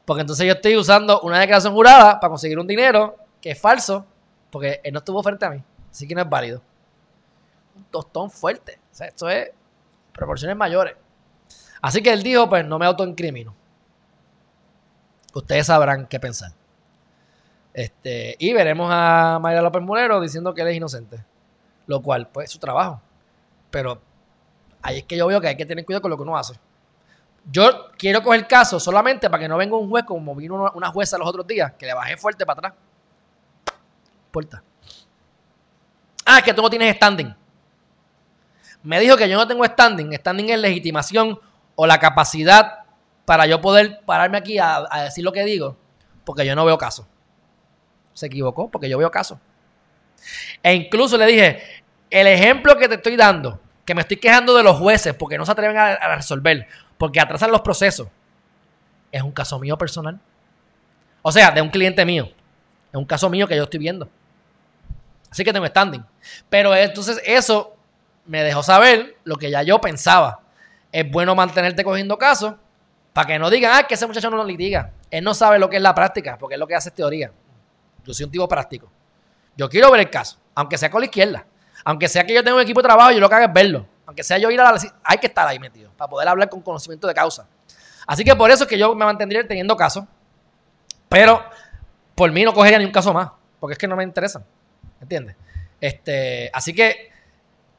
Porque 0.05 0.21
entonces 0.21 0.47
yo 0.47 0.53
estoy 0.53 0.75
usando 0.75 1.21
una 1.21 1.37
declaración 1.37 1.71
jurada 1.75 2.19
para 2.19 2.31
conseguir 2.31 2.57
un 2.57 2.65
dinero 2.65 3.15
que 3.39 3.51
es 3.51 3.61
falso, 3.61 4.07
porque 4.49 4.81
él 4.83 4.91
no 4.91 4.97
estuvo 4.97 5.21
frente 5.21 5.45
a 5.45 5.51
mí. 5.51 5.63
Así 5.91 6.07
que 6.07 6.15
no 6.15 6.21
es 6.21 6.29
válido. 6.31 6.63
Un 7.75 7.83
tostón 7.91 8.31
fuerte. 8.31 8.79
O 8.91 8.95
sea, 8.95 9.05
esto 9.05 9.29
es 9.29 9.51
proporciones 10.13 10.57
mayores. 10.57 10.95
Así 11.79 12.01
que 12.01 12.11
él 12.11 12.23
dijo, 12.23 12.49
pues 12.49 12.65
no 12.65 12.79
me 12.79 12.87
autoincrimino. 12.87 13.53
Ustedes 15.31 15.67
sabrán 15.67 16.07
qué 16.07 16.19
pensar. 16.19 16.53
Este, 17.77 18.35
y 18.39 18.53
veremos 18.53 18.89
a 18.91 19.37
Mayra 19.39 19.61
López 19.61 19.83
Mulero 19.83 20.19
diciendo 20.19 20.51
que 20.51 20.61
él 20.61 20.69
es 20.69 20.77
inocente. 20.77 21.23
Lo 21.85 22.01
cual, 22.01 22.27
pues, 22.27 22.45
es 22.45 22.51
su 22.51 22.57
trabajo. 22.57 22.99
Pero 23.69 24.01
ahí 24.81 24.97
es 24.97 25.03
que 25.03 25.15
yo 25.15 25.27
veo 25.27 25.39
que 25.39 25.49
hay 25.49 25.55
que 25.55 25.65
tener 25.67 25.85
cuidado 25.85 26.01
con 26.01 26.09
lo 26.09 26.17
que 26.17 26.23
uno 26.23 26.35
hace. 26.35 26.55
Yo 27.45 27.91
quiero 27.95 28.23
coger 28.23 28.47
caso 28.47 28.79
solamente 28.79 29.29
para 29.29 29.41
que 29.41 29.47
no 29.47 29.57
venga 29.57 29.77
un 29.77 29.91
juez 29.91 30.05
como 30.05 30.33
vino 30.33 30.71
una 30.73 30.89
jueza 30.89 31.19
los 31.19 31.27
otros 31.27 31.45
días, 31.45 31.73
que 31.73 31.85
le 31.85 31.93
bajé 31.93 32.17
fuerte 32.17 32.47
para 32.47 32.57
atrás. 32.57 32.73
Puerta. 34.31 34.63
Ah, 36.25 36.39
es 36.39 36.43
que 36.43 36.55
tú 36.55 36.63
no 36.63 36.71
tienes 36.71 36.95
standing. 36.95 37.35
Me 38.81 38.99
dijo 38.99 39.15
que 39.15 39.29
yo 39.29 39.37
no 39.37 39.47
tengo 39.47 39.63
standing. 39.63 40.15
Standing 40.15 40.49
es 40.49 40.59
legitimación 40.59 41.39
o 41.75 41.85
la 41.85 41.99
capacidad 41.99 42.85
para 43.23 43.45
yo 43.45 43.61
poder 43.61 44.01
pararme 44.03 44.39
aquí 44.39 44.57
a 44.57 45.03
decir 45.03 45.23
lo 45.23 45.31
que 45.31 45.45
digo, 45.45 45.77
porque 46.25 46.43
yo 46.43 46.55
no 46.55 46.65
veo 46.65 46.79
caso. 46.79 47.07
Se 48.17 48.25
equivocó, 48.25 48.67
porque 48.67 48.89
yo 48.89 48.97
veo 48.97 49.11
caso. 49.11 49.39
E 50.63 50.73
incluso 50.73 51.19
le 51.19 51.27
dije, 51.27 51.83
El 52.09 52.25
ejemplo 52.25 52.75
que 52.75 52.87
te 52.87 52.95
estoy 52.95 53.15
dando, 53.15 53.59
que 53.85 53.93
me 53.93 54.01
estoy 54.01 54.17
quejando 54.17 54.57
de 54.57 54.63
los 54.63 54.75
jueces 54.75 55.13
porque 55.13 55.37
no 55.37 55.45
se 55.45 55.51
atreven 55.51 55.77
a, 55.77 56.15
resolver, 56.15 56.67
porque 56.97 57.19
atrasan 57.19 57.51
los 57.51 57.61
procesos, 57.61 58.07
es 59.11 59.21
un 59.21 59.31
caso 59.31 59.59
mío 59.59 59.77
personal. 59.77 60.19
O 61.21 61.31
sea, 61.31 61.51
de 61.51 61.61
un 61.61 61.69
cliente 61.69 62.03
mío. 62.05 62.31
Es 62.91 62.97
un 62.97 63.05
caso 63.05 63.29
mío 63.29 63.47
que 63.47 63.55
yo 63.55 63.65
estoy 63.65 63.79
viendo. 63.81 64.09
Así 65.29 65.43
que 65.43 65.53
tengo 65.53 65.67
standing. 65.67 66.03
Pero 66.49 66.75
entonces 66.75 67.21
eso 67.23 67.75
me 68.25 68.41
dejó 68.41 68.63
saber 68.63 69.17
lo 69.25 69.35
que 69.35 69.51
ya 69.51 69.61
yo 69.61 69.79
pensaba. 69.79 70.39
Es 70.91 71.07
bueno 71.11 71.35
mantenerte 71.35 71.83
cogiendo 71.83 72.17
casos 72.17 72.55
para 73.13 73.27
que 73.27 73.37
no 73.37 73.51
digan, 73.51 73.73
ah, 73.75 73.83
que 73.83 73.93
ese 73.93 74.07
muchacho 74.07 74.31
no 74.31 74.37
lo 74.37 74.43
litiga. 74.43 74.91
Él 75.11 75.23
no 75.23 75.35
sabe 75.35 75.59
lo 75.59 75.69
que 75.69 75.75
es 75.75 75.83
la 75.83 75.93
práctica, 75.93 76.35
porque 76.39 76.55
es 76.55 76.59
lo 76.59 76.65
que 76.65 76.73
hace 76.73 76.89
teoría. 76.89 77.31
Yo 78.13 78.25
un 78.25 78.31
tipo 78.31 78.47
práctico. 78.47 78.89
Yo 79.55 79.69
quiero 79.69 79.91
ver 79.91 80.01
el 80.01 80.09
caso, 80.09 80.37
aunque 80.55 80.77
sea 80.77 80.89
con 80.89 81.01
la 81.01 81.05
izquierda. 81.05 81.45
Aunque 81.83 82.07
sea 82.07 82.25
que 82.25 82.33
yo 82.33 82.43
tenga 82.43 82.55
un 82.55 82.61
equipo 82.61 82.81
de 82.81 82.87
trabajo 82.87 83.11
y 83.11 83.19
lo 83.19 83.29
que 83.29 83.35
haga 83.35 83.45
es 83.45 83.53
verlo. 83.53 83.85
Aunque 84.05 84.23
sea 84.23 84.37
yo 84.37 84.49
ir 84.51 84.59
a 84.59 84.71
la... 84.71 84.79
Hay 85.03 85.17
que 85.17 85.27
estar 85.27 85.47
ahí 85.47 85.59
metido 85.59 85.91
para 85.95 86.09
poder 86.09 86.27
hablar 86.27 86.49
con 86.49 86.61
conocimiento 86.61 87.07
de 87.07 87.13
causa. 87.13 87.47
Así 88.05 88.23
que 88.23 88.35
por 88.35 88.49
eso 88.51 88.63
es 88.63 88.69
que 88.69 88.77
yo 88.77 88.93
me 88.95 89.05
mantendría 89.05 89.45
teniendo 89.47 89.75
casos. 89.75 90.05
Pero 91.09 91.43
por 92.15 92.31
mí 92.31 92.43
no 92.43 92.53
cogería 92.53 92.79
ni 92.79 92.85
un 92.85 92.91
caso 92.91 93.13
más, 93.13 93.29
porque 93.59 93.73
es 93.73 93.77
que 93.77 93.87
no 93.87 93.95
me 93.95 94.03
interesan. 94.03 94.43
¿Entiendes? 94.99 95.35
Este, 95.79 96.49
así 96.53 96.73
que 96.73 97.11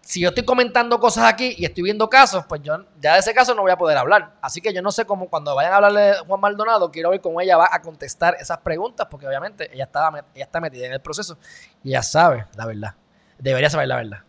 si 0.09 0.20
yo 0.20 0.30
estoy 0.30 0.42
comentando 0.42 0.98
cosas 0.98 1.26
aquí 1.26 1.54
y 1.59 1.66
estoy 1.66 1.82
viendo 1.82 2.09
casos, 2.09 2.42
pues 2.48 2.62
yo 2.62 2.82
ya 2.98 3.12
de 3.12 3.18
ese 3.18 3.34
caso 3.34 3.54
no 3.54 3.61
voy 3.61 3.72
a 3.72 3.76
poder 3.76 3.98
hablar. 3.98 4.32
Así 4.40 4.62
que 4.62 4.72
yo 4.72 4.80
no 4.80 4.90
sé 4.90 5.04
cómo 5.04 5.28
cuando 5.28 5.54
vayan 5.54 5.74
a 5.74 5.76
hablarle 5.76 6.00
de 6.00 6.14
Juan 6.20 6.40
Maldonado, 6.40 6.90
quiero 6.90 7.11
ver 7.11 7.20
cómo 7.20 7.42
ella 7.42 7.59
va 7.59 7.68
a 7.70 7.82
contestar 7.82 8.34
esas 8.40 8.56
preguntas, 8.56 9.06
porque 9.11 9.26
obviamente 9.26 9.64
ella, 9.70 9.86
ella 10.34 10.44
está 10.46 10.61
metida 10.62 10.86
en 10.86 10.94
el 10.94 11.02
proceso 11.02 11.36
y 11.84 11.90
ella 11.90 12.02
sabe 12.02 12.46
la 12.56 12.64
verdad. 12.64 12.94
Debería 13.38 13.68
saber 13.68 13.86
la 13.86 13.96
verdad. 13.96 14.20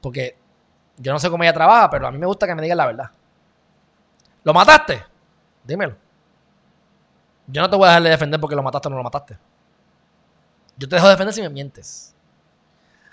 Porque 0.00 0.36
yo 0.96 1.12
no 1.12 1.20
sé 1.20 1.30
cómo 1.30 1.44
ella 1.44 1.52
trabaja, 1.52 1.88
pero 1.90 2.08
a 2.08 2.10
mí 2.10 2.18
me 2.18 2.26
gusta 2.26 2.48
que 2.48 2.56
me 2.56 2.62
digan 2.62 2.78
la 2.78 2.86
verdad. 2.86 3.10
¿Lo 4.42 4.52
mataste? 4.52 5.00
Dímelo. 5.62 5.96
Yo 7.46 7.62
no 7.62 7.70
te 7.70 7.76
voy 7.76 7.86
a 7.86 7.90
dejar 7.90 8.02
de 8.02 8.10
defender 8.10 8.40
porque 8.40 8.56
lo 8.56 8.64
mataste 8.64 8.88
o 8.88 8.90
no 8.90 8.96
lo 8.96 9.04
mataste. 9.04 9.38
Yo 10.76 10.88
te 10.88 10.96
dejo 10.96 11.06
de 11.06 11.12
defender 11.12 11.32
si 11.32 11.40
me 11.40 11.50
mientes. 11.50 12.16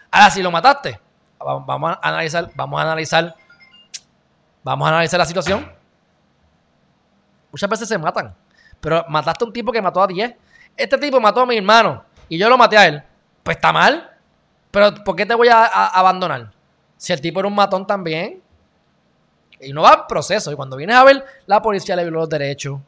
Ahora, 0.10 0.32
si 0.32 0.42
lo 0.42 0.50
mataste, 0.50 1.00
vamos 1.44 1.98
a 2.02 2.08
analizar, 2.08 2.52
vamos 2.56 2.80
a 2.80 2.84
analizar, 2.84 3.36
vamos 4.64 4.86
a 4.88 4.90
analizar 4.90 5.20
la 5.20 5.26
situación. 5.26 5.82
Muchas 7.52 7.70
veces 7.70 7.88
se 7.88 7.98
matan. 7.98 8.34
Pero 8.80 9.06
mataste 9.08 9.46
a 9.46 9.48
un 9.48 9.54
tipo 9.54 9.72
que 9.72 9.82
mató 9.82 10.02
a 10.02 10.08
10. 10.08 10.36
Este 10.76 10.98
tipo 10.98 11.20
mató 11.20 11.42
a 11.42 11.46
mi 11.46 11.58
hermano 11.58 12.04
y 12.28 12.38
yo 12.38 12.50
lo 12.50 12.58
maté 12.58 12.78
a 12.78 12.88
él. 12.88 13.04
Pues 13.44 13.58
está 13.58 13.72
mal. 13.72 14.10
Pero 14.72 14.94
¿por 15.04 15.16
qué 15.16 15.26
te 15.26 15.36
voy 15.36 15.50
a, 15.50 15.66
abandonar? 15.66 16.52
Si 16.98 17.14
el 17.14 17.22
tipo 17.22 17.40
era 17.40 17.48
un 17.48 17.56
matón 17.56 17.86
también. 17.86 18.42
Y 19.60 19.74
no 19.74 19.84
va 19.84 19.90
al 19.90 20.06
proceso. 20.08 20.52
Y 20.52 20.56
cuando 20.56 20.76
vienes 20.76 20.96
a 20.96 21.04
ver, 21.04 21.24
la 21.46 21.62
policía 21.62 21.96
le 21.96 22.04
violó 22.04 22.22
los 22.22 22.30
derechos. 22.30 22.80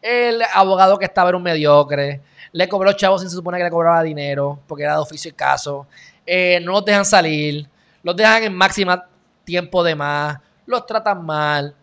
El 0.00 0.42
abogado 0.54 0.98
que 0.98 1.06
estaba 1.06 1.30
era 1.30 1.36
un 1.36 1.42
mediocre. 1.42 2.20
Le 2.52 2.68
cobró 2.68 2.92
chavos 2.92 3.20
sin 3.20 3.30
se 3.30 3.36
supone 3.36 3.58
que 3.58 3.64
le 3.64 3.70
cobraba 3.70 4.02
dinero. 4.02 4.60
Porque 4.66 4.84
era 4.84 4.94
de 4.94 5.00
oficio 5.00 5.30
y 5.30 5.34
caso. 5.34 5.86
Eh, 6.24 6.60
no 6.62 6.72
los 6.72 6.84
dejan 6.84 7.04
salir. 7.04 7.68
Los 8.02 8.16
dejan 8.16 8.44
en 8.44 8.54
máxima 8.54 9.06
tiempo 9.44 9.82
de 9.82 9.94
más. 9.94 10.38
Los 10.66 10.86
tratan 10.86 11.24
mal. 11.24 11.74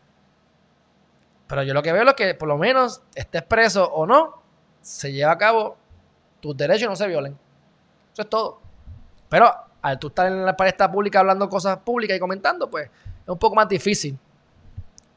Pero 1.47 1.63
yo 1.63 1.73
lo 1.73 1.81
que 1.81 1.93
veo 1.93 2.03
es 2.03 2.13
que 2.13 2.33
por 2.35 2.47
lo 2.47 2.57
menos 2.57 3.01
estés 3.15 3.43
preso 3.43 3.85
o 3.85 4.05
no, 4.05 4.41
se 4.81 5.11
lleva 5.11 5.31
a 5.31 5.37
cabo, 5.37 5.77
tus 6.41 6.55
derechos 6.57 6.89
no 6.89 6.95
se 6.95 7.07
violen. 7.07 7.37
Eso 8.13 8.21
es 8.21 8.29
todo. 8.29 8.59
Pero 9.29 9.53
al 9.81 9.99
tú 9.99 10.07
estar 10.07 10.27
en 10.27 10.45
la 10.45 10.57
palestra 10.57 10.91
pública 10.91 11.19
hablando 11.19 11.47
cosas 11.47 11.77
públicas 11.77 12.17
y 12.17 12.19
comentando, 12.19 12.69
pues 12.69 12.87
es 12.87 13.29
un 13.29 13.37
poco 13.37 13.55
más 13.55 13.69
difícil 13.69 14.17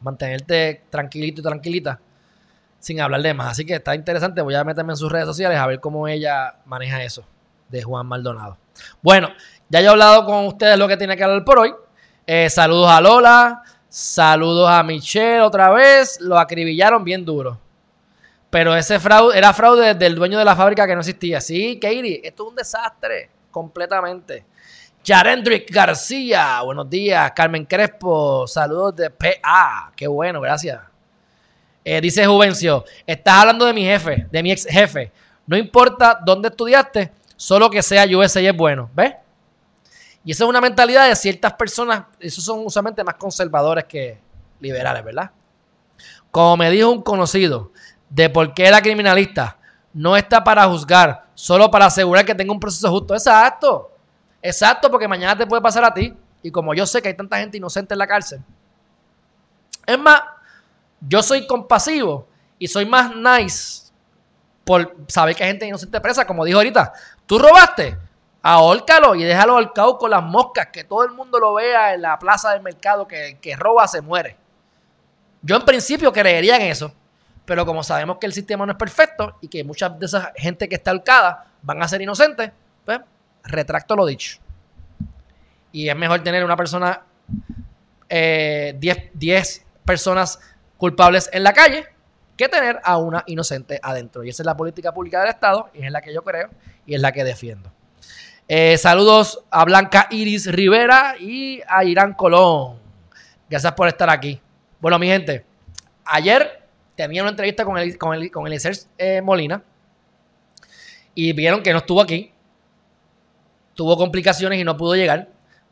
mantenerte 0.00 0.84
tranquilito 0.88 1.40
y 1.40 1.44
tranquilita 1.44 2.00
sin 2.78 3.00
hablar 3.00 3.22
de 3.22 3.34
más. 3.34 3.52
Así 3.52 3.64
que 3.64 3.74
está 3.74 3.94
interesante. 3.94 4.40
Voy 4.40 4.54
a 4.54 4.64
meterme 4.64 4.92
en 4.92 4.96
sus 4.96 5.10
redes 5.10 5.26
sociales 5.26 5.58
a 5.58 5.66
ver 5.66 5.80
cómo 5.80 6.06
ella 6.06 6.56
maneja 6.64 7.02
eso 7.02 7.24
de 7.70 7.82
Juan 7.82 8.06
Maldonado. 8.06 8.58
Bueno, 9.02 9.28
ya 9.68 9.80
yo 9.80 9.88
he 9.88 9.90
hablado 9.90 10.24
con 10.24 10.46
ustedes 10.46 10.78
lo 10.78 10.88
que 10.88 10.96
tiene 10.96 11.16
que 11.16 11.24
hablar 11.24 11.44
por 11.44 11.58
hoy. 11.58 11.74
Eh, 12.26 12.50
saludos 12.50 12.90
a 12.90 13.00
Lola, 13.00 13.62
saludos 13.88 14.68
a 14.68 14.82
Michelle 14.82 15.40
otra 15.40 15.70
vez. 15.70 16.20
Lo 16.20 16.38
acribillaron 16.38 17.04
bien 17.04 17.24
duro. 17.24 17.58
Pero 18.50 18.74
ese 18.74 18.98
fraude 18.98 19.38
era 19.38 19.52
fraude 19.52 19.94
del 19.94 20.16
dueño 20.16 20.38
de 20.38 20.44
la 20.44 20.56
fábrica 20.56 20.86
que 20.86 20.94
no 20.94 21.00
existía. 21.00 21.40
Sí, 21.40 21.78
Katie, 21.80 22.20
esto 22.24 22.44
es 22.44 22.48
un 22.50 22.56
desastre 22.56 23.30
completamente. 23.50 24.44
Yarendrick 25.04 25.70
García, 25.70 26.60
buenos 26.62 26.90
días. 26.90 27.32
Carmen 27.34 27.64
Crespo, 27.64 28.46
saludos 28.46 28.96
de 28.96 29.10
PA. 29.10 29.92
Qué 29.96 30.06
bueno, 30.06 30.40
gracias. 30.40 30.80
Eh, 31.82 32.00
dice 32.00 32.26
Juvencio, 32.26 32.84
estás 33.06 33.40
hablando 33.40 33.64
de 33.64 33.72
mi 33.72 33.84
jefe, 33.84 34.26
de 34.30 34.42
mi 34.42 34.52
ex 34.52 34.66
jefe. 34.66 35.10
No 35.46 35.56
importa 35.56 36.20
dónde 36.22 36.48
estudiaste, 36.48 37.12
solo 37.40 37.70
que 37.70 37.82
sea 37.82 38.04
USA 38.04 38.40
es 38.40 38.54
bueno. 38.54 38.90
¿Ves? 38.92 39.14
Y 40.22 40.32
esa 40.32 40.44
es 40.44 40.50
una 40.50 40.60
mentalidad 40.60 41.08
de 41.08 41.16
ciertas 41.16 41.54
personas, 41.54 42.04
esos 42.18 42.44
son 42.44 42.66
usualmente 42.66 43.02
más 43.02 43.14
conservadores 43.14 43.84
que 43.86 44.20
liberales, 44.60 45.02
¿verdad? 45.02 45.30
Como 46.30 46.58
me 46.58 46.70
dijo 46.70 46.90
un 46.90 47.00
conocido, 47.00 47.72
de 48.10 48.28
por 48.28 48.52
qué 48.52 48.66
era 48.66 48.82
criminalista, 48.82 49.56
no 49.94 50.18
está 50.18 50.44
para 50.44 50.66
juzgar, 50.66 51.24
solo 51.34 51.70
para 51.70 51.86
asegurar 51.86 52.26
que 52.26 52.34
tenga 52.34 52.52
un 52.52 52.60
proceso 52.60 52.90
justo. 52.90 53.14
Exacto, 53.14 53.90
exacto, 54.42 54.90
porque 54.90 55.08
mañana 55.08 55.34
te 55.34 55.46
puede 55.46 55.62
pasar 55.62 55.82
a 55.84 55.94
ti. 55.94 56.14
Y 56.42 56.50
como 56.50 56.74
yo 56.74 56.84
sé 56.84 57.00
que 57.00 57.08
hay 57.08 57.16
tanta 57.16 57.38
gente 57.38 57.56
inocente 57.56 57.94
en 57.94 57.98
la 57.98 58.06
cárcel. 58.06 58.42
Es 59.86 59.98
más, 59.98 60.20
yo 61.00 61.22
soy 61.22 61.46
compasivo 61.46 62.28
y 62.58 62.68
soy 62.68 62.84
más 62.84 63.16
nice 63.16 63.90
por 64.64 64.94
saber 65.08 65.34
que 65.34 65.42
hay 65.42 65.50
gente 65.50 65.66
inocente 65.66 66.00
presa, 66.00 66.26
como 66.26 66.44
dijo 66.44 66.58
ahorita. 66.58 66.92
Tú 67.30 67.38
robaste, 67.38 67.96
ahórcalo 68.42 69.14
y 69.14 69.22
déjalo 69.22 69.52
ahorcado 69.52 69.96
con 69.98 70.10
las 70.10 70.20
moscas, 70.20 70.66
que 70.72 70.82
todo 70.82 71.04
el 71.04 71.12
mundo 71.12 71.38
lo 71.38 71.54
vea 71.54 71.94
en 71.94 72.02
la 72.02 72.18
plaza 72.18 72.50
del 72.50 72.60
mercado, 72.60 73.06
que, 73.06 73.38
que 73.40 73.54
roba 73.54 73.86
se 73.86 74.00
muere. 74.00 74.36
Yo 75.40 75.54
en 75.54 75.64
principio 75.64 76.12
creería 76.12 76.56
en 76.56 76.62
eso, 76.62 76.92
pero 77.44 77.64
como 77.64 77.84
sabemos 77.84 78.18
que 78.18 78.26
el 78.26 78.32
sistema 78.32 78.66
no 78.66 78.72
es 78.72 78.78
perfecto 78.78 79.36
y 79.40 79.46
que 79.46 79.62
mucha 79.62 79.88
de 79.88 80.06
esa 80.06 80.32
gente 80.34 80.68
que 80.68 80.74
está 80.74 80.90
ahorcada 80.90 81.46
van 81.62 81.80
a 81.80 81.86
ser 81.86 82.02
inocentes, 82.02 82.50
pues 82.84 82.98
retracto 83.44 83.94
lo 83.94 84.06
dicho. 84.06 84.40
Y 85.70 85.88
es 85.88 85.94
mejor 85.94 86.24
tener 86.24 86.44
una 86.44 86.56
persona, 86.56 87.04
10 88.08 88.10
eh, 88.10 89.62
personas 89.84 90.40
culpables 90.76 91.30
en 91.32 91.44
la 91.44 91.52
calle 91.52 91.86
que 92.40 92.48
tener 92.48 92.80
a 92.82 92.96
una 92.96 93.22
inocente 93.26 93.78
adentro. 93.82 94.24
Y 94.24 94.30
esa 94.30 94.42
es 94.42 94.46
la 94.46 94.56
política 94.56 94.94
pública 94.94 95.20
del 95.20 95.28
Estado 95.28 95.68
y 95.74 95.84
es 95.84 95.92
la 95.92 96.00
que 96.00 96.14
yo 96.14 96.24
creo 96.24 96.48
y 96.86 96.94
es 96.94 97.00
la 97.00 97.12
que 97.12 97.22
defiendo. 97.22 97.70
Eh, 98.48 98.78
saludos 98.78 99.44
a 99.50 99.64
Blanca 99.64 100.08
Iris 100.10 100.50
Rivera 100.50 101.16
y 101.20 101.60
a 101.68 101.84
Irán 101.84 102.14
Colón. 102.14 102.78
Gracias 103.48 103.72
por 103.74 103.88
estar 103.88 104.08
aquí. 104.08 104.40
Bueno, 104.80 104.98
mi 104.98 105.06
gente, 105.06 105.44
ayer 106.06 106.62
tenía 106.96 107.22
una 107.22 107.30
entrevista 107.30 107.62
con 107.64 107.76
el, 107.76 107.98
con 107.98 108.14
el, 108.14 108.30
con 108.30 108.50
eh, 108.96 109.20
Molina 109.22 109.62
y 111.14 111.34
vieron 111.34 111.62
que 111.62 111.72
no 111.72 111.78
estuvo 111.78 112.00
aquí. 112.00 112.32
Tuvo 113.74 113.98
complicaciones 113.98 114.58
y 114.58 114.64
no 114.64 114.78
pudo 114.78 114.94
llegar. 114.94 115.28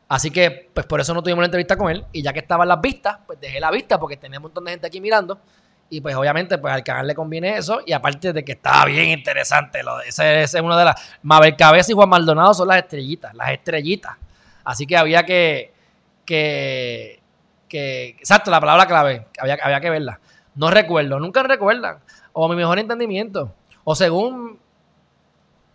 Así 0.07 0.29
que, 0.29 0.69
pues 0.73 0.85
por 0.85 1.01
eso 1.01 1.15
no 1.15 1.23
tuvimos 1.23 1.41
la 1.41 1.45
entrevista 1.45 1.75
con 1.75 1.89
él. 1.89 2.05
Y 2.11 2.21
ya 2.21 2.31
que 2.31 2.39
estaban 2.39 2.67
las 2.67 2.79
vistas, 2.79 3.17
pues 3.25 3.39
dejé 3.39 3.59
la 3.59 3.71
vista 3.71 3.99
porque 3.99 4.17
tenía 4.17 4.37
un 4.37 4.43
montón 4.43 4.65
de 4.65 4.71
gente 4.71 4.85
aquí 4.85 5.01
mirando. 5.01 5.39
Y 5.89 6.01
pues 6.01 6.15
obviamente, 6.15 6.57
pues 6.59 6.73
al 6.73 6.83
canal 6.83 7.07
le 7.07 7.15
conviene 7.15 7.57
eso. 7.57 7.81
Y 7.85 7.93
aparte 7.93 8.31
de 8.31 8.45
que 8.45 8.51
estaba 8.53 8.85
bien 8.85 9.09
interesante. 9.09 9.81
Lo, 9.81 9.99
ese, 10.01 10.43
es 10.43 10.53
una 10.53 10.77
de 10.77 10.85
las. 10.85 11.17
Mabel 11.23 11.55
Cabeza 11.55 11.91
y 11.91 11.95
Juan 11.95 12.09
Maldonado 12.09 12.53
son 12.53 12.67
las 12.67 12.77
estrellitas. 12.77 13.33
Las 13.33 13.51
estrellitas. 13.51 14.15
Así 14.63 14.85
que 14.85 14.95
había 14.95 15.23
que. 15.25 15.73
que, 16.25 17.19
que 17.67 18.09
exacto, 18.09 18.51
la 18.51 18.59
palabra 18.59 18.85
clave. 18.85 19.27
Había, 19.39 19.57
había 19.61 19.81
que 19.81 19.89
verla. 19.89 20.19
No 20.55 20.69
recuerdo. 20.69 21.19
Nunca 21.19 21.41
recuerdan. 21.41 21.99
O 22.33 22.47
mi 22.47 22.55
mejor 22.55 22.77
entendimiento. 22.77 23.53
O 23.83 23.95
según. 23.95 24.59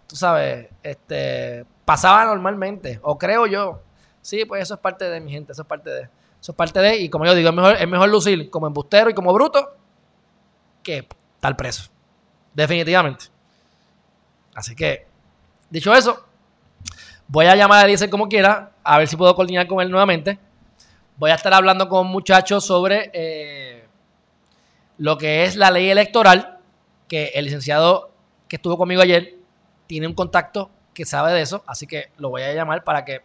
Tú 0.07 0.15
sabes. 0.15 0.69
Este. 0.83 1.65
Pasaba 1.85 2.25
normalmente. 2.25 3.01
O 3.03 3.19
creo 3.19 3.47
yo. 3.47 3.83
Sí, 4.23 4.45
pues 4.45 4.63
eso 4.63 4.75
es 4.75 4.81
parte 4.81 5.11
de 5.11 5.21
mi 5.21 5.31
gente, 5.33 5.53
eso 5.53 5.63
es 5.63 5.69
parte 5.69 5.91
de. 5.91 6.03
Eso 6.41 6.53
es 6.53 6.57
parte 6.57 6.79
de. 6.79 6.99
Y 6.99 7.09
como 7.11 7.27
yo 7.27 7.35
digo, 7.35 7.49
es 7.49 7.55
mejor, 7.55 7.77
es 7.77 7.89
mejor 7.89 8.09
lucir 8.09 8.49
como 8.49 8.69
embustero 8.69 9.11
y 9.11 9.15
como 9.15 9.33
bruto 9.33 9.77
que 10.85 11.09
tal 11.41 11.57
preso. 11.57 11.91
Definitivamente. 12.55 13.27
Así 14.55 14.77
que, 14.77 15.07
dicho 15.69 15.93
eso, 15.93 16.25
voy 17.27 17.47
a 17.47 17.57
llamar 17.57 17.81
a 17.81 17.85
Eliezer 17.85 18.09
como 18.09 18.29
quiera, 18.29 18.71
a 18.85 18.99
ver 18.99 19.09
si 19.09 19.17
puedo 19.17 19.35
coordinar 19.35 19.67
con 19.67 19.81
él 19.81 19.91
nuevamente. 19.91 20.39
Voy 21.17 21.33
a 21.33 21.35
estar 21.35 21.53
hablando 21.53 21.89
con 21.89 22.07
muchachos 22.07 22.65
sobre 22.65 23.11
eh, 23.13 23.89
lo 24.99 25.19
que 25.19 25.45
es 25.45 25.57
la 25.57 25.73
ley 25.73 25.91
electoral, 25.91 26.61
que 27.09 27.33
el 27.35 27.47
licenciado 27.47 28.13
que 28.47 28.57
estuvo 28.57 28.79
conmigo 28.79 29.03
ayer 29.03 29.35
tiene 29.87 30.07
un 30.07 30.15
contacto 30.15 30.71
que 30.93 31.05
sabe 31.05 31.33
de 31.33 31.43
eso, 31.43 31.65
así 31.67 31.87
que 31.87 32.11
lo 32.19 32.31
voy 32.31 32.43
a 32.43 32.55
llamar 32.55 32.85
para 32.85 33.05
que 33.05 33.23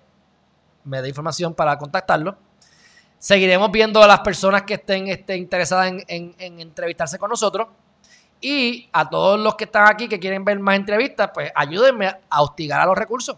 me 0.84 1.02
dé 1.02 1.10
información 1.10 1.54
para 1.54 1.78
contactarlo. 1.78 2.38
Seguiremos 3.20 3.70
viendo 3.70 4.02
a 4.02 4.08
las 4.08 4.22
personas 4.22 4.64
que 4.64 4.76
estén 4.76 5.10
este, 5.10 5.36
interesadas 5.36 5.92
en, 6.08 6.34
entrevistarse 6.40 7.20
con 7.20 7.30
nosotros. 7.30 7.68
Y 8.40 8.88
a 8.94 9.10
todos 9.10 9.38
los 9.38 9.56
que 9.56 9.66
están 9.66 9.90
aquí 9.90 10.08
que 10.08 10.18
quieren 10.18 10.46
ver 10.46 10.58
más 10.60 10.78
entrevistas, 10.78 11.30
pues 11.34 11.52
ayúdenme 11.54 12.08
a 12.30 12.42
hostigar 12.42 12.80
a 12.80 12.86
los 12.86 12.98
recursos. 12.98 13.36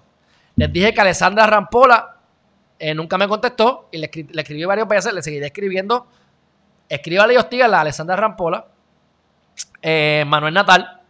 Les 0.56 0.72
dije 0.72 0.94
que 0.94 1.02
Alessandra 1.02 1.48
Rampola 1.48 2.18
eh, 2.78 2.94
nunca 2.94 3.18
me 3.18 3.28
contestó 3.28 3.90
y 3.92 3.98
le, 3.98 4.06
escribí 4.06 4.64
varios 4.66 4.88
veces, 4.88 5.12
le 5.12 5.24
seguiré 5.24 5.48
escribiendo. 5.48 6.06
Escríbale 6.88 7.34
y 7.34 7.38
hostígala 7.38 7.80
a 7.80 7.82
Alessandra 7.82 8.16
Rampola. 8.16 8.68
Eh, 9.82 10.24
Manuel 10.28 10.54
Natal, 10.54 11.02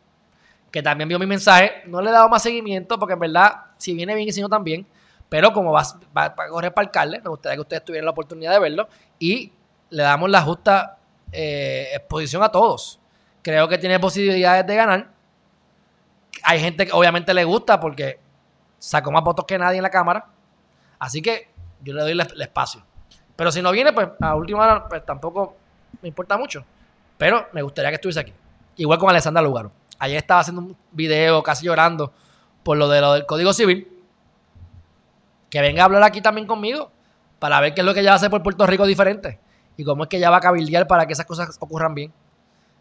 que 0.71 0.81
también 0.81 1.09
vio 1.09 1.19
mi 1.19 1.25
mensaje. 1.25 1.83
No 1.87 2.01
le 2.01 2.09
he 2.09 2.13
dado 2.13 2.29
más 2.29 2.41
seguimiento 2.41 2.97
porque 2.97 3.13
en 3.13 3.19
verdad, 3.19 3.53
si 3.77 3.93
viene 3.93 4.15
bien 4.15 4.29
y 4.29 4.31
si 4.31 4.39
no 4.39 4.47
también. 4.47 4.87
Pero 5.31 5.53
como 5.53 5.71
va, 5.71 5.81
a 6.15 6.35
correr 6.49 6.73
para 6.73 6.87
alcalde, 6.87 7.21
me 7.23 7.29
gustaría 7.29 7.55
que 7.55 7.61
ustedes 7.61 7.85
tuvieran 7.85 8.03
la 8.03 8.11
oportunidad 8.11 8.51
de 8.51 8.59
verlo. 8.59 8.89
Y 9.17 9.53
le 9.89 10.03
damos 10.03 10.29
la 10.29 10.41
justa 10.41 10.97
eh, 11.31 11.87
exposición 11.93 12.43
a 12.43 12.49
todos. 12.49 12.99
Creo 13.41 13.65
que 13.69 13.77
tiene 13.77 13.97
posibilidades 13.97 14.67
de 14.67 14.75
ganar. 14.75 15.07
Hay 16.43 16.59
gente 16.59 16.85
que 16.85 16.91
obviamente 16.91 17.33
le 17.33 17.45
gusta 17.45 17.79
porque 17.79 18.19
sacó 18.77 19.09
más 19.09 19.23
votos 19.23 19.45
que 19.45 19.57
nadie 19.57 19.77
en 19.77 19.83
la 19.83 19.89
Cámara. 19.89 20.25
Así 20.99 21.21
que 21.21 21.47
yo 21.81 21.93
le 21.93 22.01
doy 22.01 22.11
el, 22.11 22.41
espacio. 22.41 22.83
Pero 23.37 23.53
si 23.53 23.61
no 23.61 23.71
viene, 23.71 23.93
pues 23.93 24.09
a 24.19 24.35
última 24.35 24.63
hora 24.63 24.85
pues, 24.89 25.05
tampoco 25.05 25.55
me 26.01 26.09
importa 26.09 26.37
mucho. 26.37 26.65
Pero 27.17 27.47
me 27.53 27.61
gustaría 27.61 27.89
que 27.89 27.95
estuviese 27.95 28.19
aquí. 28.19 28.33
Igual 28.75 28.99
con 28.99 29.09
Alessandra 29.09 29.41
Lugaro. 29.41 29.71
Ayer 29.97 30.17
estaba 30.17 30.41
haciendo 30.41 30.61
un 30.61 30.77
video 30.91 31.41
casi 31.41 31.67
llorando 31.67 32.11
por 32.63 32.75
lo, 32.75 32.89
de 32.89 32.99
lo 32.99 33.13
del 33.13 33.25
Código 33.25 33.53
Civil. 33.53 33.90
Que 35.51 35.61
venga 35.61 35.83
a 35.83 35.85
hablar 35.85 36.01
aquí 36.01 36.21
también 36.21 36.47
conmigo 36.47 36.91
para 37.37 37.59
ver 37.59 37.75
qué 37.75 37.81
es 37.81 37.85
lo 37.85 37.93
que 37.93 37.99
ella 37.99 38.15
hace 38.15 38.31
por 38.31 38.41
Puerto 38.41 38.65
Rico 38.65 38.87
diferente 38.87 39.39
y 39.77 39.83
cómo 39.83 40.03
es 40.03 40.09
que 40.09 40.17
ella 40.17 40.31
va 40.31 40.37
a 40.37 40.41
cabildear 40.41 40.87
para 40.87 41.05
que 41.05 41.13
esas 41.13 41.27
cosas 41.27 41.55
ocurran 41.59 41.93
bien. 41.93 42.11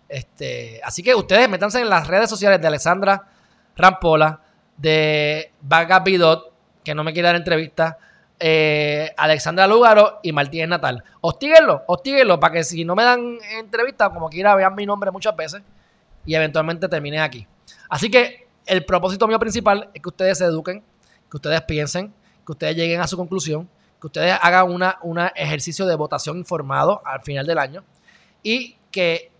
Este, 0.09 0.81
así 0.83 1.03
que 1.03 1.15
ustedes 1.15 1.49
métanse 1.49 1.81
en 1.81 1.89
las 1.89 2.07
redes 2.07 2.31
sociales 2.31 2.61
de 2.61 2.67
Alessandra 2.67 3.23
Rampola, 3.77 4.41
de 4.77 5.53
Vaga 5.61 6.01
Bidot, 6.01 6.53
que 6.83 6.95
no 6.95 7.05
me 7.05 7.13
quiere 7.13 7.27
dar 7.27 7.37
entrevista, 7.37 7.99
eh, 8.39 9.13
Alexandra 9.17 9.67
Lugaro 9.67 10.21
y 10.23 10.33
Martínez 10.33 10.69
Natal. 10.69 11.05
Hostíguenlo, 11.21 11.83
hostíguenlo, 11.87 12.41
para 12.41 12.55
que 12.55 12.65
si 12.65 12.85
no 12.85 12.97
me 12.97 13.05
dan 13.05 13.39
entrevista, 13.59 14.11
como 14.11 14.29
quiera, 14.29 14.55
vean 14.55 14.75
mi 14.75 14.87
nombre 14.87 15.11
muchas 15.11 15.37
veces 15.37 15.63
y 16.25 16.35
eventualmente 16.35 16.89
termine 16.89 17.21
aquí. 17.21 17.47
Así 17.89 18.11
que 18.11 18.49
el 18.67 18.85
propósito 18.85 19.29
mío 19.29 19.39
principal 19.39 19.91
es 19.95 20.03
que 20.03 20.09
ustedes 20.09 20.39
se 20.39 20.45
eduquen, 20.45 20.83
que 21.31 21.37
ustedes 21.37 21.61
piensen, 21.63 22.13
que 22.45 22.53
ustedes 22.53 22.77
lleguen 22.77 23.01
a 23.01 23.07
su 23.07 23.17
conclusión, 23.17 23.69
que 24.01 24.07
ustedes 24.07 24.37
hagan 24.41 24.71
un 25.03 25.19
ejercicio 25.35 25.87
de 25.87 25.95
votación 25.95 26.39
informado 26.39 27.03
al 27.05 27.23
final 27.23 27.47
del 27.47 27.59
año 27.59 27.85
y 28.43 28.77
que 28.91 29.31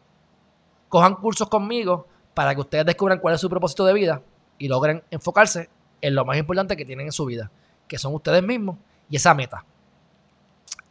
cojan 0.89 1.15
cursos 1.17 1.49
conmigo 1.49 2.07
para 2.35 2.55
que 2.55 2.61
ustedes 2.61 2.85
descubran 2.85 3.19
cuál 3.19 3.35
es 3.35 3.41
su 3.41 3.49
propósito 3.49 3.85
de 3.85 3.95
vida 3.95 4.23
y 4.59 4.69
logren 4.69 5.03
enfocarse 5.11 5.71
en 6.01 6.15
lo 6.15 6.25
más 6.25 6.37
importante 6.37 6.77
que 6.77 6.85
tienen 6.85 7.07
en 7.07 7.13
su 7.13 7.25
vida, 7.25 7.51
que 7.89 7.99
son 7.99 8.15
ustedes 8.15 8.43
mismos 8.43 8.77
y 9.09 9.17
esa 9.17 9.35
meta. 9.35 9.65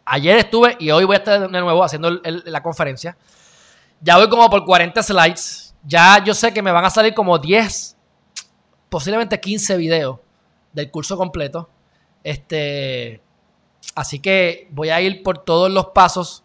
Ayer 0.05 0.37
estuve 0.37 0.75
y 0.79 0.89
hoy 0.89 1.05
voy 1.05 1.15
a 1.15 1.19
estar 1.19 1.39
de 1.39 1.61
nuevo 1.61 1.83
haciendo 1.83 2.09
la 2.09 2.63
conferencia. 2.63 3.15
Ya 4.01 4.17
voy 4.17 4.29
como 4.29 4.49
por 4.49 4.65
40 4.65 5.03
slides 5.03 5.69
ya 5.83 6.23
yo 6.23 6.33
sé 6.33 6.53
que 6.53 6.61
me 6.61 6.71
van 6.71 6.85
a 6.85 6.89
salir 6.89 7.13
como 7.13 7.37
10, 7.37 7.95
posiblemente 8.89 9.39
15 9.39 9.77
videos 9.77 10.19
del 10.73 10.91
curso 10.91 11.17
completo. 11.17 11.69
Este, 12.23 13.21
así 13.95 14.19
que 14.19 14.67
voy 14.71 14.89
a 14.89 15.01
ir 15.01 15.23
por 15.23 15.39
todos 15.39 15.71
los 15.71 15.87
pasos 15.87 16.43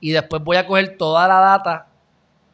y 0.00 0.12
después 0.12 0.42
voy 0.42 0.56
a 0.56 0.66
coger 0.66 0.96
toda 0.98 1.26
la 1.26 1.40
data 1.40 1.86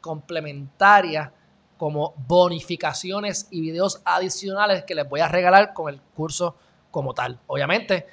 complementaria 0.00 1.32
como 1.76 2.14
bonificaciones 2.26 3.48
y 3.50 3.60
videos 3.60 4.02
adicionales 4.04 4.84
que 4.84 4.94
les 4.94 5.08
voy 5.08 5.20
a 5.20 5.28
regalar 5.28 5.72
con 5.72 5.92
el 5.92 6.00
curso 6.14 6.54
como 6.90 7.14
tal. 7.14 7.38
Obviamente, 7.46 8.06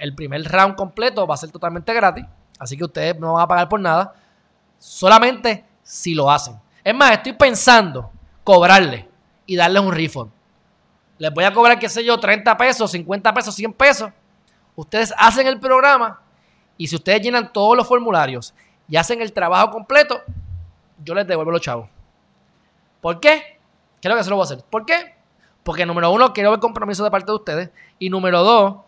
el 0.00 0.14
primer 0.14 0.44
round 0.44 0.74
completo 0.74 1.26
va 1.26 1.34
a 1.34 1.38
ser 1.38 1.50
totalmente 1.50 1.94
gratis, 1.94 2.24
así 2.58 2.76
que 2.76 2.84
ustedes 2.84 3.18
no 3.18 3.34
van 3.34 3.42
a 3.42 3.48
pagar 3.48 3.68
por 3.68 3.80
nada, 3.80 4.14
solamente 4.78 5.64
si 5.82 6.14
lo 6.14 6.30
hacen. 6.30 6.60
Es 6.84 6.94
más, 6.94 7.12
estoy 7.12 7.32
pensando 7.32 8.10
cobrarle 8.44 9.08
y 9.46 9.56
darles 9.56 9.82
un 9.82 9.92
refund. 9.92 10.30
Les 11.22 11.32
voy 11.32 11.44
a 11.44 11.52
cobrar, 11.52 11.78
qué 11.78 11.88
sé 11.88 12.04
yo, 12.04 12.18
30 12.18 12.56
pesos, 12.56 12.90
50 12.90 13.32
pesos, 13.32 13.54
100 13.54 13.72
pesos. 13.74 14.10
Ustedes 14.74 15.14
hacen 15.16 15.46
el 15.46 15.60
programa 15.60 16.20
y 16.76 16.88
si 16.88 16.96
ustedes 16.96 17.22
llenan 17.22 17.52
todos 17.52 17.76
los 17.76 17.86
formularios 17.86 18.52
y 18.88 18.96
hacen 18.96 19.22
el 19.22 19.32
trabajo 19.32 19.70
completo, 19.70 20.20
yo 21.04 21.14
les 21.14 21.24
devuelvo 21.24 21.52
los 21.52 21.60
chavos. 21.60 21.88
¿Por 23.00 23.20
qué? 23.20 23.60
Creo 24.00 24.16
que 24.16 24.24
se 24.24 24.30
lo 24.30 24.34
voy 24.34 24.42
a 24.42 24.46
hacer. 24.46 24.64
¿Por 24.68 24.84
qué? 24.84 25.14
Porque 25.62 25.86
número 25.86 26.10
uno, 26.10 26.32
quiero 26.32 26.50
ver 26.50 26.58
compromiso 26.58 27.04
de 27.04 27.10
parte 27.12 27.30
de 27.30 27.36
ustedes. 27.36 27.70
Y 28.00 28.10
número 28.10 28.42
dos, 28.42 28.78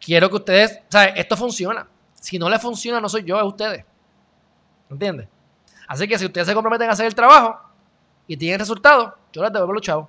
quiero 0.00 0.30
que 0.30 0.36
ustedes, 0.36 0.78
sea, 0.88 1.06
esto 1.06 1.36
funciona. 1.36 1.88
Si 2.14 2.38
no 2.38 2.48
les 2.48 2.62
funciona, 2.62 3.00
no 3.00 3.08
soy 3.08 3.24
yo, 3.24 3.36
es 3.36 3.44
ustedes. 3.44 3.84
¿Entiendes? 4.88 5.26
Así 5.88 6.06
que 6.06 6.20
si 6.20 6.24
ustedes 6.24 6.46
se 6.46 6.54
comprometen 6.54 6.88
a 6.88 6.92
hacer 6.92 7.06
el 7.06 7.16
trabajo 7.16 7.58
y 8.28 8.36
tienen 8.36 8.60
resultados, 8.60 9.12
yo 9.32 9.42
les 9.42 9.52
devuelvo 9.52 9.72
los 9.72 9.82
chavos. 9.82 10.08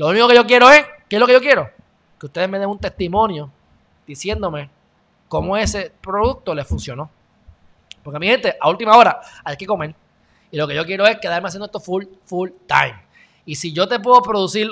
Lo 0.00 0.08
único 0.08 0.28
que 0.28 0.34
yo 0.34 0.46
quiero 0.46 0.70
es, 0.70 0.82
¿qué 1.10 1.16
es 1.16 1.20
lo 1.20 1.26
que 1.26 1.34
yo 1.34 1.42
quiero? 1.42 1.68
Que 2.18 2.24
ustedes 2.24 2.48
me 2.48 2.58
den 2.58 2.70
un 2.70 2.78
testimonio 2.78 3.50
diciéndome 4.06 4.70
cómo 5.28 5.58
ese 5.58 5.92
producto 6.00 6.54
les 6.54 6.66
funcionó. 6.66 7.10
Porque 8.02 8.18
mi 8.18 8.26
gente, 8.28 8.56
a 8.58 8.70
última 8.70 8.96
hora 8.96 9.20
hay 9.44 9.58
que 9.58 9.66
comer. 9.66 9.94
Y 10.50 10.56
lo 10.56 10.66
que 10.66 10.74
yo 10.74 10.86
quiero 10.86 11.04
es 11.04 11.18
quedarme 11.18 11.48
haciendo 11.48 11.66
esto 11.66 11.80
full, 11.80 12.06
full 12.24 12.48
time. 12.66 12.98
Y 13.44 13.56
si 13.56 13.74
yo 13.74 13.86
te 13.86 14.00
puedo 14.00 14.22
producir 14.22 14.70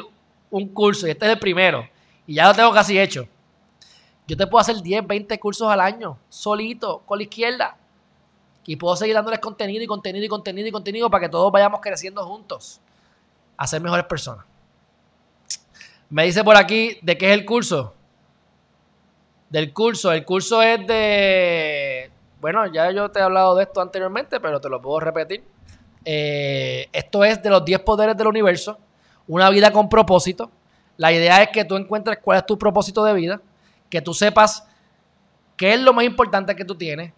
un 0.50 0.68
curso, 0.68 1.06
y 1.06 1.10
este 1.10 1.26
es 1.26 1.32
el 1.32 1.38
primero, 1.38 1.86
y 2.26 2.32
ya 2.32 2.48
lo 2.48 2.54
tengo 2.54 2.72
casi 2.72 2.98
hecho, 2.98 3.28
yo 4.26 4.34
te 4.34 4.46
puedo 4.46 4.62
hacer 4.62 4.80
10, 4.80 5.06
20 5.06 5.38
cursos 5.38 5.70
al 5.70 5.80
año, 5.80 6.16
solito, 6.30 7.02
con 7.04 7.18
la 7.18 7.24
izquierda. 7.24 7.76
Y 8.64 8.76
puedo 8.76 8.96
seguir 8.96 9.14
dándoles 9.14 9.40
contenido 9.40 9.84
y 9.84 9.86
contenido 9.86 10.24
y 10.24 10.28
contenido 10.28 10.68
y 10.68 10.72
contenido 10.72 11.10
para 11.10 11.26
que 11.26 11.28
todos 11.28 11.52
vayamos 11.52 11.82
creciendo 11.82 12.24
juntos 12.24 12.80
a 13.58 13.66
ser 13.66 13.82
mejores 13.82 14.06
personas. 14.06 14.46
Me 16.10 16.24
dice 16.24 16.42
por 16.42 16.56
aquí 16.56 16.98
de 17.02 17.18
qué 17.18 17.32
es 17.32 17.38
el 17.38 17.44
curso. 17.44 17.94
Del 19.50 19.72
curso. 19.72 20.12
El 20.12 20.24
curso 20.24 20.62
es 20.62 20.86
de. 20.86 22.10
Bueno, 22.40 22.66
ya 22.72 22.90
yo 22.90 23.10
te 23.10 23.20
he 23.20 23.22
hablado 23.22 23.56
de 23.56 23.64
esto 23.64 23.80
anteriormente, 23.80 24.40
pero 24.40 24.60
te 24.60 24.68
lo 24.68 24.80
puedo 24.80 25.00
repetir. 25.00 25.44
Eh, 26.04 26.88
esto 26.92 27.24
es 27.24 27.42
de 27.42 27.50
los 27.50 27.64
10 27.64 27.80
poderes 27.80 28.16
del 28.16 28.28
universo. 28.28 28.78
Una 29.26 29.50
vida 29.50 29.72
con 29.72 29.88
propósito. 29.88 30.50
La 30.96 31.12
idea 31.12 31.42
es 31.42 31.50
que 31.50 31.64
tú 31.64 31.76
encuentres 31.76 32.18
cuál 32.22 32.38
es 32.38 32.46
tu 32.46 32.58
propósito 32.58 33.04
de 33.04 33.12
vida. 33.12 33.40
Que 33.90 34.00
tú 34.00 34.14
sepas 34.14 34.66
qué 35.56 35.74
es 35.74 35.80
lo 35.80 35.92
más 35.92 36.04
importante 36.04 36.54
que 36.54 36.64
tú 36.64 36.74
tienes 36.74 37.12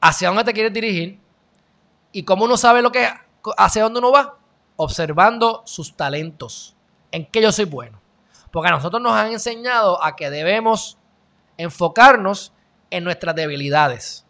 hacia 0.00 0.28
dónde 0.28 0.44
te 0.44 0.52
quieres 0.52 0.72
dirigir 0.72 1.18
y 2.12 2.22
cómo 2.22 2.44
uno 2.44 2.56
sabe 2.56 2.82
lo 2.82 2.92
que 2.92 3.08
hacia 3.56 3.82
dónde 3.82 3.98
uno 3.98 4.12
va, 4.12 4.36
observando 4.76 5.62
sus 5.64 5.96
talentos, 5.96 6.76
en 7.12 7.26
qué 7.26 7.42
yo 7.42 7.52
soy 7.52 7.64
bueno. 7.64 8.00
Porque 8.50 8.68
a 8.68 8.72
nosotros 8.72 9.02
nos 9.02 9.12
han 9.12 9.32
enseñado 9.32 10.02
a 10.02 10.16
que 10.16 10.30
debemos 10.30 10.98
enfocarnos 11.56 12.52
en 12.90 13.04
nuestras 13.04 13.34
debilidades 13.34 14.24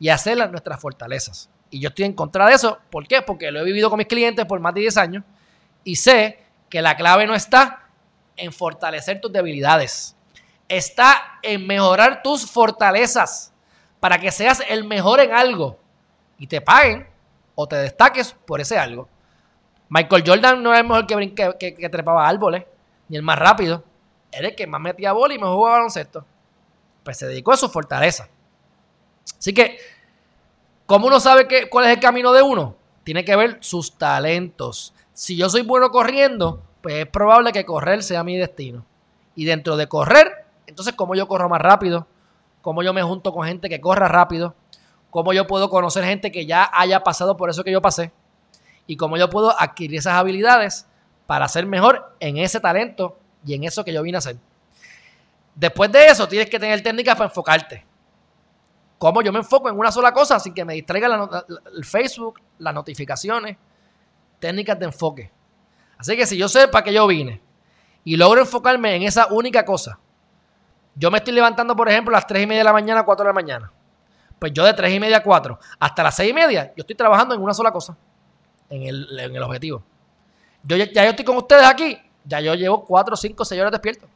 y 0.00 0.08
hacerlas 0.08 0.50
nuestras 0.50 0.80
fortalezas. 0.80 1.50
Y 1.70 1.80
yo 1.80 1.88
estoy 1.88 2.04
en 2.04 2.12
contra 2.12 2.46
de 2.46 2.54
eso. 2.54 2.78
¿Por 2.90 3.06
qué? 3.06 3.22
Porque 3.22 3.50
lo 3.50 3.60
he 3.60 3.64
vivido 3.64 3.90
con 3.90 3.98
mis 3.98 4.06
clientes 4.06 4.44
por 4.46 4.60
más 4.60 4.74
de 4.74 4.82
10 4.82 4.96
años 4.96 5.24
y 5.84 5.96
sé 5.96 6.40
que 6.68 6.82
la 6.82 6.96
clave 6.96 7.26
no 7.26 7.34
está 7.34 7.88
en 8.36 8.52
fortalecer 8.52 9.20
tus 9.20 9.32
debilidades. 9.32 10.16
Está 10.68 11.38
en 11.42 11.66
mejorar 11.66 12.22
tus 12.22 12.50
fortalezas 12.50 13.52
para 14.00 14.18
que 14.18 14.32
seas 14.32 14.62
el 14.68 14.84
mejor 14.84 15.20
en 15.20 15.32
algo 15.32 15.78
y 16.38 16.46
te 16.46 16.60
paguen 16.60 17.06
o 17.54 17.66
te 17.66 17.76
destaques 17.76 18.32
por 18.44 18.60
ese 18.60 18.78
algo. 18.78 19.08
Michael 19.88 20.24
Jordan 20.26 20.62
no 20.62 20.72
es 20.72 20.80
el 20.80 20.86
mejor 20.86 21.06
que, 21.06 21.56
que, 21.58 21.88
trepaba 21.88 22.26
árboles, 22.28 22.64
ni 23.08 23.16
el 23.16 23.22
más 23.22 23.38
rápido. 23.38 23.84
Era 24.32 24.48
el 24.48 24.54
que 24.54 24.66
más 24.66 24.80
metía 24.80 25.12
bola 25.12 25.34
y 25.34 25.38
mejor 25.38 25.56
jugaba 25.56 25.76
baloncesto. 25.76 26.24
Pues 27.02 27.18
se 27.18 27.26
dedicó 27.26 27.52
a 27.52 27.56
su 27.56 27.68
fortaleza. 27.68 28.28
Así 29.38 29.52
que, 29.52 29.78
¿cómo 30.86 31.06
uno 31.06 31.20
sabe 31.20 31.46
que, 31.46 31.68
cuál 31.68 31.86
es 31.86 31.92
el 31.92 32.00
camino 32.00 32.32
de 32.32 32.42
uno? 32.42 32.76
Tiene 33.04 33.24
que 33.24 33.36
ver 33.36 33.58
sus 33.60 33.96
talentos. 33.96 34.94
Si 35.12 35.36
yo 35.36 35.48
soy 35.48 35.62
bueno 35.62 35.90
corriendo, 35.90 36.62
pues 36.82 36.96
es 36.96 37.06
probable 37.06 37.52
que 37.52 37.64
correr 37.64 38.02
sea 38.02 38.24
mi 38.24 38.36
destino. 38.36 38.84
Y 39.36 39.44
dentro 39.44 39.76
de 39.76 39.86
correr, 39.86 40.46
entonces, 40.66 40.94
¿cómo 40.94 41.14
yo 41.14 41.28
corro 41.28 41.48
más 41.48 41.60
rápido? 41.60 42.06
cómo 42.64 42.82
yo 42.82 42.94
me 42.94 43.02
junto 43.02 43.30
con 43.34 43.46
gente 43.46 43.68
que 43.68 43.78
corra 43.78 44.08
rápido, 44.08 44.54
cómo 45.10 45.34
yo 45.34 45.46
puedo 45.46 45.68
conocer 45.68 46.02
gente 46.02 46.32
que 46.32 46.46
ya 46.46 46.68
haya 46.72 47.04
pasado 47.04 47.36
por 47.36 47.50
eso 47.50 47.62
que 47.62 47.70
yo 47.70 47.82
pasé 47.82 48.10
y 48.86 48.96
cómo 48.96 49.16
yo 49.16 49.30
puedo 49.30 49.58
adquirir 49.60 49.98
esas 49.98 50.14
habilidades 50.14 50.86
para 51.26 51.48
ser 51.48 51.66
mejor 51.66 52.14
en 52.20 52.36
ese 52.38 52.60
talento 52.60 53.18
y 53.44 53.54
en 53.54 53.64
eso 53.64 53.84
que 53.84 53.92
yo 53.92 54.02
vine 54.02 54.16
a 54.16 54.18
hacer. 54.18 54.36
Después 55.54 55.90
de 55.92 56.06
eso, 56.06 56.26
tienes 56.28 56.50
que 56.50 56.58
tener 56.58 56.82
técnicas 56.82 57.16
para 57.16 57.28
enfocarte. 57.28 57.84
¿Cómo 58.98 59.22
yo 59.22 59.32
me 59.32 59.38
enfoco 59.38 59.68
en 59.68 59.78
una 59.78 59.92
sola 59.92 60.12
cosa 60.12 60.38
sin 60.40 60.54
que 60.54 60.64
me 60.64 60.74
distraiga 60.74 61.08
el 61.76 61.84
Facebook, 61.84 62.40
las 62.58 62.74
notificaciones? 62.74 63.56
Técnicas 64.40 64.78
de 64.78 64.86
enfoque. 64.86 65.30
Así 65.98 66.16
que 66.16 66.26
si 66.26 66.36
yo 66.36 66.48
sé 66.48 66.68
para 66.68 66.84
qué 66.84 66.92
yo 66.92 67.06
vine 67.06 67.40
y 68.04 68.16
logro 68.16 68.40
enfocarme 68.40 68.94
en 68.96 69.02
esa 69.02 69.26
única 69.26 69.64
cosa, 69.64 69.98
yo 70.94 71.10
me 71.10 71.18
estoy 71.18 71.32
levantando, 71.32 71.74
por 71.74 71.88
ejemplo, 71.88 72.14
a 72.14 72.18
las 72.18 72.26
3 72.26 72.42
y 72.42 72.46
media 72.46 72.60
de 72.60 72.64
la 72.64 72.72
mañana, 72.72 73.04
4 73.04 73.24
de 73.24 73.28
la 73.28 73.32
mañana. 73.32 73.72
Pues 74.38 74.52
yo 74.52 74.64
de 74.64 74.74
3 74.74 74.94
y 74.94 75.00
media 75.00 75.18
a 75.18 75.22
4 75.22 75.58
hasta 75.78 76.02
las 76.02 76.16
6 76.16 76.30
y 76.30 76.34
media, 76.34 76.66
yo 76.76 76.80
estoy 76.80 76.96
trabajando 76.96 77.34
en 77.34 77.40
una 77.40 77.54
sola 77.54 77.70
cosa, 77.70 77.96
en 78.70 78.82
el, 78.82 79.42
objetivo. 79.42 79.82
Yo 80.62 80.76
ya, 80.76 80.86
yo 80.86 81.10
estoy 81.10 81.24
con 81.24 81.36
ustedes 81.36 81.64
aquí, 81.66 81.98
ya 82.24 82.40
yo 82.40 82.54
llevo 82.54 82.84
4, 82.84 83.16
5, 83.16 83.44
6 83.44 83.60
horas 83.60 83.72
despierto. 83.72 84.08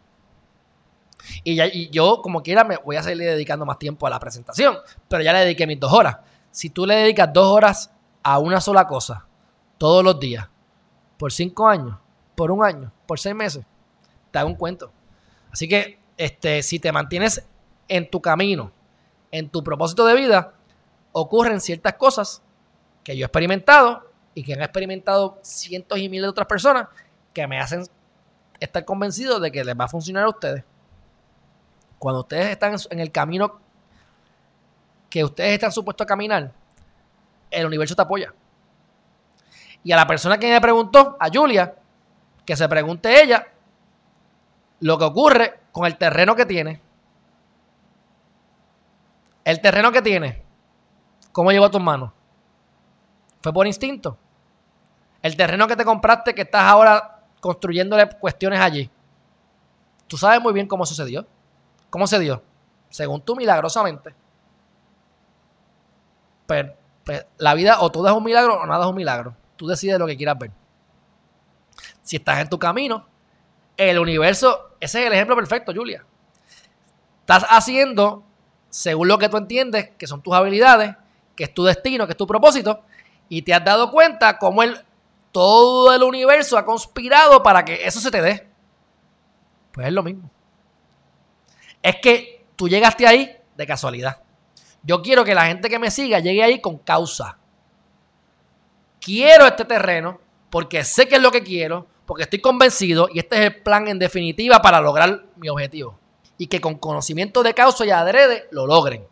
Y, 1.45 1.57
ya, 1.57 1.67
y 1.67 1.91
yo, 1.91 2.23
como 2.23 2.43
quiera, 2.43 2.65
me 2.65 2.77
voy 2.77 2.97
a 2.97 3.03
seguir 3.03 3.25
dedicando 3.25 3.67
más 3.67 3.79
tiempo 3.79 4.07
a 4.07 4.11
la 4.11 4.19
presentación, 4.19 4.79
pero 5.09 5.23
ya 5.23 5.33
le 5.33 5.41
dediqué 5.41 5.67
mis 5.67 5.79
dos 5.79 5.93
horas. 5.93 6.19
Si 6.51 6.71
tú 6.71 6.87
le 6.87 6.95
dedicas 6.95 7.33
dos 7.33 7.47
horas 7.47 7.91
a 8.23 8.39
una 8.39 8.61
sola 8.61 8.87
cosa 8.87 9.27
todos 9.77 10.03
los 10.03 10.19
días, 10.19 10.49
por 11.19 11.33
cinco 11.33 11.69
años, 11.69 11.97
por 12.35 12.51
un 12.51 12.65
año, 12.65 12.93
por 13.07 13.19
seis 13.19 13.35
meses, 13.35 13.65
te 14.31 14.39
hago 14.39 14.49
un 14.49 14.55
cuento. 14.55 14.91
Así 15.51 15.69
que 15.69 15.99
este, 16.17 16.63
si 16.63 16.79
te 16.79 16.93
mantienes 16.93 17.45
en 17.89 18.11
tu 18.11 18.21
camino, 18.21 18.73
en 19.31 19.49
tu 19.49 19.63
propósito 19.63 20.07
de 20.07 20.15
vida, 20.15 20.55
ocurren 21.13 21.61
ciertas 21.61 21.95
cosas 21.95 22.43
que 23.05 23.17
yo 23.17 23.25
he 23.25 23.27
experimentado 23.27 24.08
y 24.39 24.45
que 24.45 24.55
han 24.55 24.63
experimentado 24.63 25.41
cientos 25.43 25.99
y 25.99 26.09
miles 26.09 26.27
de 26.27 26.29
otras 26.29 26.47
personas 26.47 26.87
que 27.35 27.45
me 27.49 27.59
hacen 27.59 27.85
estar 28.61 28.85
convencido 28.85 29.41
de 29.41 29.51
que 29.51 29.65
les 29.65 29.77
va 29.77 29.87
a 29.87 29.89
funcionar 29.89 30.23
a 30.23 30.29
ustedes. 30.29 30.63
Cuando 31.99 32.21
ustedes 32.21 32.51
están 32.51 32.77
en 32.91 33.01
el 33.01 33.11
camino 33.11 33.59
que 35.11 35.25
ustedes 35.25 35.55
están 35.55 35.73
supuestos 35.73 36.05
a 36.05 36.07
caminar, 36.07 36.53
el 37.51 37.67
universo 37.67 37.97
te 37.97 38.03
apoya. 38.03 38.33
Y 39.83 39.91
a 39.91 39.97
la 39.97 40.07
persona 40.07 40.39
que 40.39 40.53
me 40.53 40.61
preguntó, 40.61 41.17
a 41.19 41.29
Julia, 41.35 41.75
que 42.47 42.55
se 42.55 42.69
pregunte 42.69 43.21
ella 43.21 43.45
lo 44.79 44.99
que 44.99 45.05
ocurre 45.05 45.63
con 45.73 45.85
el 45.85 45.99
terreno 45.99 46.37
que 46.37 46.47
tiene. 46.47 46.81
El 49.45 49.61
terreno 49.61 49.91
que 49.91 50.01
tiene, 50.01 50.45
¿cómo 51.33 51.51
llegó 51.51 51.65
a 51.65 51.71
tus 51.73 51.83
manos? 51.83 52.13
¿Fue 53.43 53.53
por 53.53 53.67
instinto? 53.67 54.17
El 55.23 55.37
terreno 55.37 55.67
que 55.67 55.77
te 55.77 55.85
compraste, 55.85 56.35
que 56.35 56.43
estás 56.43 56.63
ahora 56.63 57.21
construyéndole 57.41 58.09
cuestiones 58.21 58.61
allí. 58.61 58.91
Tú 60.07 60.17
sabes 60.17 60.41
muy 60.41 60.53
bien 60.53 60.67
cómo 60.67 60.87
sucedió. 60.87 61.27
¿Cómo 61.91 62.07
se 62.07 62.19
dio? 62.19 62.43
Según 62.91 63.21
tú, 63.21 63.37
milagrosamente. 63.37 64.15
Pero, 66.47 66.75
pues, 67.05 67.27
la 67.37 67.55
vida 67.55 67.81
o 67.81 67.91
todo 67.91 68.09
es 68.09 68.15
un 68.15 68.25
milagro 68.25 68.61
o 68.61 68.67
nada 68.67 68.85
es 68.85 68.91
un 68.91 68.97
milagro. 68.97 69.35
Tú 69.57 69.67
decides 69.67 69.99
lo 69.99 70.07
que 70.07 70.17
quieras 70.17 70.39
ver. 70.39 70.51
Si 72.03 72.17
estás 72.17 72.41
en 72.41 72.49
tu 72.49 72.59
camino, 72.59 73.07
el 73.77 73.99
universo, 73.99 74.71
ese 74.81 75.01
es 75.01 75.07
el 75.07 75.13
ejemplo 75.13 75.37
perfecto, 75.37 75.73
Julia. 75.75 76.05
Estás 77.21 77.45
haciendo 77.51 78.25
según 78.71 79.09
lo 79.09 79.19
que 79.19 79.29
tú 79.29 79.37
entiendes, 79.37 79.91
que 79.99 80.07
son 80.07 80.23
tus 80.23 80.35
habilidades, 80.35 80.97
que 81.37 81.45
es 81.45 81.55
tu 81.55 81.65
destino, 81.65 82.07
que 82.07 82.13
es 82.13 82.17
tu 82.17 82.27
propósito, 82.27 82.83
y 83.29 83.43
te 83.43 83.55
has 83.55 83.65
dado 83.65 83.91
cuenta 83.91 84.39
cómo 84.39 84.63
el, 84.63 84.85
todo 85.33 85.95
el 85.95 86.03
universo 86.03 86.57
ha 86.59 86.65
conspirado 86.65 87.43
para 87.43 87.65
que 87.65 87.87
eso 87.87 88.01
se 88.01 88.11
te 88.11 88.23
dé. 88.23 88.49
Pues 89.73 89.87
es 89.87 89.93
lo 89.93 90.03
mismo. 90.03 90.31
Es 91.83 91.97
que 92.03 92.47
tú 92.57 92.69
llegaste 92.69 93.07
ahí 93.07 93.37
de 93.57 93.67
casualidad. 93.67 94.23
Yo 94.83 95.03
quiero 95.03 95.25
que 95.25 95.35
la 95.35 95.47
gente 95.47 95.69
que 95.69 95.79
me 95.79 95.91
siga 95.91 96.19
llegue 96.21 96.43
ahí 96.43 96.61
con 96.61 96.79
causa. 96.79 97.39
Quiero 99.01 99.47
este 99.47 99.65
terreno 99.65 100.21
porque 100.51 100.85
sé 100.85 101.07
que 101.07 101.17
es 101.17 101.23
lo 101.23 101.31
que 101.31 101.43
quiero, 101.43 101.87
porque 102.07 102.25
estoy 102.25 102.41
convencido 102.41 103.09
y 103.13 103.19
este 103.19 103.37
es 103.37 103.43
el 103.43 103.63
plan 103.63 103.87
en 103.89 103.99
definitiva 103.99 104.61
para 104.61 104.81
lograr 104.81 105.25
mi 105.37 105.49
objetivo. 105.49 105.99
Y 106.39 106.47
que 106.47 106.61
con 106.61 106.77
conocimiento 106.77 107.43
de 107.43 107.55
causa 107.55 107.85
y 107.85 107.91
adrede 107.91 108.49
lo 108.51 108.67
logren. 108.67 109.07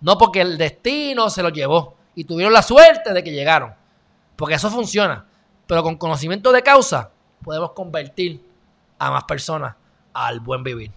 No 0.00 0.18
porque 0.18 0.40
el 0.40 0.58
destino 0.58 1.30
se 1.30 1.42
lo 1.42 1.50
llevó 1.50 1.96
y 2.14 2.24
tuvieron 2.24 2.52
la 2.52 2.62
suerte 2.62 3.12
de 3.12 3.22
que 3.22 3.30
llegaron. 3.30 3.74
Porque 4.36 4.54
eso 4.54 4.70
funciona. 4.70 5.26
Pero 5.66 5.82
con 5.82 5.96
conocimiento 5.96 6.52
de 6.52 6.62
causa 6.62 7.10
podemos 7.42 7.72
convertir 7.72 8.42
a 8.98 9.10
más 9.10 9.24
personas 9.24 9.74
al 10.12 10.40
buen 10.40 10.62
vivir. 10.62 10.90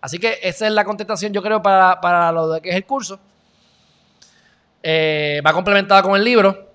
Así 0.00 0.18
que 0.18 0.38
esa 0.42 0.66
es 0.66 0.72
la 0.72 0.84
contestación, 0.84 1.32
yo 1.32 1.42
creo, 1.42 1.62
para, 1.62 2.32
lo 2.32 2.48
de 2.48 2.60
que 2.60 2.70
es 2.70 2.76
el 2.76 2.84
curso. 2.84 3.20
Eh, 4.82 5.40
va 5.46 5.52
complementada 5.52 6.02
con 6.02 6.16
el 6.16 6.24
libro. 6.24 6.70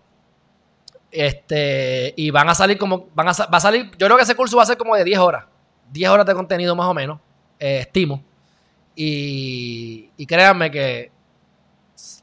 Este, 1.11 2.13
y 2.15 2.29
van 2.31 2.49
a 2.49 2.55
salir 2.55 2.77
como. 2.77 3.07
Van 3.13 3.27
a, 3.27 3.31
va 3.31 3.57
a 3.57 3.59
salir. 3.59 3.91
Yo 3.97 4.07
creo 4.07 4.15
que 4.15 4.23
ese 4.23 4.35
curso 4.35 4.55
va 4.55 4.63
a 4.63 4.65
ser 4.65 4.77
como 4.77 4.95
de 4.95 5.03
10 5.03 5.19
horas. 5.19 5.45
10 5.91 6.09
horas 6.09 6.25
de 6.25 6.33
contenido 6.33 6.73
más 6.75 6.87
o 6.87 6.93
menos. 6.93 7.19
Eh, 7.59 7.79
estimo. 7.79 8.23
Y, 8.95 10.09
y 10.15 10.25
créanme 10.25 10.71
que 10.71 11.11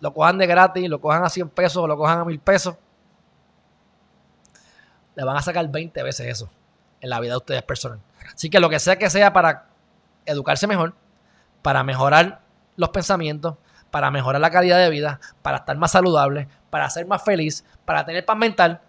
lo 0.00 0.12
cojan 0.14 0.38
de 0.38 0.46
gratis, 0.46 0.88
lo 0.88 1.00
cojan 1.00 1.24
a 1.24 1.28
100 1.28 1.50
pesos, 1.50 1.86
lo 1.86 1.96
cojan 1.96 2.20
a 2.20 2.24
1000 2.24 2.38
pesos. 2.40 2.76
Le 5.14 5.24
van 5.24 5.36
a 5.36 5.42
sacar 5.42 5.68
20 5.68 6.02
veces 6.02 6.26
eso 6.26 6.50
en 7.00 7.10
la 7.10 7.20
vida 7.20 7.32
de 7.32 7.38
ustedes 7.38 7.62
personal. 7.62 8.00
Así 8.34 8.50
que 8.50 8.60
lo 8.60 8.68
que 8.68 8.78
sea 8.78 8.96
que 8.96 9.10
sea 9.10 9.32
para 9.32 9.66
educarse 10.26 10.66
mejor, 10.66 10.94
para 11.62 11.82
mejorar 11.82 12.40
los 12.76 12.88
pensamientos, 12.90 13.56
para 13.90 14.10
mejorar 14.10 14.40
la 14.40 14.50
calidad 14.50 14.78
de 14.78 14.90
vida, 14.90 15.20
para 15.42 15.58
estar 15.58 15.76
más 15.76 15.92
saludable, 15.92 16.48
para 16.70 16.90
ser 16.90 17.06
más 17.06 17.22
feliz, 17.22 17.64
para 17.84 18.04
tener 18.04 18.24
paz 18.24 18.36
mental, 18.36 18.80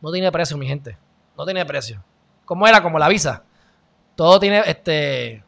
no 0.00 0.10
tiene 0.12 0.30
precio, 0.30 0.58
mi 0.58 0.66
gente. 0.66 0.98
No 1.38 1.44
tiene 1.44 1.64
precio. 1.64 2.02
¿Cómo 2.44 2.66
era? 2.66 2.82
Como 2.82 2.98
la 2.98 3.08
visa. 3.08 3.44
Todo 4.16 4.38
tiene 4.38 4.62
este 4.66 5.42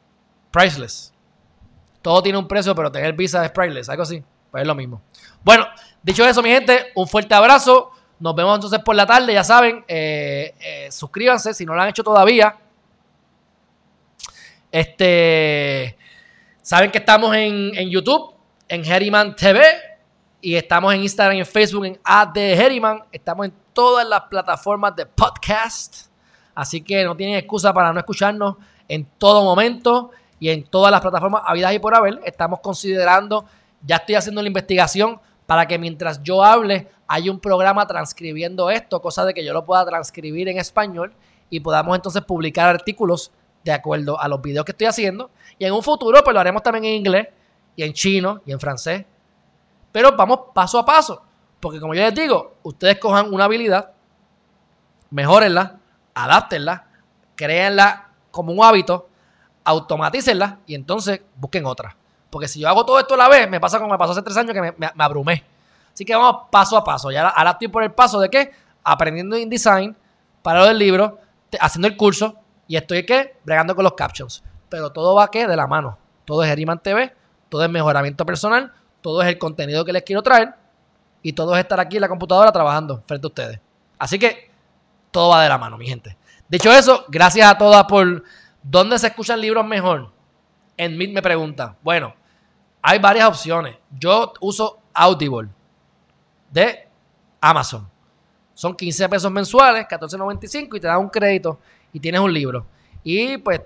priceless. 0.51 1.13
Todo 2.01 2.23
tiene 2.23 2.39
un 2.39 2.49
precio, 2.49 2.75
pero 2.75 2.91
tener 2.91 3.13
visa 3.13 3.45
es 3.45 3.51
priceless, 3.51 3.89
algo 3.89 4.05
así. 4.05 4.25
Pues 4.51 4.63
es 4.63 4.67
lo 4.67 4.75
mismo. 4.75 5.03
Bueno, 5.43 5.67
dicho 6.03 6.25
eso, 6.25 6.43
mi 6.43 6.51
gente, 6.51 6.93
un 6.95 7.09
fuerte 7.09 7.35
abrazo. 7.35 7.91
Nos 8.21 8.35
vemos 8.35 8.55
entonces 8.55 8.81
por 8.81 8.95
la 8.95 9.07
tarde, 9.07 9.33
ya 9.33 9.45
saben. 9.45 9.85
Eh, 9.89 10.55
eh, 10.61 10.93
suscríbanse 10.93 11.53
si 11.53 11.67
no 11.67 11.75
lo 11.75 11.83
han 11.83 11.89
hecho 11.89 12.05
todavía. 12.05 12.57
Este, 14.71 15.97
saben 16.63 16.91
que 16.91 16.99
estamos 16.99 17.35
en, 17.35 17.89
YouTube, 17.91 18.35
en 18.69 18.85
Herriman 18.85 19.37
TV, 19.37 19.63
y 20.41 20.57
estamos 20.57 20.95
en 20.95 21.03
Instagram 21.03 21.37
y 21.37 21.41
en 21.41 21.47
Facebook 21.47 21.87
en 21.87 22.01
AD 22.03 22.37
Herriman. 22.37 23.05
Estamos 23.11 23.47
en 23.47 23.55
todas 23.73 24.07
las 24.07 24.23
plataformas 24.23 24.95
de 24.97 25.07
podcast. 25.07 26.07
Así 26.55 26.83
que 26.83 27.05
no 27.05 27.17
tienen 27.17 27.37
excusa 27.37 27.73
para 27.73 27.93
no 27.93 27.99
escucharnos 27.99 28.57
en 28.89 29.07
todo 29.19 29.43
momento 29.43 30.11
y 30.39 30.51
en 30.51 30.65
todas 30.65 30.91
las 30.91 31.01
plataformas 31.01 31.43
habidas 31.47 31.75
y 31.75 31.79
por 31.79 31.95
haber. 31.95 32.21
Estamos 32.25 32.61
considerando, 32.61 33.45
ya 33.83 33.97
estoy 33.97 34.15
haciendo 34.15 34.41
la 34.43 34.49
investigación 34.49 35.21
para 35.47 35.67
que 35.67 35.79
mientras 35.79 36.23
yo 36.23 36.43
hable 36.43 36.89
hay 37.07 37.29
un 37.29 37.39
programa 37.39 37.87
transcribiendo 37.87 38.71
esto, 38.71 39.01
cosa 39.01 39.25
de 39.25 39.35
que 39.35 39.45
yo 39.45 39.53
lo 39.53 39.65
pueda 39.65 39.85
transcribir 39.85 40.49
en 40.49 40.59
español 40.59 41.13
y 41.51 41.61
podamos 41.61 41.97
entonces 41.97 42.23
publicar 42.23 42.69
artículos 42.69 43.31
de 43.63 43.73
acuerdo 43.73 44.21
a 44.21 44.29
los 44.29 44.41
videos 44.41 44.65
que 44.65 44.73
estoy 44.73 44.87
haciendo. 44.87 45.31
Y 45.59 45.65
en 45.65 45.73
un 45.73 45.83
futuro, 45.83 46.23
pues 46.23 46.35
lo 46.35 46.41
haremos 46.41 46.63
también 46.63 46.85
en 46.85 46.95
inglés, 46.95 47.29
y 47.77 47.83
en 47.83 47.93
chino, 47.93 48.41
y 48.45 48.53
en 48.53 48.61
francés. 48.61 49.05
Pero 49.93 50.17
vamos 50.17 50.41
paso 50.55 50.79
a 50.79 50.85
paso. 50.85 51.23
Porque 51.61 51.81
como 51.81 51.95
yo 51.95 52.03
les 52.03 52.15
digo, 52.15 52.57
ustedes 52.63 52.99
cojan 52.99 53.33
una 53.33 53.45
habilidad, 53.45 53.93
mejorenla, 55.11 55.79
adáptenla, 56.15 56.87
créenla 57.35 58.09
como 58.31 58.53
un 58.53 58.63
hábito, 58.63 59.09
automatícenla 59.65 60.59
y 60.67 60.75
entonces 60.75 61.23
busquen 61.37 61.65
otra. 61.65 61.97
Porque 62.35 62.49
si 62.49 62.59
yo 62.59 62.69
hago 62.69 62.85
todo 62.85 62.99
esto 62.99 63.15
a 63.15 63.17
la 63.17 63.29
vez, 63.29 63.49
me 63.49 63.61
pasa 63.61 63.79
como 63.79 63.93
me 63.93 63.97
pasó 63.97 64.11
hace 64.11 64.23
tres 64.23 64.37
años 64.37 64.53
que 64.53 64.61
me, 64.61 64.91
abrumé. 64.99 65.45
Así 65.93 66.05
que 66.05 66.17
vamos 66.17 66.49
paso 66.51 66.77
a 66.77 66.83
paso. 66.83 67.13
Y 67.13 67.17
ahora, 67.17 67.53
estoy 67.53 67.69
por 67.69 67.85
el 67.85 67.93
paso 67.93 68.19
de 68.19 68.29
qué? 68.29 68.51
Aprendiendo 68.83 69.37
InDesign, 69.37 69.97
para 70.43 70.59
lo 70.59 70.67
del 70.67 70.77
libro, 70.77 71.21
haciendo 71.61 71.87
el 71.87 71.97
curso, 71.97 72.35
y 72.67 72.75
estoy 72.75 73.07
¿qué? 73.07 73.37
Bregando 73.45 73.77
con 73.77 73.85
los 73.85 73.93
captions. 73.93 74.43
Pero 74.69 74.91
todo 74.91 75.15
va 75.15 75.31
¿qué? 75.31 75.47
De 75.47 75.55
la 75.55 75.69
mano. 75.69 75.97
Todo 76.25 76.43
es 76.43 76.49
Geriman 76.49 76.81
TV, 76.81 77.15
todo 77.49 77.63
es 77.63 77.71
mejoramiento 77.71 78.27
personal, 78.27 78.73
todo 79.01 79.23
es 79.23 79.29
el 79.29 79.39
contenido 79.39 79.85
que 79.85 79.93
les 79.93 80.03
quiero 80.03 80.21
traer 80.21 80.55
y 81.23 81.35
todo 81.35 81.55
es 81.55 81.61
estar 81.61 81.79
aquí 81.79 81.99
en 81.99 82.01
la 82.01 82.09
computadora 82.09 82.51
trabajando 82.51 83.01
frente 83.07 83.27
a 83.27 83.29
ustedes. 83.29 83.61
Así 83.97 84.19
que 84.19 84.51
todo 85.13 85.29
va 85.29 85.41
de 85.41 85.49
la 85.49 85.57
mano, 85.57 85.79
mi 85.79 85.87
gente. 85.87 86.17
Dicho 86.49 86.73
eso, 86.73 87.05
gracias 87.07 87.49
a 87.49 87.57
todas 87.57 87.85
por... 87.85 88.25
¿Dónde 88.61 88.99
se 88.99 89.07
escuchan 89.07 89.41
libros 89.41 89.65
mejor? 89.65 90.11
En 90.77 90.99
Meet 90.99 91.13
me 91.13 91.23
pregunta. 91.23 91.77
Bueno, 91.81 92.17
hay 92.87 92.99
varias 92.99 93.27
opciones. 93.27 93.77
Yo 93.99 94.35
uso 94.41 94.79
Audible 94.93 95.49
de 96.51 96.87
Amazon. 97.41 97.89
Son 98.53 98.77
15 98.77 99.09
pesos 99.09 99.33
mensuales, 99.33 99.87
14.95 99.87 100.77
y 100.77 100.81
te 100.81 100.87
da 100.87 100.99
un 100.99 101.09
crédito 101.09 101.59
y 101.95 101.99
tienes 101.99 102.21
un 102.21 102.31
libro. 102.31 102.67
Y 103.03 103.39
pues 103.39 103.63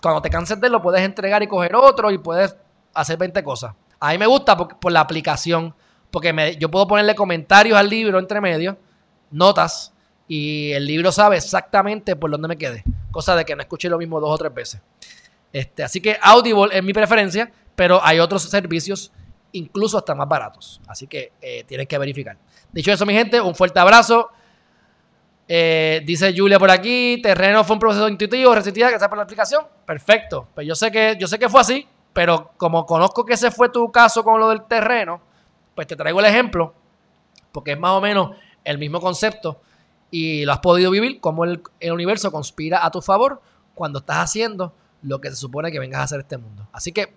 cuando 0.00 0.22
te 0.22 0.30
canses 0.30 0.60
de 0.60 0.68
él, 0.68 0.72
lo 0.72 0.80
puedes 0.80 1.02
entregar 1.02 1.42
y 1.42 1.48
coger 1.48 1.74
otro 1.74 2.12
y 2.12 2.18
puedes 2.18 2.56
hacer 2.94 3.18
20 3.18 3.42
cosas. 3.42 3.74
A 3.98 4.12
mí 4.12 4.18
me 4.18 4.26
gusta 4.26 4.56
por, 4.56 4.78
por 4.78 4.92
la 4.92 5.00
aplicación, 5.00 5.74
porque 6.12 6.56
yo 6.56 6.70
puedo 6.70 6.86
ponerle 6.86 7.16
comentarios 7.16 7.76
al 7.76 7.88
libro 7.88 8.20
entre 8.20 8.40
medio, 8.40 8.78
notas, 9.32 9.92
y 10.28 10.70
el 10.70 10.86
libro 10.86 11.10
sabe 11.10 11.38
exactamente 11.38 12.14
por 12.14 12.30
dónde 12.30 12.46
me 12.46 12.56
quede. 12.56 12.84
Cosa 13.10 13.34
de 13.34 13.44
que 13.44 13.56
no 13.56 13.62
escuché 13.62 13.88
lo 13.88 13.98
mismo 13.98 14.20
dos 14.20 14.30
o 14.30 14.38
tres 14.38 14.54
veces. 14.54 14.80
Este, 15.52 15.82
así 15.82 16.00
que 16.00 16.16
Audible 16.22 16.68
es 16.72 16.84
mi 16.84 16.92
preferencia, 16.92 17.50
pero 17.74 18.00
hay 18.02 18.18
otros 18.20 18.42
servicios 18.42 19.12
incluso 19.52 19.98
hasta 19.98 20.14
más 20.14 20.28
baratos. 20.28 20.80
Así 20.86 21.06
que 21.06 21.32
eh, 21.40 21.64
tienen 21.64 21.86
que 21.86 21.96
verificar. 21.98 22.36
Dicho 22.72 22.92
eso, 22.92 23.06
mi 23.06 23.14
gente, 23.14 23.40
un 23.40 23.54
fuerte 23.54 23.78
abrazo. 23.78 24.30
Eh, 25.46 26.02
dice 26.04 26.34
Julia 26.36 26.58
por 26.58 26.70
aquí, 26.70 27.20
terreno 27.22 27.64
fue 27.64 27.74
un 27.74 27.80
proceso 27.80 28.08
intuitivo, 28.08 28.52
que 28.52 28.70
está 28.70 29.08
por 29.08 29.18
la 29.18 29.24
aplicación. 29.24 29.64
Perfecto. 29.86 30.48
Pues 30.54 30.66
yo 30.66 30.74
sé 30.74 30.90
que, 30.90 31.16
yo 31.18 31.26
sé 31.26 31.38
que 31.38 31.48
fue 31.48 31.60
así, 31.60 31.86
pero 32.12 32.52
como 32.56 32.84
conozco 32.84 33.24
que 33.24 33.34
ese 33.34 33.50
fue 33.50 33.68
tu 33.68 33.90
caso 33.92 34.24
con 34.24 34.40
lo 34.40 34.48
del 34.48 34.62
terreno, 34.64 35.20
pues 35.74 35.86
te 35.86 35.96
traigo 35.96 36.20
el 36.20 36.26
ejemplo, 36.26 36.74
porque 37.52 37.72
es 37.72 37.78
más 37.78 37.92
o 37.92 38.00
menos 38.00 38.36
el 38.64 38.78
mismo 38.78 39.00
concepto 39.00 39.60
y 40.10 40.44
lo 40.44 40.52
has 40.52 40.60
podido 40.60 40.90
vivir, 40.90 41.20
como 41.20 41.44
el, 41.44 41.62
el 41.80 41.92
universo 41.92 42.30
conspira 42.30 42.84
a 42.84 42.90
tu 42.90 43.02
favor 43.02 43.42
cuando 43.74 43.98
estás 43.98 44.18
haciendo 44.18 44.72
lo 45.02 45.20
que 45.20 45.28
se 45.30 45.36
supone 45.36 45.70
que 45.70 45.78
vengas 45.78 46.00
a 46.00 46.04
hacer 46.04 46.20
este 46.20 46.38
mundo. 46.38 46.66
Así 46.72 46.92
que 46.92 47.12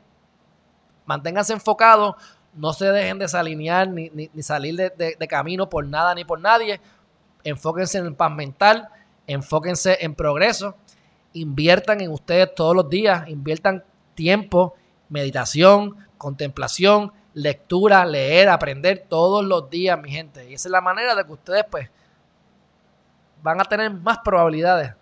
manténganse 1.07 1.53
enfocados, 1.53 2.15
no 2.53 2.73
se 2.73 2.85
dejen 2.91 3.17
desalinear 3.17 3.87
ni, 3.87 4.09
ni- 4.11 4.29
salir 4.43 4.75
de, 4.75 5.15
de- 5.17 5.27
camino 5.27 5.67
por 5.69 5.85
nada 5.87 6.13
ni 6.13 6.23
por 6.25 6.39
nadie. 6.39 6.79
Enfóquense 7.43 7.97
en 7.97 8.13
paz 8.15 8.31
mental, 8.31 8.89
enfóquense 9.25 9.97
en 10.01 10.13
progreso, 10.13 10.75
inviertan 11.33 12.01
en 12.01 12.11
ustedes 12.11 12.53
todos 12.53 12.75
los 12.75 12.89
días, 12.89 13.27
inviertan 13.29 13.83
tiempo, 14.15 14.75
meditación, 15.09 15.95
contemplación, 16.17 17.11
lectura, 17.33 18.05
leer, 18.05 18.49
aprender 18.49 19.05
todos 19.07 19.45
los 19.45 19.69
días, 19.69 19.99
mi 20.01 20.11
gente. 20.11 20.49
Y 20.49 20.53
esa 20.55 20.67
es 20.67 20.71
la 20.71 20.81
manera 20.81 21.13
de 21.15 21.23
que 21.25 21.31
ustedes 21.31 21.63
pues 21.69 21.89
van 23.43 23.61
a 23.61 23.65
tener 23.65 23.91
más 23.91 24.17
probabilidades 24.19 24.93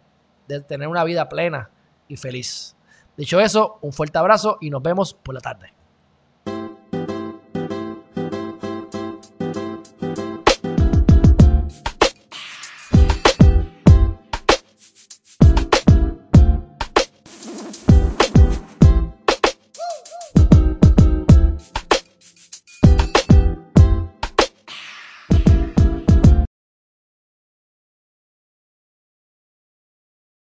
de 0.48 0.60
tener 0.62 0.88
una 0.88 1.04
vida 1.04 1.28
plena 1.30 1.70
y 2.08 2.18
feliz. 2.18 2.76
Dicho 3.18 3.40
eso, 3.40 3.80
un 3.82 3.94
fuerte 3.94 4.18
abrazo 4.18 4.58
y 4.62 4.70
nos 4.70 4.84
vemos 4.84 5.14
por 5.14 5.34
la 5.34 5.40
tarde. 5.42 5.74